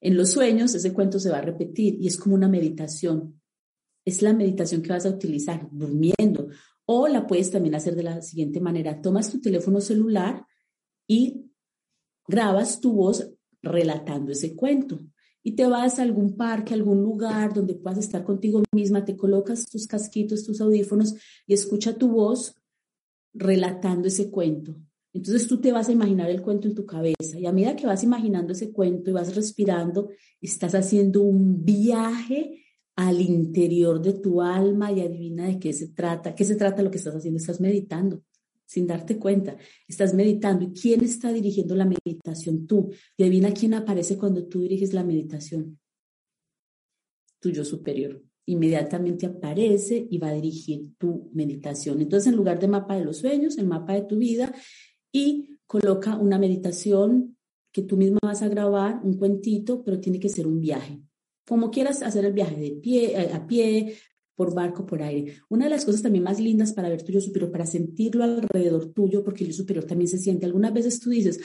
En 0.00 0.16
los 0.16 0.30
sueños 0.30 0.76
ese 0.76 0.92
cuento 0.92 1.18
se 1.18 1.30
va 1.30 1.38
a 1.38 1.42
repetir 1.42 1.96
y 2.00 2.06
es 2.06 2.16
como 2.18 2.36
una 2.36 2.46
meditación. 2.46 3.42
Es 4.04 4.22
la 4.22 4.32
meditación 4.32 4.80
que 4.80 4.90
vas 4.90 5.06
a 5.06 5.10
utilizar 5.10 5.68
durmiendo 5.72 6.50
o 6.84 7.08
la 7.08 7.26
puedes 7.26 7.50
también 7.50 7.74
hacer 7.74 7.96
de 7.96 8.04
la 8.04 8.22
siguiente 8.22 8.60
manera. 8.60 9.02
Tomas 9.02 9.28
tu 9.28 9.40
teléfono 9.40 9.80
celular 9.80 10.46
y 11.08 11.50
grabas 12.28 12.80
tu 12.80 12.92
voz 12.92 13.28
relatando 13.60 14.30
ese 14.30 14.54
cuento 14.54 15.00
y 15.48 15.52
te 15.52 15.66
vas 15.66 15.98
a 15.98 16.02
algún 16.02 16.36
parque, 16.36 16.74
a 16.74 16.76
algún 16.76 17.00
lugar 17.00 17.54
donde 17.54 17.72
puedas 17.72 17.98
estar 17.98 18.22
contigo 18.22 18.62
misma, 18.70 19.06
te 19.06 19.16
colocas 19.16 19.64
tus 19.64 19.86
casquitos, 19.86 20.44
tus 20.44 20.60
audífonos 20.60 21.14
y 21.46 21.54
escucha 21.54 21.96
tu 21.96 22.08
voz 22.08 22.54
relatando 23.32 24.08
ese 24.08 24.30
cuento. 24.30 24.76
Entonces 25.14 25.48
tú 25.48 25.58
te 25.58 25.72
vas 25.72 25.88
a 25.88 25.92
imaginar 25.92 26.28
el 26.28 26.42
cuento 26.42 26.68
en 26.68 26.74
tu 26.74 26.84
cabeza 26.84 27.38
y 27.38 27.46
a 27.46 27.52
medida 27.52 27.76
que 27.76 27.86
vas 27.86 28.04
imaginando 28.04 28.52
ese 28.52 28.72
cuento 28.72 29.08
y 29.08 29.14
vas 29.14 29.34
respirando, 29.34 30.10
estás 30.42 30.74
haciendo 30.74 31.22
un 31.22 31.64
viaje 31.64 32.62
al 32.94 33.18
interior 33.18 34.02
de 34.02 34.12
tu 34.12 34.42
alma 34.42 34.92
y 34.92 35.00
adivina 35.00 35.46
de 35.46 35.58
qué 35.58 35.72
se 35.72 35.88
trata, 35.88 36.34
qué 36.34 36.44
se 36.44 36.56
trata 36.56 36.82
lo 36.82 36.90
que 36.90 36.98
estás 36.98 37.14
haciendo, 37.14 37.38
estás 37.38 37.58
meditando 37.58 38.22
sin 38.68 38.86
darte 38.86 39.18
cuenta. 39.18 39.56
Estás 39.88 40.12
meditando. 40.12 40.66
¿Y 40.66 40.72
quién 40.72 41.02
está 41.02 41.32
dirigiendo 41.32 41.74
la 41.74 41.86
meditación? 41.86 42.66
Tú. 42.66 42.90
Y 43.16 43.22
adivina 43.22 43.52
quién 43.52 43.72
aparece 43.72 44.18
cuando 44.18 44.46
tú 44.46 44.60
diriges 44.60 44.92
la 44.92 45.02
meditación. 45.02 45.80
Tu 47.40 47.50
yo 47.50 47.64
superior. 47.64 48.22
Inmediatamente 48.44 49.24
aparece 49.24 50.06
y 50.10 50.18
va 50.18 50.28
a 50.28 50.34
dirigir 50.34 50.90
tu 50.98 51.30
meditación. 51.32 52.02
Entonces, 52.02 52.28
en 52.30 52.36
lugar 52.36 52.60
de 52.60 52.68
mapa 52.68 52.94
de 52.96 53.06
los 53.06 53.16
sueños, 53.16 53.56
el 53.56 53.66
mapa 53.66 53.94
de 53.94 54.02
tu 54.02 54.18
vida, 54.18 54.54
y 55.10 55.58
coloca 55.66 56.16
una 56.16 56.38
meditación 56.38 57.38
que 57.72 57.82
tú 57.82 57.96
misma 57.96 58.18
vas 58.22 58.42
a 58.42 58.48
grabar, 58.48 59.00
un 59.02 59.14
cuentito, 59.14 59.82
pero 59.82 59.98
tiene 59.98 60.20
que 60.20 60.28
ser 60.28 60.46
un 60.46 60.60
viaje. 60.60 61.00
Como 61.46 61.70
quieras 61.70 62.02
hacer 62.02 62.26
el 62.26 62.34
viaje 62.34 62.56
de 62.56 62.72
pie, 62.72 63.16
a 63.16 63.46
pie, 63.46 63.96
por 64.38 64.54
barco, 64.54 64.86
por 64.86 65.02
aire. 65.02 65.42
Una 65.48 65.64
de 65.64 65.70
las 65.72 65.84
cosas 65.84 66.00
también 66.00 66.22
más 66.22 66.38
lindas 66.38 66.72
para 66.72 66.88
ver 66.88 67.02
tu 67.02 67.10
yo 67.10 67.20
superior, 67.20 67.50
para 67.50 67.66
sentirlo 67.66 68.22
alrededor 68.22 68.92
tuyo, 68.92 69.24
porque 69.24 69.42
el 69.42 69.50
yo 69.50 69.56
superior 69.56 69.84
también 69.84 70.06
se 70.06 70.16
siente. 70.16 70.46
Algunas 70.46 70.72
veces 70.72 71.00
tú 71.00 71.10
dices, 71.10 71.40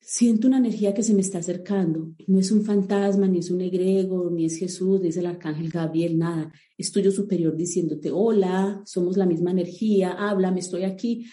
siento 0.00 0.48
una 0.48 0.58
energía 0.58 0.94
que 0.94 1.04
se 1.04 1.14
me 1.14 1.20
está 1.20 1.38
acercando. 1.38 2.12
No 2.26 2.40
es 2.40 2.50
un 2.50 2.64
fantasma, 2.64 3.28
ni 3.28 3.38
es 3.38 3.52
un 3.52 3.60
egrego, 3.60 4.32
ni 4.32 4.46
es 4.46 4.56
Jesús, 4.56 5.00
ni 5.00 5.10
es 5.10 5.16
el 5.16 5.26
arcángel 5.26 5.70
Gabriel, 5.70 6.18
nada. 6.18 6.52
Es 6.76 6.90
tu 6.90 6.98
yo 6.98 7.12
superior 7.12 7.56
diciéndote, 7.56 8.10
hola, 8.10 8.82
somos 8.84 9.16
la 9.16 9.24
misma 9.24 9.52
energía, 9.52 10.10
háblame, 10.10 10.58
estoy 10.58 10.82
aquí. 10.82 11.26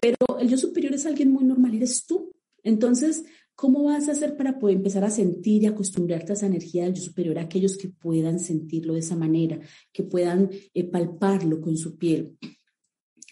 Pero 0.00 0.38
el 0.38 0.48
yo 0.48 0.56
superior 0.56 0.94
es 0.94 1.04
alguien 1.04 1.32
muy 1.32 1.42
normal, 1.42 1.74
eres 1.74 2.06
tú. 2.06 2.32
Entonces, 2.62 3.24
¿Cómo 3.54 3.84
vas 3.84 4.08
a 4.08 4.12
hacer 4.12 4.36
para 4.36 4.58
poder 4.58 4.76
empezar 4.76 5.04
a 5.04 5.10
sentir 5.10 5.62
y 5.62 5.66
acostumbrarte 5.66 6.32
a 6.32 6.34
esa 6.34 6.46
energía 6.46 6.84
del 6.84 6.94
yo 6.94 7.02
superior 7.02 7.38
a 7.38 7.42
aquellos 7.42 7.76
que 7.76 7.88
puedan 7.88 8.38
sentirlo 8.40 8.94
de 8.94 9.00
esa 9.00 9.16
manera, 9.16 9.60
que 9.92 10.02
puedan 10.02 10.50
eh, 10.74 10.84
palparlo 10.84 11.60
con 11.60 11.76
su 11.76 11.96
piel? 11.96 12.36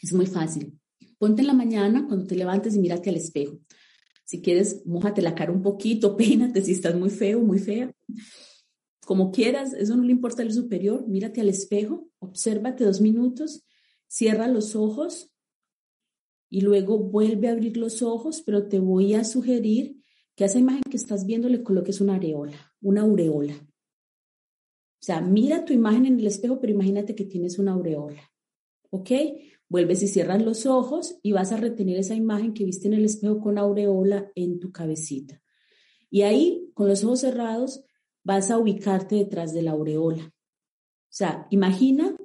Es 0.03 0.13
muy 0.13 0.27
fácil. 0.27 0.79
Ponte 1.19 1.43
en 1.43 1.49
la 1.49 1.55
mañana 1.55 2.07
cuando 2.07 2.27
te 2.27 2.37
levantes 2.37 2.75
y 2.75 2.79
mírate 2.79 3.11
al 3.11 3.17
espejo. 3.17 3.59
Si 4.25 4.41
quieres, 4.41 4.87
mojate 4.87 5.23
la 5.23 5.35
cara 5.35 5.53
un 5.53 5.63
poquito, 5.63 6.17
peínate 6.17 6.63
si 6.63 6.73
estás 6.73 6.95
muy 6.95 7.11
feo, 7.11 7.41
muy 7.41 7.59
fea. 7.59 7.93
como 9.05 9.33
quieras, 9.33 9.73
eso 9.73 9.97
no 9.97 10.05
le 10.05 10.13
importa 10.13 10.43
el 10.43 10.53
superior, 10.53 11.09
mírate 11.09 11.41
al 11.41 11.49
espejo, 11.49 12.09
obsérvate 12.21 12.85
dos 12.85 13.01
minutos, 13.01 13.65
cierra 14.07 14.47
los 14.47 14.77
ojos 14.77 15.33
y 16.49 16.61
luego 16.61 16.99
vuelve 16.99 17.49
a 17.49 17.53
abrir 17.53 17.77
los 17.77 18.03
ojos, 18.03 18.43
pero 18.47 18.69
te 18.69 18.79
voy 18.79 19.15
a 19.15 19.25
sugerir 19.25 19.97
que 20.41 20.45
a 20.45 20.47
esa 20.47 20.59
imagen 20.59 20.81
que 20.89 20.97
estás 20.97 21.27
viendo 21.27 21.51
le 21.51 21.63
coloques 21.63 22.01
una 22.01 22.15
areola, 22.15 22.75
una 22.81 23.03
aureola. 23.03 23.53
O 23.53 25.03
sea, 25.03 25.21
mira 25.21 25.67
tu 25.67 25.75
imagen 25.75 26.07
en 26.07 26.19
el 26.19 26.27
espejo, 26.27 26.59
pero 26.59 26.73
imagínate 26.73 27.15
que 27.15 27.27
tienes 27.27 27.59
una 27.59 27.73
aureola. 27.73 28.23
¿Ok? 28.89 29.11
Vuelves 29.69 30.03
y 30.03 30.09
cierras 30.09 30.43
los 30.43 30.65
ojos 30.65 31.19
y 31.23 31.33
vas 31.33 31.53
a 31.53 31.59
retener 31.59 31.99
esa 31.99 32.15
imagen 32.15 32.55
que 32.55 32.65
viste 32.65 32.89
en 32.89 32.95
el 32.95 33.05
espejo 33.05 33.39
con 33.39 33.59
aureola 33.59 34.33
en 34.35 34.61
tu 34.61 34.73
cabecita. 34.73 35.43
Y 36.09 36.23
ahí, 36.23 36.71
con 36.73 36.89
los 36.89 37.05
ojos 37.05 37.21
cerrados, 37.21 37.85
vas 38.25 38.51
a 38.51 38.57
ubicarte 38.57 39.17
detrás 39.17 39.53
de 39.53 39.61
la 39.61 39.73
aureola. 39.73 40.25
O 40.25 41.11
sea, 41.11 41.49
imagina 41.51 42.17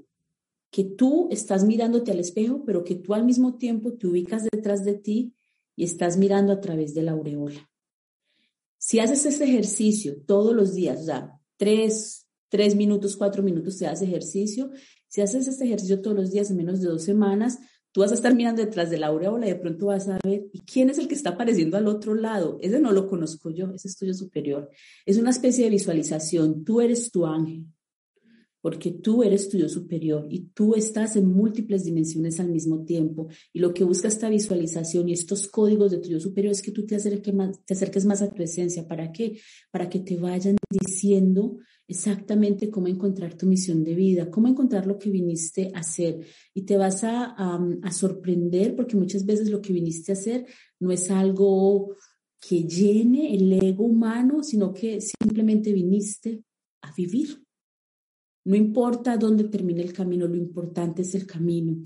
que 0.71 0.85
tú 0.85 1.27
estás 1.31 1.65
mirándote 1.65 2.11
al 2.11 2.21
espejo, 2.21 2.63
pero 2.65 2.85
que 2.85 2.95
tú 2.95 3.13
al 3.13 3.25
mismo 3.25 3.57
tiempo 3.57 3.91
te 3.97 4.07
ubicas 4.07 4.47
detrás 4.49 4.85
de 4.85 4.93
ti 4.93 5.35
y 5.75 5.83
estás 5.83 6.15
mirando 6.15 6.53
a 6.53 6.61
través 6.61 6.93
de 6.93 7.01
la 7.01 7.11
aureola. 7.11 7.69
Si 8.77 8.99
haces 8.99 9.25
este 9.25 9.45
ejercicio 9.45 10.17
todos 10.25 10.55
los 10.55 10.73
días, 10.73 11.01
o 11.01 11.05
sea, 11.05 11.39
tres, 11.57 12.27
tres 12.49 12.75
minutos, 12.75 13.15
cuatro 13.17 13.43
minutos 13.43 13.77
te 13.77 13.87
haces 13.87 14.07
ejercicio, 14.07 14.71
si 15.07 15.21
haces 15.21 15.47
este 15.47 15.65
ejercicio 15.65 16.01
todos 16.01 16.15
los 16.15 16.31
días 16.31 16.49
en 16.51 16.57
menos 16.57 16.81
de 16.81 16.89
dos 16.89 17.03
semanas, 17.03 17.59
tú 17.91 18.01
vas 18.01 18.11
a 18.11 18.15
estar 18.15 18.35
mirando 18.35 18.61
detrás 18.61 18.89
de 18.89 18.97
la 18.97 19.07
aureola 19.07 19.47
y 19.47 19.51
de 19.51 19.55
pronto 19.55 19.85
vas 19.85 20.09
a 20.09 20.19
ver, 20.23 20.47
¿y 20.51 20.59
quién 20.59 20.89
es 20.89 20.97
el 20.97 21.07
que 21.07 21.15
está 21.15 21.31
apareciendo 21.31 21.77
al 21.77 21.87
otro 21.87 22.13
lado? 22.13 22.57
Ese 22.61 22.79
no 22.79 22.91
lo 22.91 23.07
conozco 23.07 23.49
yo, 23.49 23.71
ese 23.73 23.87
es 23.87 23.95
tuyo 23.95 24.13
superior. 24.13 24.69
Es 25.05 25.17
una 25.17 25.29
especie 25.29 25.63
de 25.63 25.69
visualización, 25.69 26.65
tú 26.65 26.81
eres 26.81 27.09
tu 27.11 27.25
ángel, 27.25 27.65
porque 28.65 28.89
tú 28.89 29.21
eres 29.21 29.47
tu 29.47 29.59
yo 29.59 29.69
superior 29.69 30.25
y 30.27 30.47
tú 30.55 30.73
estás 30.73 31.15
en 31.15 31.27
múltiples 31.27 31.83
dimensiones 31.83 32.39
al 32.39 32.49
mismo 32.49 32.83
tiempo. 32.83 33.27
Y 33.53 33.59
lo 33.59 33.75
que 33.75 33.83
busca 33.83 34.07
esta 34.07 34.27
visualización 34.27 35.07
y 35.07 35.13
estos 35.13 35.47
códigos 35.47 35.91
de 35.91 35.99
tu 35.99 36.09
yo 36.09 36.19
superior 36.19 36.51
es 36.51 36.63
que 36.63 36.71
tú 36.71 36.83
te 36.83 36.95
acerques 36.95 37.31
más, 37.31 37.63
te 37.63 37.75
acerques 37.75 38.05
más 38.05 38.23
a 38.23 38.33
tu 38.33 38.41
esencia. 38.41 38.87
¿Para 38.87 39.11
qué? 39.11 39.37
Para 39.69 39.87
que 39.87 39.99
te 39.99 40.17
vayan 40.17 40.55
diciendo 40.67 41.59
exactamente 41.87 42.71
cómo 42.71 42.87
encontrar 42.87 43.37
tu 43.37 43.45
misión 43.45 43.83
de 43.83 43.93
vida, 43.93 44.31
cómo 44.31 44.47
encontrar 44.47 44.87
lo 44.87 44.97
que 44.97 45.11
viniste 45.11 45.69
a 45.75 45.81
hacer. 45.81 46.25
Y 46.55 46.63
te 46.63 46.75
vas 46.75 47.03
a, 47.03 47.35
a 47.35 47.91
sorprender 47.91 48.75
porque 48.75 48.97
muchas 48.97 49.27
veces 49.27 49.51
lo 49.51 49.61
que 49.61 49.73
viniste 49.73 50.11
a 50.11 50.15
hacer 50.15 50.47
no 50.79 50.91
es 50.91 51.11
algo 51.11 51.95
que 52.41 52.63
llene 52.63 53.35
el 53.35 53.53
ego 53.63 53.85
humano, 53.85 54.41
sino 54.41 54.73
que 54.73 55.01
simplemente 55.01 55.71
viniste 55.71 56.41
a 56.81 56.91
vivir 56.97 57.44
no 58.45 58.55
importa 58.55 59.17
dónde 59.17 59.45
termine 59.45 59.81
el 59.81 59.91
camino, 59.91 60.27
lo 60.27 60.35
importante 60.35 61.01
es 61.01 61.15
el 61.15 61.25
camino. 61.25 61.83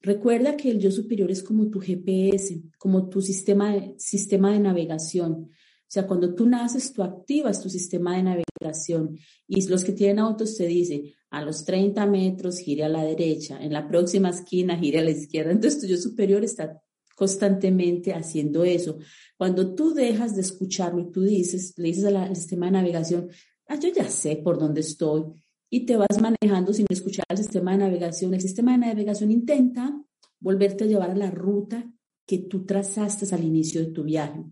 Recuerda 0.00 0.56
que 0.56 0.70
el 0.70 0.78
yo 0.78 0.90
superior 0.90 1.30
es 1.30 1.42
como 1.42 1.68
tu 1.68 1.80
GPS, 1.80 2.62
como 2.78 3.08
tu 3.08 3.20
sistema 3.20 3.72
de, 3.72 3.94
sistema 3.98 4.52
de 4.52 4.60
navegación. 4.60 5.32
O 5.32 5.88
sea, 5.88 6.06
cuando 6.06 6.34
tú 6.34 6.46
naces, 6.46 6.92
tú 6.92 7.02
activas 7.02 7.60
tu 7.60 7.68
sistema 7.68 8.16
de 8.16 8.22
navegación 8.22 9.18
y 9.48 9.66
los 9.66 9.84
que 9.84 9.92
tienen 9.92 10.20
autos 10.20 10.56
te 10.56 10.66
dicen, 10.66 11.12
a 11.30 11.42
los 11.44 11.64
30 11.64 12.06
metros 12.06 12.58
gire 12.58 12.84
a 12.84 12.88
la 12.88 13.04
derecha, 13.04 13.62
en 13.62 13.72
la 13.72 13.88
próxima 13.88 14.30
esquina 14.30 14.78
gire 14.78 15.00
a 15.00 15.04
la 15.04 15.10
izquierda. 15.10 15.50
Entonces 15.50 15.80
tu 15.80 15.86
yo 15.86 15.96
superior 15.96 16.44
está 16.44 16.80
constantemente 17.16 18.12
haciendo 18.12 18.64
eso. 18.64 18.98
Cuando 19.36 19.74
tú 19.74 19.92
dejas 19.92 20.36
de 20.36 20.42
escucharlo 20.42 21.00
y 21.00 21.10
tú 21.10 21.22
dices, 21.22 21.74
le 21.76 21.88
dices 21.88 22.04
al 22.04 22.36
sistema 22.36 22.66
de 22.66 22.72
navegación, 22.72 23.28
ah, 23.68 23.78
yo 23.78 23.88
ya 23.92 24.08
sé 24.08 24.36
por 24.36 24.58
dónde 24.58 24.82
estoy, 24.82 25.24
y 25.70 25.86
te 25.86 25.96
vas 25.96 26.20
manejando 26.20 26.72
sin 26.72 26.86
escuchar 26.88 27.26
el 27.28 27.38
sistema 27.38 27.72
de 27.72 27.78
navegación. 27.78 28.34
El 28.34 28.40
sistema 28.40 28.72
de 28.72 28.78
navegación 28.78 29.30
intenta 29.30 30.00
volverte 30.38 30.84
a 30.84 30.86
llevar 30.86 31.10
a 31.10 31.16
la 31.16 31.30
ruta 31.30 31.90
que 32.26 32.38
tú 32.38 32.64
trazaste 32.64 33.32
al 33.34 33.44
inicio 33.44 33.80
de 33.80 33.92
tu 33.92 34.04
viaje. 34.04 34.44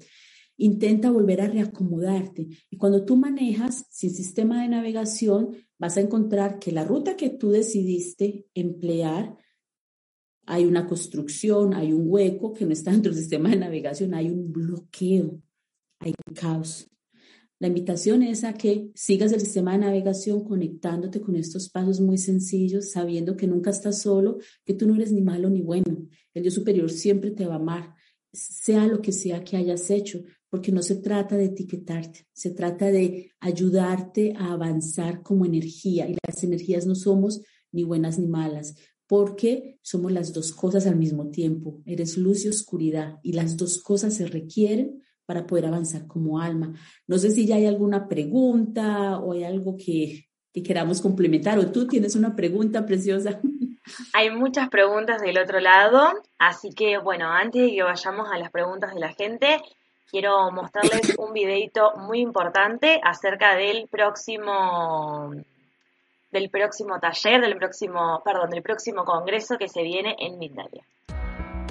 Intenta 0.56 1.10
volver 1.10 1.40
a 1.40 1.48
reacomodarte. 1.48 2.48
Y 2.70 2.76
cuando 2.76 3.04
tú 3.04 3.16
manejas 3.16 3.86
sin 3.90 4.10
sistema 4.10 4.62
de 4.62 4.68
navegación, 4.68 5.56
vas 5.78 5.96
a 5.96 6.00
encontrar 6.00 6.58
que 6.58 6.72
la 6.72 6.84
ruta 6.84 7.16
que 7.16 7.30
tú 7.30 7.50
decidiste 7.50 8.46
emplear, 8.54 9.36
hay 10.46 10.66
una 10.66 10.86
construcción, 10.86 11.74
hay 11.74 11.92
un 11.92 12.04
hueco 12.06 12.52
que 12.52 12.66
no 12.66 12.72
está 12.72 12.90
dentro 12.92 13.10
del 13.10 13.20
sistema 13.20 13.50
de 13.50 13.56
navegación, 13.56 14.14
hay 14.14 14.28
un 14.28 14.52
bloqueo, 14.52 15.40
hay 16.00 16.14
caos. 16.34 16.88
La 17.60 17.68
invitación 17.68 18.22
es 18.22 18.42
a 18.44 18.54
que 18.54 18.90
sigas 18.94 19.32
el 19.32 19.40
sistema 19.40 19.72
de 19.72 19.78
navegación 19.78 20.44
conectándote 20.44 21.20
con 21.20 21.36
estos 21.36 21.68
pasos 21.68 22.00
muy 22.00 22.18
sencillos, 22.18 22.90
sabiendo 22.90 23.36
que 23.36 23.46
nunca 23.46 23.70
estás 23.70 24.02
solo, 24.02 24.38
que 24.64 24.74
tú 24.74 24.86
no 24.86 24.96
eres 24.96 25.12
ni 25.12 25.20
malo 25.20 25.48
ni 25.48 25.62
bueno. 25.62 26.08
El 26.34 26.42
Dios 26.42 26.54
superior 26.54 26.90
siempre 26.90 27.30
te 27.30 27.46
va 27.46 27.54
a 27.54 27.58
amar, 27.58 27.94
sea 28.32 28.86
lo 28.86 29.00
que 29.00 29.12
sea 29.12 29.44
que 29.44 29.56
hayas 29.56 29.88
hecho, 29.90 30.22
porque 30.50 30.72
no 30.72 30.82
se 30.82 30.96
trata 30.96 31.36
de 31.36 31.46
etiquetarte, 31.46 32.26
se 32.32 32.50
trata 32.50 32.90
de 32.90 33.32
ayudarte 33.40 34.34
a 34.36 34.52
avanzar 34.52 35.22
como 35.22 35.46
energía. 35.46 36.08
Y 36.08 36.16
las 36.26 36.42
energías 36.42 36.86
no 36.86 36.94
somos 36.94 37.40
ni 37.72 37.84
buenas 37.84 38.18
ni 38.18 38.26
malas, 38.26 38.74
porque 39.06 39.78
somos 39.82 40.12
las 40.12 40.32
dos 40.32 40.52
cosas 40.52 40.86
al 40.86 40.96
mismo 40.96 41.30
tiempo. 41.30 41.82
Eres 41.86 42.16
luz 42.16 42.44
y 42.44 42.48
oscuridad, 42.48 43.18
y 43.22 43.32
las 43.32 43.56
dos 43.56 43.80
cosas 43.82 44.14
se 44.14 44.26
requieren 44.26 45.02
para 45.26 45.46
poder 45.46 45.66
avanzar 45.66 46.06
como 46.06 46.40
alma. 46.40 46.72
No 47.06 47.18
sé 47.18 47.30
si 47.30 47.46
ya 47.46 47.56
hay 47.56 47.66
alguna 47.66 48.08
pregunta 48.08 49.18
o 49.18 49.32
hay 49.32 49.44
algo 49.44 49.76
que, 49.76 50.26
que 50.52 50.62
queramos 50.62 51.00
complementar 51.00 51.58
o 51.58 51.70
tú 51.70 51.86
tienes 51.86 52.14
una 52.14 52.34
pregunta 52.36 52.86
preciosa. 52.86 53.40
Hay 54.14 54.30
muchas 54.30 54.70
preguntas 54.70 55.20
del 55.20 55.36
otro 55.38 55.60
lado, 55.60 56.08
así 56.38 56.70
que 56.70 56.96
bueno, 56.96 57.28
antes 57.28 57.60
de 57.60 57.70
que 57.70 57.82
vayamos 57.82 58.30
a 58.32 58.38
las 58.38 58.50
preguntas 58.50 58.94
de 58.94 59.00
la 59.00 59.12
gente, 59.12 59.60
quiero 60.10 60.50
mostrarles 60.52 61.18
un 61.18 61.34
videito 61.34 61.92
muy 61.96 62.20
importante 62.20 62.98
acerca 63.02 63.56
del 63.56 63.88
próximo 63.88 65.32
del 66.30 66.50
próximo 66.50 66.98
taller, 66.98 67.40
del 67.40 67.56
próximo, 67.56 68.20
perdón, 68.24 68.50
del 68.50 68.62
próximo 68.62 69.04
congreso 69.04 69.56
que 69.56 69.68
se 69.68 69.82
viene 69.82 70.16
en 70.18 70.38
Mindalia. 70.38 70.84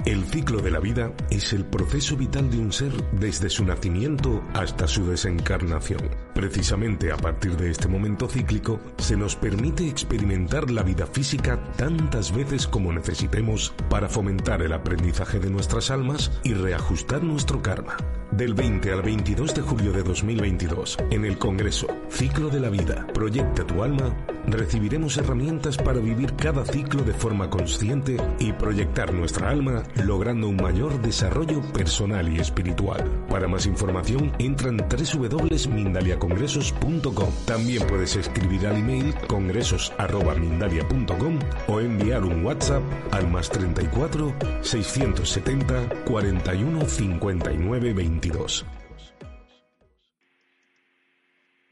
El 0.04 0.22
ciclo 0.26 0.60
de 0.60 0.70
la 0.70 0.80
vida 0.80 1.12
es 1.30 1.54
el 1.54 1.64
proceso 1.64 2.14
vital 2.14 2.50
de 2.50 2.58
un 2.58 2.72
ser 2.72 2.92
desde 3.12 3.48
su 3.48 3.64
nacimiento 3.64 4.42
hasta 4.52 4.86
su 4.86 5.06
desencarnación. 5.06 6.10
Precisamente 6.34 7.10
a 7.10 7.16
partir 7.16 7.56
de 7.56 7.70
este 7.70 7.88
momento 7.88 8.28
cíclico 8.28 8.78
se 8.98 9.16
nos 9.16 9.34
permite 9.34 9.88
experimentar 9.88 10.70
la 10.70 10.82
vida 10.82 11.06
física 11.06 11.58
tantas 11.78 12.34
veces 12.34 12.66
como 12.66 12.92
necesitemos 12.92 13.72
para 13.88 14.10
fomentar 14.10 14.60
el 14.60 14.74
aprendizaje 14.74 15.38
de 15.38 15.48
nuestras 15.48 15.90
almas 15.90 16.30
y 16.42 16.52
reajustar 16.52 17.22
nuestro 17.22 17.62
karma. 17.62 17.96
Del 18.36 18.54
20 18.54 18.92
al 18.92 19.02
22 19.02 19.54
de 19.54 19.62
julio 19.62 19.92
de 19.92 20.02
2022, 20.02 20.98
en 21.12 21.24
el 21.24 21.38
Congreso 21.38 21.86
Ciclo 22.08 22.48
de 22.48 22.58
la 22.58 22.68
Vida, 22.68 23.06
Proyecta 23.14 23.64
tu 23.64 23.84
Alma, 23.84 24.12
recibiremos 24.48 25.16
herramientas 25.16 25.76
para 25.76 26.00
vivir 26.00 26.34
cada 26.34 26.64
ciclo 26.64 27.04
de 27.04 27.12
forma 27.12 27.48
consciente 27.48 28.16
y 28.40 28.52
proyectar 28.52 29.14
nuestra 29.14 29.50
alma 29.50 29.84
logrando 30.04 30.48
un 30.48 30.56
mayor 30.56 31.00
desarrollo 31.00 31.62
personal 31.72 32.28
y 32.28 32.40
espiritual. 32.40 33.08
Para 33.28 33.46
más 33.46 33.66
información, 33.66 34.32
entra 34.40 34.70
en 34.70 34.78
www.mindaliacongresos.com. 34.78 37.30
También 37.46 37.86
puedes 37.86 38.16
escribir 38.16 38.66
al 38.66 38.78
email 38.78 39.14
congresos.mindalia.com 39.28 41.38
o 41.68 41.80
enviar 41.80 42.24
un 42.24 42.44
WhatsApp 42.44 42.82
al 43.12 43.30
más 43.30 43.48
34 43.50 44.34
670 44.60 46.02
41 46.04 46.88
59 46.88 47.94
22. 48.24 48.64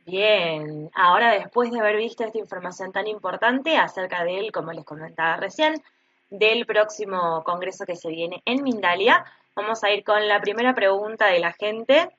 Bien, 0.05 0.91
ahora 0.95 1.33
después 1.33 1.71
de 1.71 1.81
haber 1.81 1.97
visto 1.97 2.25
esta 2.25 2.39
información 2.39 2.93
tan 2.93 3.07
importante 3.07 3.77
acerca 3.79 4.25
de 4.25 4.39
él, 4.39 4.53
como 4.53 4.73
les 4.73 4.85
comentaba 4.85 5.37
recién, 5.37 5.83
del 6.29 6.67
próximo 6.67 7.43
congreso 7.45 7.87
que 7.87 7.97
se 7.97 8.11
viene 8.11 8.43
en 8.45 8.63
Mindalia. 8.63 9.25
Vamos 9.55 9.83
a 9.83 9.91
ir 9.91 10.05
con 10.05 10.29
la 10.29 10.41
primera 10.41 10.75
pregunta 10.75 11.27
de 11.27 11.39
la 11.39 11.53
gente, 11.53 12.11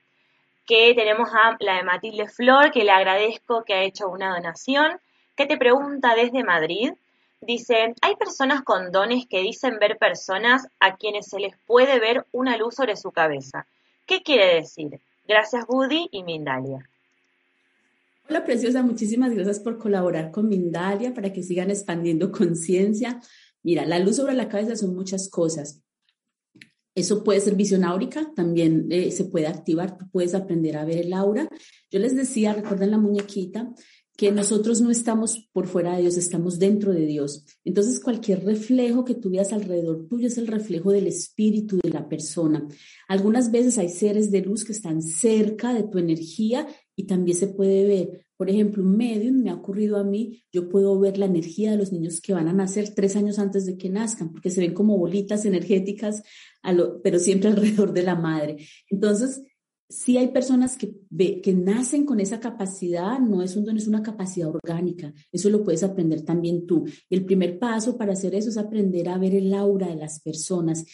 que 0.65 0.93
tenemos 0.95 1.29
a 1.33 1.55
la 1.59 1.75
de 1.75 1.83
Matilde 1.83 2.27
Flor, 2.27 2.71
que 2.71 2.83
le 2.83 2.91
agradezco 2.91 3.63
que 3.63 3.73
ha 3.73 3.83
hecho 3.83 4.07
una 4.07 4.33
donación, 4.33 4.99
que 5.35 5.45
te 5.45 5.57
pregunta 5.57 6.15
desde 6.15 6.43
Madrid. 6.43 6.93
Dice, 7.41 7.93
hay 8.01 8.15
personas 8.15 8.63
con 8.63 8.91
dones 8.91 9.27
que 9.27 9.41
dicen 9.41 9.77
ver 9.77 9.97
personas 9.97 10.67
a 10.79 10.95
quienes 10.95 11.27
se 11.27 11.39
les 11.39 11.55
puede 11.67 11.99
ver 11.99 12.25
una 12.31 12.57
luz 12.57 12.75
sobre 12.75 12.95
su 12.95 13.11
cabeza. 13.11 13.67
¿Qué 14.05 14.21
quiere 14.21 14.55
decir? 14.55 14.99
Gracias, 15.27 15.65
Woody 15.67 16.09
y 16.11 16.23
Mindalia. 16.23 16.89
Hola, 18.29 18.43
preciosa. 18.43 18.83
Muchísimas 18.83 19.33
gracias 19.33 19.59
por 19.59 19.77
colaborar 19.77 20.31
con 20.31 20.49
Mindalia 20.49 21.13
para 21.13 21.31
que 21.31 21.43
sigan 21.43 21.69
expandiendo 21.69 22.31
conciencia. 22.31 23.21
Mira, 23.63 23.85
la 23.85 23.99
luz 23.99 24.17
sobre 24.17 24.33
la 24.33 24.49
cabeza 24.49 24.75
son 24.75 24.95
muchas 24.95 25.29
cosas. 25.29 25.81
Eso 26.95 27.23
puede 27.23 27.39
ser 27.39 27.55
visión 27.55 27.83
áurica, 27.83 28.31
también 28.35 28.87
eh, 28.91 29.09
se 29.09 29.25
puede 29.25 29.47
activar, 29.47 29.97
tú 29.97 30.05
puedes 30.11 30.35
aprender 30.35 30.77
a 30.77 30.85
ver 30.85 30.99
el 30.99 31.13
aura. 31.13 31.49
Yo 31.89 31.99
les 31.99 32.15
decía, 32.15 32.53
recuerden 32.53 32.91
la 32.91 32.99
muñequita, 32.99 33.73
que 34.15 34.31
nosotros 34.31 34.79
no 34.79 34.91
estamos 34.91 35.49
por 35.53 35.67
fuera 35.67 35.95
de 35.95 36.03
Dios, 36.03 36.17
estamos 36.17 36.59
dentro 36.59 36.93
de 36.93 37.05
Dios. 37.05 37.45
Entonces, 37.65 37.99
cualquier 37.99 38.43
reflejo 38.45 39.05
que 39.05 39.15
tú 39.15 39.31
veas 39.31 39.51
alrededor 39.53 40.07
tuyo 40.07 40.27
es 40.27 40.37
el 40.37 40.47
reflejo 40.47 40.91
del 40.91 41.07
espíritu 41.07 41.79
de 41.81 41.89
la 41.89 42.07
persona. 42.07 42.67
Algunas 43.07 43.51
veces 43.51 43.77
hay 43.77 43.89
seres 43.89 44.29
de 44.29 44.41
luz 44.41 44.65
que 44.65 44.71
están 44.71 45.01
cerca 45.01 45.73
de 45.73 45.83
tu 45.83 45.97
energía 45.97 46.67
y 46.95 47.05
también 47.05 47.37
se 47.37 47.47
puede 47.47 47.87
ver. 47.87 48.25
Por 48.37 48.49
ejemplo, 48.49 48.83
un 48.83 48.97
medium 48.97 49.41
me 49.41 49.49
ha 49.49 49.55
ocurrido 49.55 49.97
a 49.97 50.03
mí, 50.03 50.43
yo 50.51 50.69
puedo 50.69 50.99
ver 50.99 51.17
la 51.17 51.25
energía 51.25 51.71
de 51.71 51.77
los 51.77 51.91
niños 51.91 52.19
que 52.21 52.33
van 52.33 52.47
a 52.47 52.53
nacer 52.53 52.93
tres 52.93 53.15
años 53.15 53.39
antes 53.39 53.65
de 53.65 53.77
que 53.77 53.89
nazcan, 53.89 54.31
porque 54.31 54.49
se 54.49 54.61
ven 54.61 54.73
como 54.73 54.97
bolitas 54.97 55.45
energéticas, 55.45 56.21
pero 57.03 57.19
siempre 57.19 57.49
alrededor 57.49 57.93
de 57.93 58.03
la 58.03 58.15
madre. 58.15 58.57
Entonces, 58.89 59.41
sí 59.93 60.17
hay 60.17 60.29
personas 60.29 60.77
que, 60.77 60.95
que 61.41 61.53
nacen 61.53 62.05
con 62.05 62.19
esa 62.19 62.39
capacidad, 62.39 63.19
no 63.19 63.41
es 63.41 63.55
un 63.55 63.65
don, 63.65 63.77
es 63.77 63.87
una 63.87 64.03
capacidad 64.03 64.49
orgánica. 64.49 65.13
Eso 65.31 65.49
lo 65.49 65.63
puedes 65.63 65.83
aprender 65.83 66.21
también 66.21 66.65
tú. 66.65 66.85
El 67.09 67.25
primer 67.25 67.59
paso 67.59 67.97
para 67.97 68.13
hacer 68.13 68.35
eso 68.35 68.49
es 68.49 68.57
aprender 68.57 69.09
a 69.09 69.17
ver 69.17 69.35
el 69.35 69.53
aura 69.53 69.87
de 69.87 69.95
las 69.95 70.19
personas, 70.19 70.85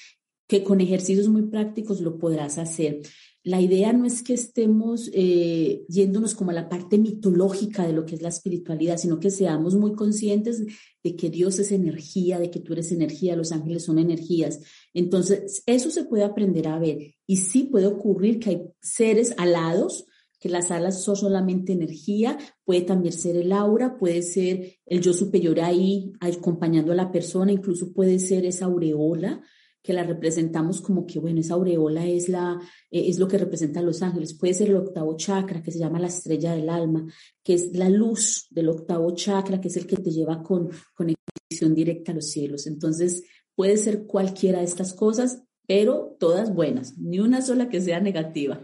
que 0.47 0.64
con 0.64 0.82
ejercicios 0.82 1.30
muy 1.30 1.43
prácticos 1.43 2.02
lo 2.02 2.18
podrás 2.18 2.58
hacer. 2.58 3.02
La 3.43 3.62
idea 3.62 3.93
no 3.93 4.06
es 4.06 4.22
que 4.22 4.34
estemos 4.34 5.10
eh, 5.14 5.86
yéndonos 5.88 6.36
como 6.36 6.52
a 6.52 6.54
la 6.54 6.68
parte 6.68 6.97
mitológica 6.97 7.88
de 7.88 7.93
lo 7.93 8.06
que 8.06 8.16
es 8.16 8.22
la 8.22 8.30
espiritualidad, 8.30 8.97
sino 8.97 9.20
que 9.20 9.32
seamos 9.32 9.76
muy 9.76 9.93
conscientes 9.93 10.66
de 11.04 11.16
que 11.16 11.30
Dios 11.30 11.58
es 11.60 11.72
energía, 11.72 12.38
de 12.38 12.52
que 12.52 12.60
tú 12.60 12.74
eres 12.74 12.91
energía, 12.91 13.38
los 13.38 13.54
ángeles 13.54 13.86
son 13.86 13.97
energías. 13.97 14.60
Entonces, 14.94 15.64
eso 15.66 15.92
se 15.92 16.06
puede 16.06 16.24
aprender 16.24 16.68
a 16.68 16.80
ver. 16.80 17.16
Y 17.26 17.38
sí 17.38 17.64
puede 17.64 17.88
ocurrir 17.88 18.40
que 18.40 18.50
hay 18.50 18.62
seres 18.82 19.34
alados, 19.38 20.06
que 20.40 20.50
las 20.50 20.72
alas 20.72 21.04
son 21.04 21.16
solamente 21.16 21.74
energía, 21.74 22.38
puede 22.64 22.82
también 22.82 23.14
ser 23.14 23.36
el 23.36 23.52
aura, 23.52 23.98
puede 23.98 24.22
ser 24.22 24.78
el 24.86 25.02
yo 25.02 25.14
superior 25.14 25.60
ahí 25.60 26.14
acompañando 26.22 26.94
a 26.94 26.96
la 26.96 27.12
persona, 27.12 27.52
incluso 27.52 27.92
puede 27.92 28.20
ser 28.20 28.46
esa 28.46 28.66
aureola 28.66 29.42
que 29.82 29.94
la 29.94 30.04
representamos 30.04 30.82
como 30.82 31.06
que, 31.06 31.20
bueno, 31.20 31.40
esa 31.40 31.54
aureola 31.54 32.06
es, 32.06 32.28
la, 32.28 32.60
eh, 32.92 33.06
es 33.08 33.18
lo 33.18 33.28
que 33.28 33.38
representa 33.38 33.82
los 33.82 34.02
ángeles. 34.02 34.34
Puede 34.34 34.54
ser 34.54 34.70
el 34.70 34.76
octavo 34.76 35.16
chakra, 35.16 35.62
que 35.62 35.72
se 35.72 35.80
llama 35.80 36.00
la 36.00 36.08
estrella 36.08 36.54
del 36.54 36.70
alma, 36.70 37.06
que 37.44 37.54
es 37.54 37.76
la 37.76 37.90
luz 37.90 38.48
del 38.50 38.70
octavo 38.70 39.12
chakra, 39.16 39.62
que 39.62 39.70
es 39.70 39.78
el 39.78 39.88
que 39.88 39.98
te 39.98 40.12
lleva 40.12 40.44
con 40.44 40.70
conexión 40.94 41.74
directa 41.74 42.12
a 42.12 42.16
los 42.16 42.30
cielos. 42.30 42.68
Entonces, 42.68 43.24
puede 43.60 43.76
ser 43.76 44.07
cualquiera 44.07 44.60
de 44.60 44.64
estas 44.64 44.93
cosas, 44.93 45.43
pero 45.68 46.16
todas 46.18 46.55
buenas, 46.55 46.97
ni 46.97 47.20
una 47.20 47.41
sola 47.41 47.68
que 47.68 47.82
sea 47.82 47.99
negativa. 47.99 48.57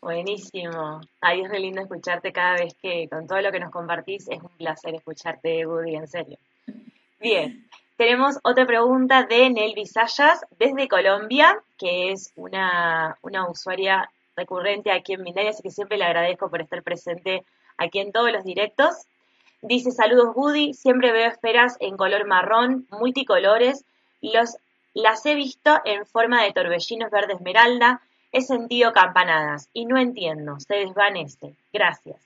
Buenísimo. 0.00 1.00
Ahí 1.20 1.42
es 1.42 1.48
re 1.48 1.60
lindo 1.60 1.82
escucharte 1.82 2.32
cada 2.32 2.54
vez 2.54 2.74
que, 2.82 3.08
con 3.08 3.28
todo 3.28 3.40
lo 3.40 3.52
que 3.52 3.60
nos 3.60 3.70
compartís, 3.70 4.26
es 4.28 4.42
un 4.42 4.48
placer 4.58 4.96
escucharte, 4.96 5.64
Woody, 5.64 5.94
en 5.94 6.08
serio. 6.08 6.36
Bien, 7.20 7.64
tenemos 7.96 8.40
otra 8.42 8.66
pregunta 8.66 9.22
de 9.22 9.50
Nelvi 9.50 9.86
Sayas 9.86 10.44
desde 10.58 10.88
Colombia, 10.88 11.56
que 11.78 12.10
es 12.10 12.32
una, 12.34 13.16
usuaria 13.48 14.10
recurrente 14.36 14.90
aquí 14.90 15.12
en 15.12 15.22
Mindalia, 15.22 15.50
así 15.50 15.62
que 15.62 15.70
siempre 15.70 15.96
le 15.96 16.06
agradezco 16.06 16.50
por 16.50 16.60
estar 16.60 16.82
presente 16.82 17.44
aquí 17.76 18.00
en 18.00 18.10
todos 18.10 18.32
los 18.32 18.42
directos. 18.42 18.96
Dice, 19.62 19.92
saludos 19.92 20.34
Woody, 20.34 20.74
siempre 20.74 21.12
veo 21.12 21.30
esferas 21.30 21.76
en 21.78 21.96
color 21.96 22.26
marrón, 22.26 22.88
multicolores, 22.90 23.84
las 24.20 25.26
he 25.26 25.34
visto 25.34 25.80
en 25.84 26.06
forma 26.06 26.44
de 26.44 26.52
torbellinos 26.52 27.10
verde 27.10 27.34
esmeralda, 27.34 28.02
he 28.32 28.42
sentido 28.42 28.92
campanadas 28.92 29.68
y 29.72 29.86
no 29.86 29.98
entiendo, 29.98 30.58
se 30.60 30.74
desvanece. 30.76 31.54
Gracias. 31.72 32.16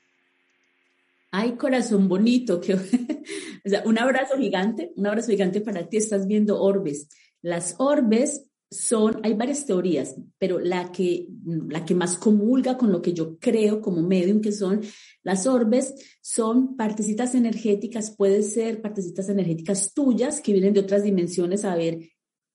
Ay, 1.31 1.53
corazón 1.53 2.09
bonito, 2.09 2.61
que, 2.61 2.75
o 2.75 3.69
sea, 3.69 3.83
un 3.87 3.99
abrazo 3.99 4.37
gigante, 4.37 4.93
un 4.97 5.07
abrazo 5.07 5.31
gigante 5.31 5.63
para 5.63 5.89
ti. 5.89 5.97
Estás 5.97 6.27
viendo 6.27 6.61
orbes. 6.61 7.09
Las 7.41 7.77
orbes 7.79 8.52
son, 8.73 9.21
hay 9.23 9.35
varias 9.35 9.67
teorías, 9.67 10.17
pero 10.39 10.59
la 10.59 10.91
que, 10.91 11.29
la 11.69 11.85
que 11.85 11.95
más 11.95 12.17
comulga 12.17 12.77
con 12.77 12.91
lo 12.91 13.03
que 13.03 13.13
yo 13.13 13.39
creo 13.39 13.81
como 13.81 14.03
medium, 14.03 14.41
que 14.41 14.53
son 14.53 14.81
las 15.23 15.47
orbes, 15.47 15.95
son 16.21 16.77
partecitas 16.77 17.35
energéticas, 17.35 18.15
puede 18.17 18.43
ser 18.43 18.83
partecitas 18.83 19.29
energéticas 19.29 19.93
tuyas 19.95 20.41
que 20.41 20.53
vienen 20.53 20.75
de 20.75 20.81
otras 20.81 21.05
dimensiones 21.05 21.65
a 21.65 21.77
ver 21.77 22.01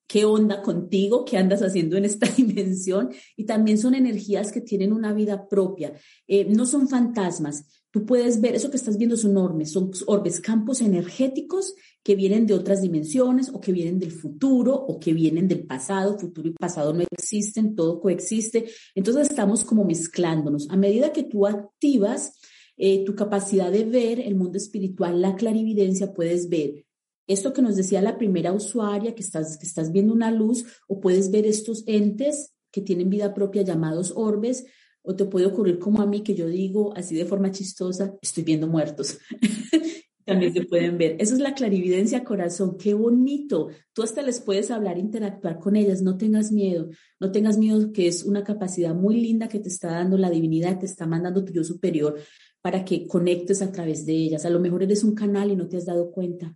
qué 0.07 0.25
onda 0.25 0.61
contigo, 0.61 1.25
qué 1.25 1.37
andas 1.37 1.61
haciendo 1.61 1.97
en 1.97 2.05
esta 2.05 2.27
dimensión, 2.37 3.11
y 3.35 3.45
también 3.45 3.77
son 3.77 3.93
energías 3.93 4.51
que 4.51 4.61
tienen 4.61 4.93
una 4.93 5.13
vida 5.13 5.47
propia. 5.47 5.93
Eh, 6.27 6.45
no 6.49 6.65
son 6.65 6.89
fantasmas, 6.89 7.65
Tú 7.97 8.05
puedes 8.05 8.41
ver, 8.41 8.53
eso 8.53 8.69
que 8.69 8.77
estás 8.77 8.97
viendo 8.97 9.15
son 9.17 9.37
orbes, 9.37 9.71
son 9.71 9.91
orbes, 10.05 10.39
campos 10.39 10.81
energéticos 10.81 11.73
que 12.07 12.15
vienen 12.15 12.47
de 12.47 12.53
otras 12.53 12.81
dimensiones 12.81 13.49
o 13.49 13.59
que 13.59 13.73
vienen 13.73 13.99
del 13.99 14.13
futuro 14.13 14.73
o 14.73 14.97
que 14.97 15.11
vienen 15.11 15.49
del 15.49 15.67
pasado. 15.67 16.17
Futuro 16.17 16.47
y 16.47 16.53
pasado 16.53 16.93
no 16.93 17.03
existen, 17.11 17.75
todo 17.75 17.99
coexiste. 17.99 18.65
Entonces 18.95 19.29
estamos 19.29 19.65
como 19.65 19.83
mezclándonos. 19.83 20.69
A 20.69 20.77
medida 20.77 21.11
que 21.11 21.23
tú 21.23 21.45
activas 21.45 22.39
eh, 22.77 23.03
tu 23.03 23.13
capacidad 23.13 23.69
de 23.73 23.83
ver 23.83 24.21
el 24.21 24.35
mundo 24.35 24.57
espiritual, 24.57 25.19
la 25.19 25.35
clarividencia, 25.35 26.13
puedes 26.13 26.47
ver 26.47 26.85
esto 27.27 27.51
que 27.51 27.61
nos 27.61 27.75
decía 27.75 28.01
la 28.01 28.17
primera 28.17 28.53
usuaria, 28.53 29.13
que 29.13 29.21
estás, 29.21 29.57
que 29.57 29.67
estás 29.67 29.91
viendo 29.91 30.13
una 30.13 30.31
luz, 30.31 30.63
o 30.87 31.01
puedes 31.01 31.29
ver 31.29 31.45
estos 31.45 31.83
entes 31.87 32.53
que 32.71 32.79
tienen 32.79 33.09
vida 33.09 33.33
propia 33.33 33.63
llamados 33.63 34.13
orbes, 34.15 34.65
o 35.01 35.13
te 35.13 35.25
puede 35.25 35.47
ocurrir 35.47 35.77
como 35.77 36.01
a 36.01 36.05
mí 36.05 36.23
que 36.23 36.35
yo 36.35 36.47
digo 36.47 36.95
así 36.95 37.15
de 37.15 37.25
forma 37.25 37.51
chistosa, 37.51 38.15
estoy 38.21 38.45
viendo 38.45 38.67
muertos. 38.67 39.17
También 40.27 40.51
se 40.51 40.65
pueden 40.65 40.97
ver. 40.97 41.15
Eso 41.19 41.35
es 41.35 41.39
la 41.39 41.53
clarividencia, 41.53 42.25
corazón. 42.25 42.77
Qué 42.77 42.93
bonito. 42.93 43.69
Tú 43.93 44.03
hasta 44.03 44.21
les 44.21 44.41
puedes 44.41 44.71
hablar, 44.71 44.97
interactuar 44.97 45.57
con 45.57 45.77
ellas. 45.77 46.01
No 46.01 46.17
tengas 46.17 46.51
miedo. 46.51 46.89
No 47.17 47.31
tengas 47.31 47.57
miedo, 47.57 47.93
que 47.93 48.07
es 48.07 48.25
una 48.25 48.43
capacidad 48.43 48.93
muy 48.93 49.21
linda 49.21 49.47
que 49.47 49.59
te 49.59 49.69
está 49.69 49.91
dando 49.91 50.17
la 50.17 50.29
divinidad, 50.29 50.79
te 50.79 50.85
está 50.85 51.07
mandando 51.07 51.45
tu 51.45 51.53
yo 51.53 51.63
superior 51.63 52.19
para 52.61 52.83
que 52.83 53.07
conectes 53.07 53.61
a 53.61 53.71
través 53.71 54.05
de 54.05 54.11
ellas. 54.11 54.45
A 54.45 54.49
lo 54.49 54.59
mejor 54.59 54.83
eres 54.83 55.05
un 55.05 55.15
canal 55.15 55.49
y 55.49 55.55
no 55.55 55.69
te 55.69 55.77
has 55.77 55.85
dado 55.85 56.11
cuenta. 56.11 56.53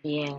Bien. 0.00 0.36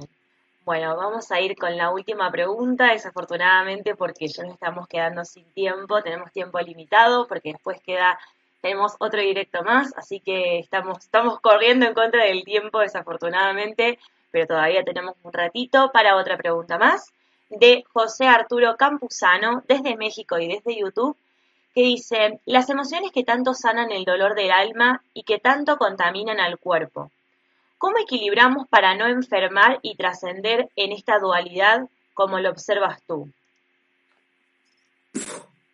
Bueno, 0.64 0.96
vamos 0.96 1.30
a 1.32 1.42
ir 1.42 1.58
con 1.58 1.76
la 1.76 1.92
última 1.92 2.32
pregunta, 2.32 2.94
desafortunadamente 2.94 3.94
porque 3.96 4.30
ya 4.30 4.44
nos 4.44 4.54
estamos 4.54 4.88
quedando 4.88 5.26
sin 5.26 5.52
tiempo, 5.52 6.02
tenemos 6.02 6.32
tiempo 6.32 6.62
limitado 6.62 7.28
porque 7.28 7.52
después 7.52 7.82
queda, 7.82 8.18
tenemos 8.62 8.96
otro 9.00 9.20
directo 9.20 9.64
más, 9.64 9.94
así 9.98 10.20
que 10.20 10.60
estamos, 10.60 11.00
corriendo 11.42 11.86
en 11.86 11.94
contra 11.94 12.26
del 12.26 12.44
tiempo 12.44 12.80
desafortunadamente, 12.80 14.00
pero 14.30 14.48
todavía 14.48 14.84
tenemos 14.84 15.16
un 15.24 15.34
ratito 15.34 15.92
para 15.92 16.16
otra 16.16 16.38
pregunta 16.38 16.78
más 16.78 17.12
de 17.50 17.84
José 17.92 18.28
Arturo 18.28 18.78
Campuzano 18.78 19.64
desde 19.68 19.98
México 19.98 20.38
y 20.38 20.48
desde 20.48 20.80
YouTube, 20.80 21.18
que 21.74 21.82
dice, 21.82 22.40
las 22.46 22.70
emociones 22.70 23.12
que 23.12 23.24
tanto 23.24 23.54
sanan 23.54 23.92
el 23.92 24.06
dolor 24.06 24.36
del 24.36 24.52
alma 24.52 25.04
y 25.14 25.24
que 25.24 25.40
tanto 25.40 25.78
contaminan 25.78 26.40
al 26.40 26.60
cuerpo. 26.60 27.12
¿Cómo 27.78 27.98
equilibramos 27.98 28.68
para 28.68 28.96
no 28.96 29.08
enfermar 29.08 29.80
y 29.82 29.96
trascender 29.96 30.70
en 30.76 30.92
esta 30.92 31.18
dualidad 31.18 31.90
como 32.14 32.40
lo 32.40 32.52
observas 32.52 33.02
tú? 33.08 33.30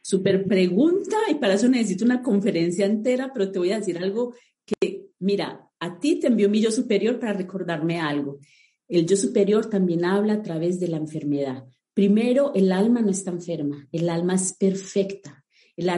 Super 0.08 0.47
pregunta 0.47 1.18
y 1.30 1.36
para 1.36 1.55
eso 1.55 1.68
necesito 1.68 2.05
una 2.05 2.22
conferencia 2.22 2.86
entera, 2.86 3.30
pero 3.34 3.51
te 3.51 3.60
voy 3.60 3.74
a 3.74 3.80
decir 3.80 3.97
algo 3.97 4.36
que, 4.66 5.08
mira, 5.20 5.70
a 5.82 5.99
ti 5.99 6.18
te 6.18 6.28
envió 6.28 6.47
mi 6.47 6.62
yo 6.62 6.72
superior 6.72 7.20
para 7.20 7.34
recordarme 7.34 7.99
algo. 7.99 8.39
El 8.88 9.05
yo 9.05 9.18
superior 9.18 9.70
también 9.70 10.05
habla 10.05 10.36
a 10.36 10.41
través 10.41 10.80
de 10.80 10.88
la 10.88 10.95
enfermedad. 10.95 11.66
Primero, 11.93 12.53
el 12.55 12.72
alma 12.72 13.01
no 13.01 13.12
está 13.12 13.32
enferma, 13.32 13.86
el 13.91 14.08
alma 14.08 14.36
es 14.36 14.53
perfecta. 14.53 15.43
El, 15.76 15.89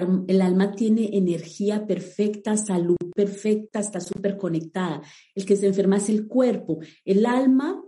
alma 0.42 0.72
tiene 0.72 1.16
energía 1.16 1.86
perfecta, 1.86 2.58
salud 2.58 2.98
perfecta, 3.16 3.80
está 3.80 4.00
súper 4.00 4.38
conectada. 4.38 5.04
El 5.36 5.46
que 5.46 5.56
se 5.56 5.68
enferma 5.68 5.98
es 5.98 6.10
el 6.10 6.28
cuerpo. 6.28 6.80
El 7.06 7.28
alma 7.28 7.80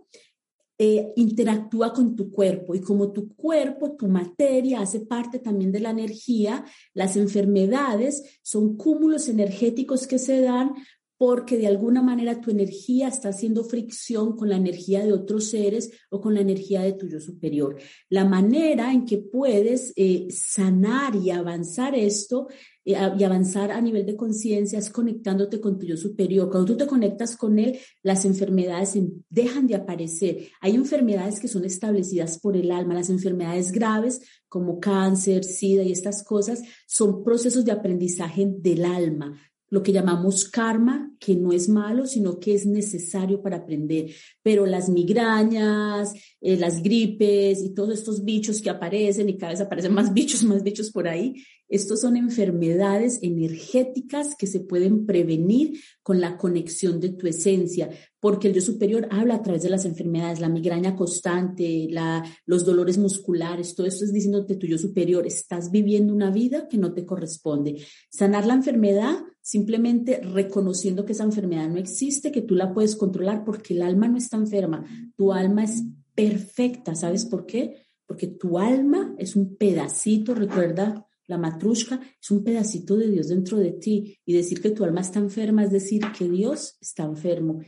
eh, 0.84 1.14
interactúa 1.16 1.94
con 1.94 2.16
tu 2.16 2.32
cuerpo 2.32 2.74
y 2.74 2.82
como 2.82 3.12
tu 3.12 3.36
cuerpo, 3.36 3.92
tu 3.92 4.08
materia 4.08 4.82
hace 4.82 5.02
parte 5.02 5.38
también 5.38 5.72
de 5.72 5.80
la 5.80 5.92
energía, 5.92 6.66
las 6.96 7.18
enfermedades 7.18 8.40
son 8.42 8.78
cúmulos 8.78 9.30
energéticos 9.30 10.08
que 10.08 10.18
se 10.18 10.42
dan 10.42 10.74
porque 11.20 11.60
de 11.60 11.68
alguna 11.68 12.02
manera 12.02 12.42
tu 12.42 12.50
energía 12.50 13.10
está 13.10 13.30
haciendo 13.30 13.64
fricción 13.64 14.36
con 14.36 14.50
la 14.50 14.56
energía 14.56 15.06
de 15.06 15.14
otros 15.14 15.52
seres 15.52 15.92
o 16.10 16.20
con 16.20 16.34
la 16.34 16.42
energía 16.42 16.82
de 16.82 16.94
tu 16.94 17.08
yo 17.08 17.20
superior. 17.20 17.78
La 18.10 18.26
manera 18.26 18.92
en 18.92 19.06
que 19.06 19.20
puedes 19.20 19.94
eh, 19.98 20.30
sanar 20.32 21.16
y 21.16 21.30
avanzar 21.30 21.94
esto 21.94 22.48
y 22.84 22.96
avanzar 22.96 23.72
a 23.72 23.80
nivel 23.82 24.06
de 24.06 24.16
conciencia 24.16 24.80
es 24.80 24.90
conectándote 24.90 25.62
con 25.62 25.78
tu 25.78 25.86
yo 25.86 25.98
superior. 25.98 26.50
Cuando 26.50 26.74
tú 26.74 26.78
te 26.78 26.88
conectas 26.88 27.38
con 27.38 27.60
él, 27.60 27.78
las 28.02 28.26
enfermedades 28.26 28.98
dejan 29.30 29.68
de 29.68 29.76
aparecer. 29.76 30.48
Hay 30.62 30.76
enfermedades 30.76 31.40
que 31.40 31.48
son 31.48 31.66
establecidas 31.66 32.40
por 32.40 32.58
el 32.58 32.72
alma, 32.72 32.96
las 32.96 33.10
enfermedades 33.10 33.72
graves 33.72 34.22
como 34.48 34.80
cáncer, 34.80 35.44
sida 35.44 35.84
y 35.84 35.92
estas 35.92 36.24
cosas 36.24 36.62
son 36.88 37.24
procesos 37.24 37.64
de 37.66 37.72
aprendizaje 37.72 38.48
del 38.50 38.86
alma 38.86 39.40
lo 39.72 39.82
que 39.82 39.94
llamamos 39.94 40.50
karma, 40.50 41.12
que 41.18 41.36
no 41.36 41.54
es 41.54 41.70
malo, 41.70 42.06
sino 42.06 42.40
que 42.40 42.54
es 42.54 42.66
necesario 42.66 43.42
para 43.42 43.58
aprender. 43.58 44.12
Pero 44.44 44.66
las 44.66 44.90
migrañas, 44.90 46.14
eh, 46.42 46.58
las 46.58 46.84
gripes 46.84 47.64
y 47.64 47.74
todos 47.74 47.98
estos 47.98 48.26
bichos 48.26 48.62
que 48.62 48.70
aparecen 48.70 49.30
y 49.30 49.38
cada 49.38 49.54
vez 49.54 49.62
aparecen 49.62 49.94
más 49.94 50.14
bichos, 50.14 50.44
más 50.44 50.62
bichos 50.62 50.92
por 50.92 51.08
ahí, 51.08 51.36
estos 51.70 52.02
son 52.02 52.18
enfermedades 52.18 53.20
energéticas 53.22 54.36
que 54.36 54.46
se 54.46 54.60
pueden 54.60 55.06
prevenir 55.06 55.80
con 56.04 56.20
la 56.20 56.36
conexión 56.36 57.00
de 57.00 57.14
tu 57.14 57.28
esencia, 57.28 57.90
porque 58.20 58.50
el 58.50 58.54
yo 58.54 58.60
superior 58.60 59.08
habla 59.10 59.36
a 59.36 59.42
través 59.42 59.64
de 59.64 59.70
las 59.70 59.86
enfermedades, 59.86 60.42
la 60.42 60.50
migraña 60.50 60.98
constante, 60.98 61.88
la, 61.90 62.26
los 62.46 62.66
dolores 62.66 62.98
musculares, 62.98 63.74
todo 63.74 63.88
esto 63.88 64.04
es 64.04 64.12
diciéndote 64.12 64.58
tu 64.58 64.68
yo 64.68 64.78
superior, 64.78 65.26
estás 65.26 65.72
viviendo 65.72 66.14
una 66.14 66.30
vida 66.30 66.68
que 66.68 66.78
no 66.78 66.94
te 66.94 67.06
corresponde. 67.06 67.82
Sanar 68.10 68.46
la 68.46 68.56
enfermedad 68.56 69.18
simplemente 69.42 70.22
reconociendo 70.22 71.06
que 71.06 71.14
esa 71.14 71.24
enfermedad 71.24 71.70
no 71.70 71.78
existe, 71.78 72.32
que 72.32 72.42
tú 72.42 72.56
la 72.56 72.74
puedes 72.74 72.96
controlar 72.96 73.44
porque 73.44 73.74
el 73.74 73.82
alma 73.82 74.08
no 74.08 74.18
está 74.18 74.38
enferma, 74.38 74.86
tu 75.16 75.34
alma 75.34 75.64
es 75.64 75.84
perfecta, 76.14 76.96
¿sabes 76.96 77.26
por 77.26 77.46
qué? 77.46 77.76
Porque 78.06 78.28
tu 78.28 78.60
alma 78.60 79.16
es 79.18 79.36
un 79.36 79.56
pedacito, 79.56 80.36
recuerda 80.36 81.08
la 81.32 81.38
matrushka 81.38 82.02
es 82.22 82.30
un 82.30 82.44
pedacito 82.44 82.98
de 82.98 83.10
Dios 83.10 83.30
dentro 83.30 83.58
de 83.58 83.72
ti 83.72 84.20
y 84.26 84.34
decir 84.34 84.62
que 84.62 84.72
tu 84.72 84.84
alma 84.84 85.00
está 85.00 85.20
enferma 85.20 85.64
es 85.64 85.72
decir 85.72 86.02
que 86.18 86.28
Dios 86.28 86.78
está 86.82 87.04
enfermo. 87.04 87.62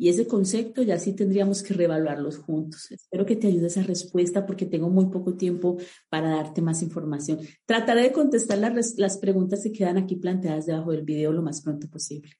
Y 0.00 0.08
ese 0.08 0.26
concepto 0.26 0.80
ya 0.80 0.98
sí 0.98 1.14
tendríamos 1.14 1.62
que 1.62 1.74
reevaluarlos 1.74 2.38
juntos. 2.38 2.90
Espero 2.90 3.26
que 3.26 3.36
te 3.36 3.48
ayude 3.48 3.66
esa 3.66 3.82
respuesta 3.82 4.46
porque 4.46 4.64
tengo 4.64 4.88
muy 4.88 5.10
poco 5.10 5.34
tiempo 5.34 5.76
para 6.08 6.36
darte 6.36 6.62
más 6.62 6.80
información. 6.80 7.40
Trataré 7.66 8.04
de 8.04 8.12
contestar 8.12 8.56
las, 8.56 8.94
las 8.96 9.18
preguntas 9.18 9.62
que 9.62 9.72
quedan 9.72 9.98
aquí 9.98 10.16
planteadas 10.16 10.64
debajo 10.64 10.92
del 10.92 11.02
video 11.02 11.32
lo 11.32 11.42
más 11.42 11.60
pronto 11.60 11.86
posible. 11.90 12.32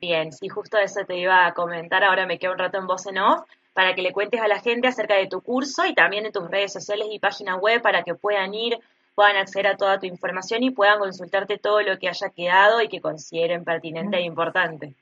Bien, 0.00 0.32
sí, 0.32 0.48
justo 0.48 0.78
eso 0.78 1.00
te 1.04 1.18
iba 1.18 1.44
a 1.44 1.54
comentar. 1.54 2.04
Ahora 2.04 2.24
me 2.24 2.38
quedo 2.38 2.52
un 2.52 2.58
rato 2.58 2.78
en 2.78 2.86
voz 2.86 3.04
en 3.06 3.18
off 3.18 3.40
para 3.72 3.96
que 3.96 4.02
le 4.02 4.12
cuentes 4.12 4.40
a 4.40 4.46
la 4.46 4.60
gente 4.60 4.86
acerca 4.86 5.16
de 5.16 5.26
tu 5.26 5.40
curso 5.40 5.84
y 5.86 5.92
también 5.92 6.22
de 6.22 6.30
tus 6.30 6.48
redes 6.48 6.72
sociales 6.72 7.08
y 7.10 7.18
página 7.18 7.56
web 7.56 7.82
para 7.82 8.04
que 8.04 8.14
puedan 8.14 8.54
ir 8.54 8.78
puedan 9.16 9.38
acceder 9.38 9.66
a 9.66 9.76
toda 9.76 9.98
tu 9.98 10.06
información 10.06 10.62
y 10.62 10.70
puedan 10.70 11.00
consultarte 11.00 11.58
todo 11.58 11.82
lo 11.82 11.98
que 11.98 12.08
haya 12.08 12.30
quedado 12.30 12.80
y 12.80 12.88
que 12.88 13.00
consideren 13.00 13.64
pertinente 13.64 14.18
e 14.18 14.22
importante. 14.22 14.94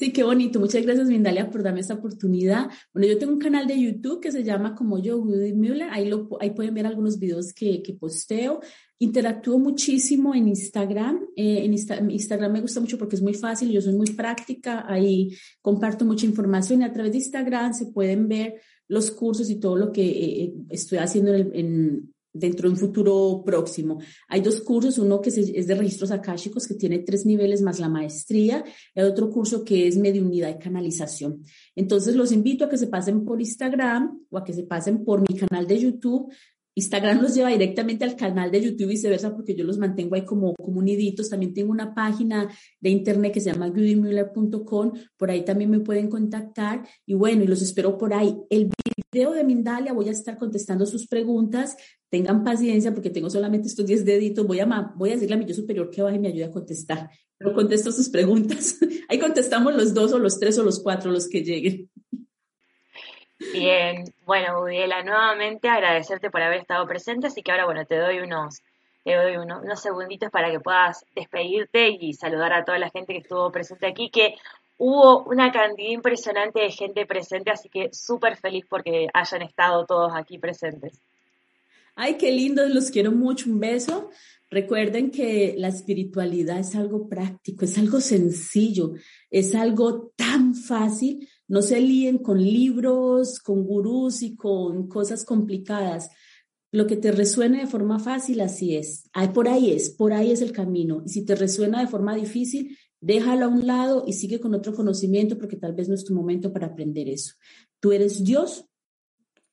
Sí, 0.00 0.14
qué 0.14 0.22
bonito. 0.22 0.58
Muchas 0.58 0.82
gracias, 0.82 1.08
Mindalia, 1.08 1.50
por 1.50 1.62
darme 1.62 1.80
esta 1.80 1.92
oportunidad. 1.92 2.70
Bueno, 2.94 3.06
yo 3.06 3.18
tengo 3.18 3.34
un 3.34 3.38
canal 3.38 3.66
de 3.66 3.78
YouTube 3.78 4.18
que 4.18 4.32
se 4.32 4.42
llama 4.42 4.74
como 4.74 4.98
yo, 4.98 5.18
Woody 5.18 5.52
Müller. 5.52 5.90
Ahí, 5.90 6.08
lo, 6.08 6.26
ahí 6.40 6.52
pueden 6.52 6.72
ver 6.72 6.86
algunos 6.86 7.18
videos 7.18 7.52
que, 7.52 7.82
que 7.82 7.92
posteo. 7.92 8.60
Interactúo 8.98 9.58
muchísimo 9.58 10.34
en 10.34 10.48
Instagram. 10.48 11.20
Eh, 11.36 11.66
en 11.66 11.74
Instagram 11.74 12.50
me 12.50 12.62
gusta 12.62 12.80
mucho 12.80 12.96
porque 12.96 13.16
es 13.16 13.20
muy 13.20 13.34
fácil, 13.34 13.72
yo 13.72 13.82
soy 13.82 13.92
muy 13.92 14.12
práctica. 14.12 14.86
Ahí 14.88 15.36
comparto 15.60 16.06
mucha 16.06 16.24
información 16.24 16.80
y 16.80 16.84
a 16.84 16.92
través 16.94 17.12
de 17.12 17.18
Instagram 17.18 17.74
se 17.74 17.88
pueden 17.88 18.26
ver 18.26 18.54
los 18.88 19.10
cursos 19.10 19.50
y 19.50 19.60
todo 19.60 19.76
lo 19.76 19.92
que 19.92 20.08
eh, 20.08 20.42
eh, 20.44 20.54
estoy 20.70 20.96
haciendo 20.96 21.34
en, 21.34 21.54
en 21.54 22.14
dentro 22.32 22.68
de 22.68 22.74
un 22.74 22.78
futuro 22.78 23.42
próximo. 23.44 24.00
Hay 24.28 24.40
dos 24.40 24.60
cursos, 24.60 24.98
uno 24.98 25.20
que 25.20 25.30
es 25.30 25.66
de 25.66 25.74
registros 25.74 26.10
akáshicos, 26.10 26.66
que 26.66 26.74
tiene 26.74 27.00
tres 27.00 27.26
niveles 27.26 27.62
más 27.62 27.80
la 27.80 27.88
maestría, 27.88 28.64
y 28.94 29.00
otro 29.00 29.30
curso 29.30 29.64
que 29.64 29.86
es 29.86 29.96
mediunidad 29.96 30.50
y 30.50 30.58
canalización. 30.58 31.44
Entonces, 31.74 32.16
los 32.16 32.32
invito 32.32 32.64
a 32.64 32.68
que 32.68 32.78
se 32.78 32.86
pasen 32.86 33.24
por 33.24 33.40
Instagram 33.40 34.26
o 34.30 34.38
a 34.38 34.44
que 34.44 34.52
se 34.52 34.64
pasen 34.64 35.04
por 35.04 35.20
mi 35.20 35.36
canal 35.36 35.66
de 35.66 35.78
YouTube. 35.78 36.32
Instagram 36.74 37.20
los 37.20 37.34
lleva 37.34 37.50
directamente 37.50 38.04
al 38.04 38.16
canal 38.16 38.50
de 38.50 38.62
YouTube 38.62 38.86
y 38.86 38.90
viceversa, 38.90 39.34
porque 39.34 39.54
yo 39.54 39.64
los 39.64 39.78
mantengo 39.78 40.14
ahí 40.14 40.24
como, 40.24 40.54
como 40.54 40.82
También 41.28 41.52
tengo 41.52 41.72
una 41.72 41.94
página 41.94 42.48
de 42.80 42.90
internet 42.90 43.32
que 43.32 43.40
se 43.40 43.52
llama 43.52 43.68
judymuller.com, 43.68 44.92
por 45.16 45.30
ahí 45.30 45.44
también 45.44 45.70
me 45.70 45.80
pueden 45.80 46.08
contactar. 46.08 46.86
Y 47.04 47.14
bueno, 47.14 47.42
y 47.42 47.48
los 47.48 47.60
espero 47.60 47.98
por 47.98 48.14
ahí. 48.14 48.36
El 48.48 48.70
video 49.12 49.32
de 49.32 49.42
Mindalia 49.42 49.92
voy 49.92 50.08
a 50.08 50.12
estar 50.12 50.36
contestando 50.36 50.86
sus 50.86 51.08
preguntas. 51.08 51.76
Tengan 52.08 52.44
paciencia 52.44 52.92
porque 52.92 53.10
tengo 53.10 53.28
solamente 53.28 53.66
estos 53.66 53.86
10 53.86 54.04
deditos, 54.04 54.46
voy 54.46 54.60
a, 54.60 54.66
voy 54.94 55.10
a 55.10 55.14
decirle 55.14 55.34
a 55.34 55.38
mi 55.38 55.46
yo 55.46 55.54
superior 55.54 55.90
que 55.90 56.02
baje 56.02 56.16
y 56.16 56.20
me 56.20 56.28
ayude 56.28 56.44
a 56.44 56.50
contestar, 56.50 57.10
pero 57.36 57.52
contesto 57.52 57.90
sus 57.90 58.08
preguntas. 58.08 58.78
Ahí 59.08 59.18
contestamos 59.18 59.74
los 59.74 59.94
dos 59.94 60.12
o 60.12 60.18
los 60.18 60.38
tres 60.38 60.58
o 60.58 60.62
los 60.62 60.80
cuatro, 60.80 61.10
los 61.10 61.28
que 61.28 61.42
lleguen. 61.42 61.90
Bien, 63.52 64.04
bueno, 64.26 64.62
Udiela, 64.62 65.02
nuevamente 65.02 65.68
agradecerte 65.68 66.30
por 66.30 66.42
haber 66.42 66.60
estado 66.60 66.86
presente, 66.86 67.26
así 67.26 67.42
que 67.42 67.50
ahora, 67.50 67.64
bueno, 67.64 67.86
te 67.86 67.96
doy 67.96 68.18
unos, 68.20 68.60
te 69.02 69.14
doy 69.14 69.38
unos, 69.38 69.62
unos 69.62 69.80
segunditos 69.80 70.30
para 70.30 70.50
que 70.50 70.60
puedas 70.60 71.04
despedirte 71.16 71.88
y 71.88 72.12
saludar 72.12 72.52
a 72.52 72.64
toda 72.64 72.78
la 72.78 72.90
gente 72.90 73.12
que 73.12 73.20
estuvo 73.20 73.50
presente 73.50 73.86
aquí, 73.86 74.10
que 74.10 74.34
hubo 74.80 75.24
una 75.24 75.52
cantidad 75.52 75.90
impresionante 75.90 76.60
de 76.60 76.70
gente 76.70 77.04
presente, 77.04 77.50
así 77.50 77.68
que 77.68 77.90
súper 77.92 78.36
feliz 78.36 78.64
porque 78.68 79.08
hayan 79.12 79.42
estado 79.42 79.84
todos 79.84 80.12
aquí 80.14 80.38
presentes. 80.38 81.02
Ay, 81.94 82.14
qué 82.14 82.32
lindo, 82.32 82.66
los 82.66 82.90
quiero 82.90 83.12
mucho, 83.12 83.50
un 83.50 83.60
beso. 83.60 84.08
Recuerden 84.50 85.10
que 85.10 85.54
la 85.58 85.68
espiritualidad 85.68 86.58
es 86.58 86.74
algo 86.74 87.10
práctico, 87.10 87.66
es 87.66 87.76
algo 87.76 88.00
sencillo, 88.00 88.94
es 89.30 89.54
algo 89.54 90.12
tan 90.16 90.54
fácil. 90.54 91.28
No 91.46 91.60
se 91.60 91.78
líen 91.78 92.16
con 92.16 92.42
libros, 92.42 93.38
con 93.38 93.64
gurús 93.64 94.22
y 94.22 94.34
con 94.34 94.88
cosas 94.88 95.26
complicadas. 95.26 96.10
Lo 96.72 96.86
que 96.86 96.96
te 96.96 97.12
resuene 97.12 97.58
de 97.58 97.66
forma 97.66 97.98
fácil, 97.98 98.40
así 98.40 98.76
es. 98.76 99.10
Ay, 99.12 99.28
por 99.28 99.46
ahí 99.46 99.72
es, 99.72 99.90
por 99.90 100.14
ahí 100.14 100.30
es 100.30 100.40
el 100.40 100.52
camino. 100.52 101.02
Y 101.04 101.10
si 101.10 101.26
te 101.26 101.34
resuena 101.34 101.80
de 101.80 101.88
forma 101.88 102.14
difícil, 102.14 102.78
déjalo 103.00 103.46
a 103.46 103.48
un 103.48 103.66
lado 103.66 104.04
y 104.06 104.12
sigue 104.12 104.40
con 104.40 104.54
otro 104.54 104.74
conocimiento 104.74 105.38
porque 105.38 105.56
tal 105.56 105.74
vez 105.74 105.88
no 105.88 105.94
es 105.94 106.04
tu 106.04 106.14
momento 106.14 106.52
para 106.52 106.68
aprender 106.68 107.08
eso. 107.08 107.34
Tú 107.80 107.92
eres 107.92 108.24
Dios, 108.24 108.66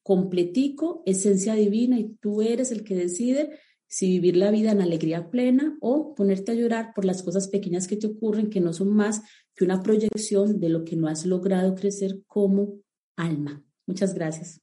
completico, 0.03 1.03
esencia 1.05 1.53
divina, 1.55 1.99
y 1.99 2.15
tú 2.21 2.41
eres 2.41 2.71
el 2.71 2.83
que 2.83 2.95
decide 2.95 3.59
si 3.87 4.07
vivir 4.07 4.37
la 4.37 4.51
vida 4.51 4.71
en 4.71 4.81
alegría 4.81 5.29
plena 5.29 5.77
o 5.81 6.13
ponerte 6.13 6.51
a 6.51 6.55
llorar 6.55 6.91
por 6.93 7.05
las 7.05 7.23
cosas 7.23 7.47
pequeñas 7.47 7.87
que 7.87 7.95
te 7.95 8.07
ocurren, 8.07 8.49
que 8.49 8.59
no 8.59 8.73
son 8.73 8.93
más 8.93 9.21
que 9.55 9.63
una 9.63 9.81
proyección 9.81 10.59
de 10.59 10.69
lo 10.69 10.83
que 10.83 10.95
no 10.95 11.07
has 11.07 11.25
logrado 11.25 11.73
crecer 11.75 12.21
como 12.27 12.79
alma. 13.15 13.63
Muchas 13.85 14.13
gracias. 14.13 14.61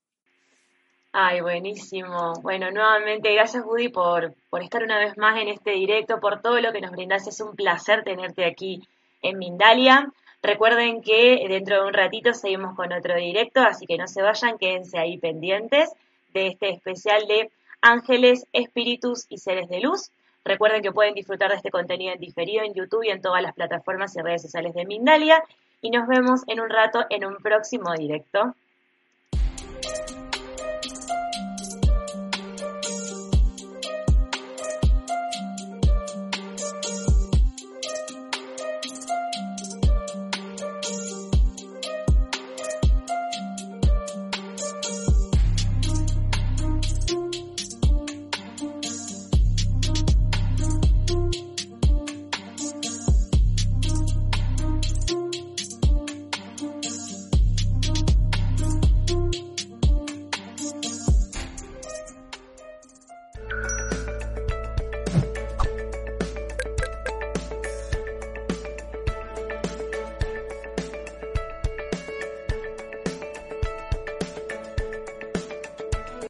Ay, 1.17 1.43
buenísimo. 1.43 2.33
Bueno, 2.43 2.73
nuevamente 2.73 3.33
gracias 3.33 3.65
Woody 3.65 3.89
por, 3.89 4.35
por 4.51 4.65
estar 4.65 4.83
una 4.83 4.99
vez 4.99 5.17
más 5.17 5.41
en 5.41 5.47
este 5.47 5.71
directo, 5.71 6.19
por 6.19 6.43
todo 6.43 6.61
lo 6.61 6.73
que 6.73 6.81
nos 6.81 6.91
brindas. 6.91 7.29
Es 7.29 7.41
un 7.41 7.55
placer 7.55 8.03
tenerte 8.03 8.45
aquí 8.45 8.83
en 9.23 9.39
Mindalia. 9.39 10.13
Recuerden 10.43 11.03
que 11.03 11.47
dentro 11.49 11.77
de 11.77 11.87
un 11.87 11.95
ratito 11.95 12.35
seguimos 12.35 12.75
con 12.75 12.93
otro 12.93 13.15
directo, 13.15 13.61
así 13.61 13.87
que 13.87 13.97
no 13.97 14.09
se 14.09 14.23
vayan, 14.23 14.59
quédense 14.59 14.99
ahí 14.99 15.17
pendientes 15.17 15.93
de 16.33 16.49
este 16.49 16.71
especial 16.71 17.29
de 17.29 17.49
ángeles, 17.81 18.49
espíritus 18.53 19.27
y 19.29 19.39
seres 19.39 19.69
de 19.69 19.83
luz. 19.83 20.11
Recuerden 20.45 20.83
que 20.83 20.91
pueden 20.91 21.15
disfrutar 21.15 21.51
de 21.51 21.59
este 21.59 21.71
contenido 21.71 22.13
en 22.13 22.19
diferido 22.19 22.65
en 22.65 22.75
YouTube 22.75 23.05
y 23.05 23.11
en 23.11 23.23
todas 23.23 23.41
las 23.41 23.55
plataformas 23.55 24.17
y 24.17 24.21
redes 24.21 24.43
sociales 24.43 24.75
de 24.75 24.85
Mindalia. 24.85 25.45
Y 25.81 25.91
nos 25.91 26.09
vemos 26.09 26.41
en 26.49 26.59
un 26.59 26.71
rato 26.71 27.07
en 27.09 27.25
un 27.25 27.37
próximo 27.37 27.95
directo. 27.95 28.57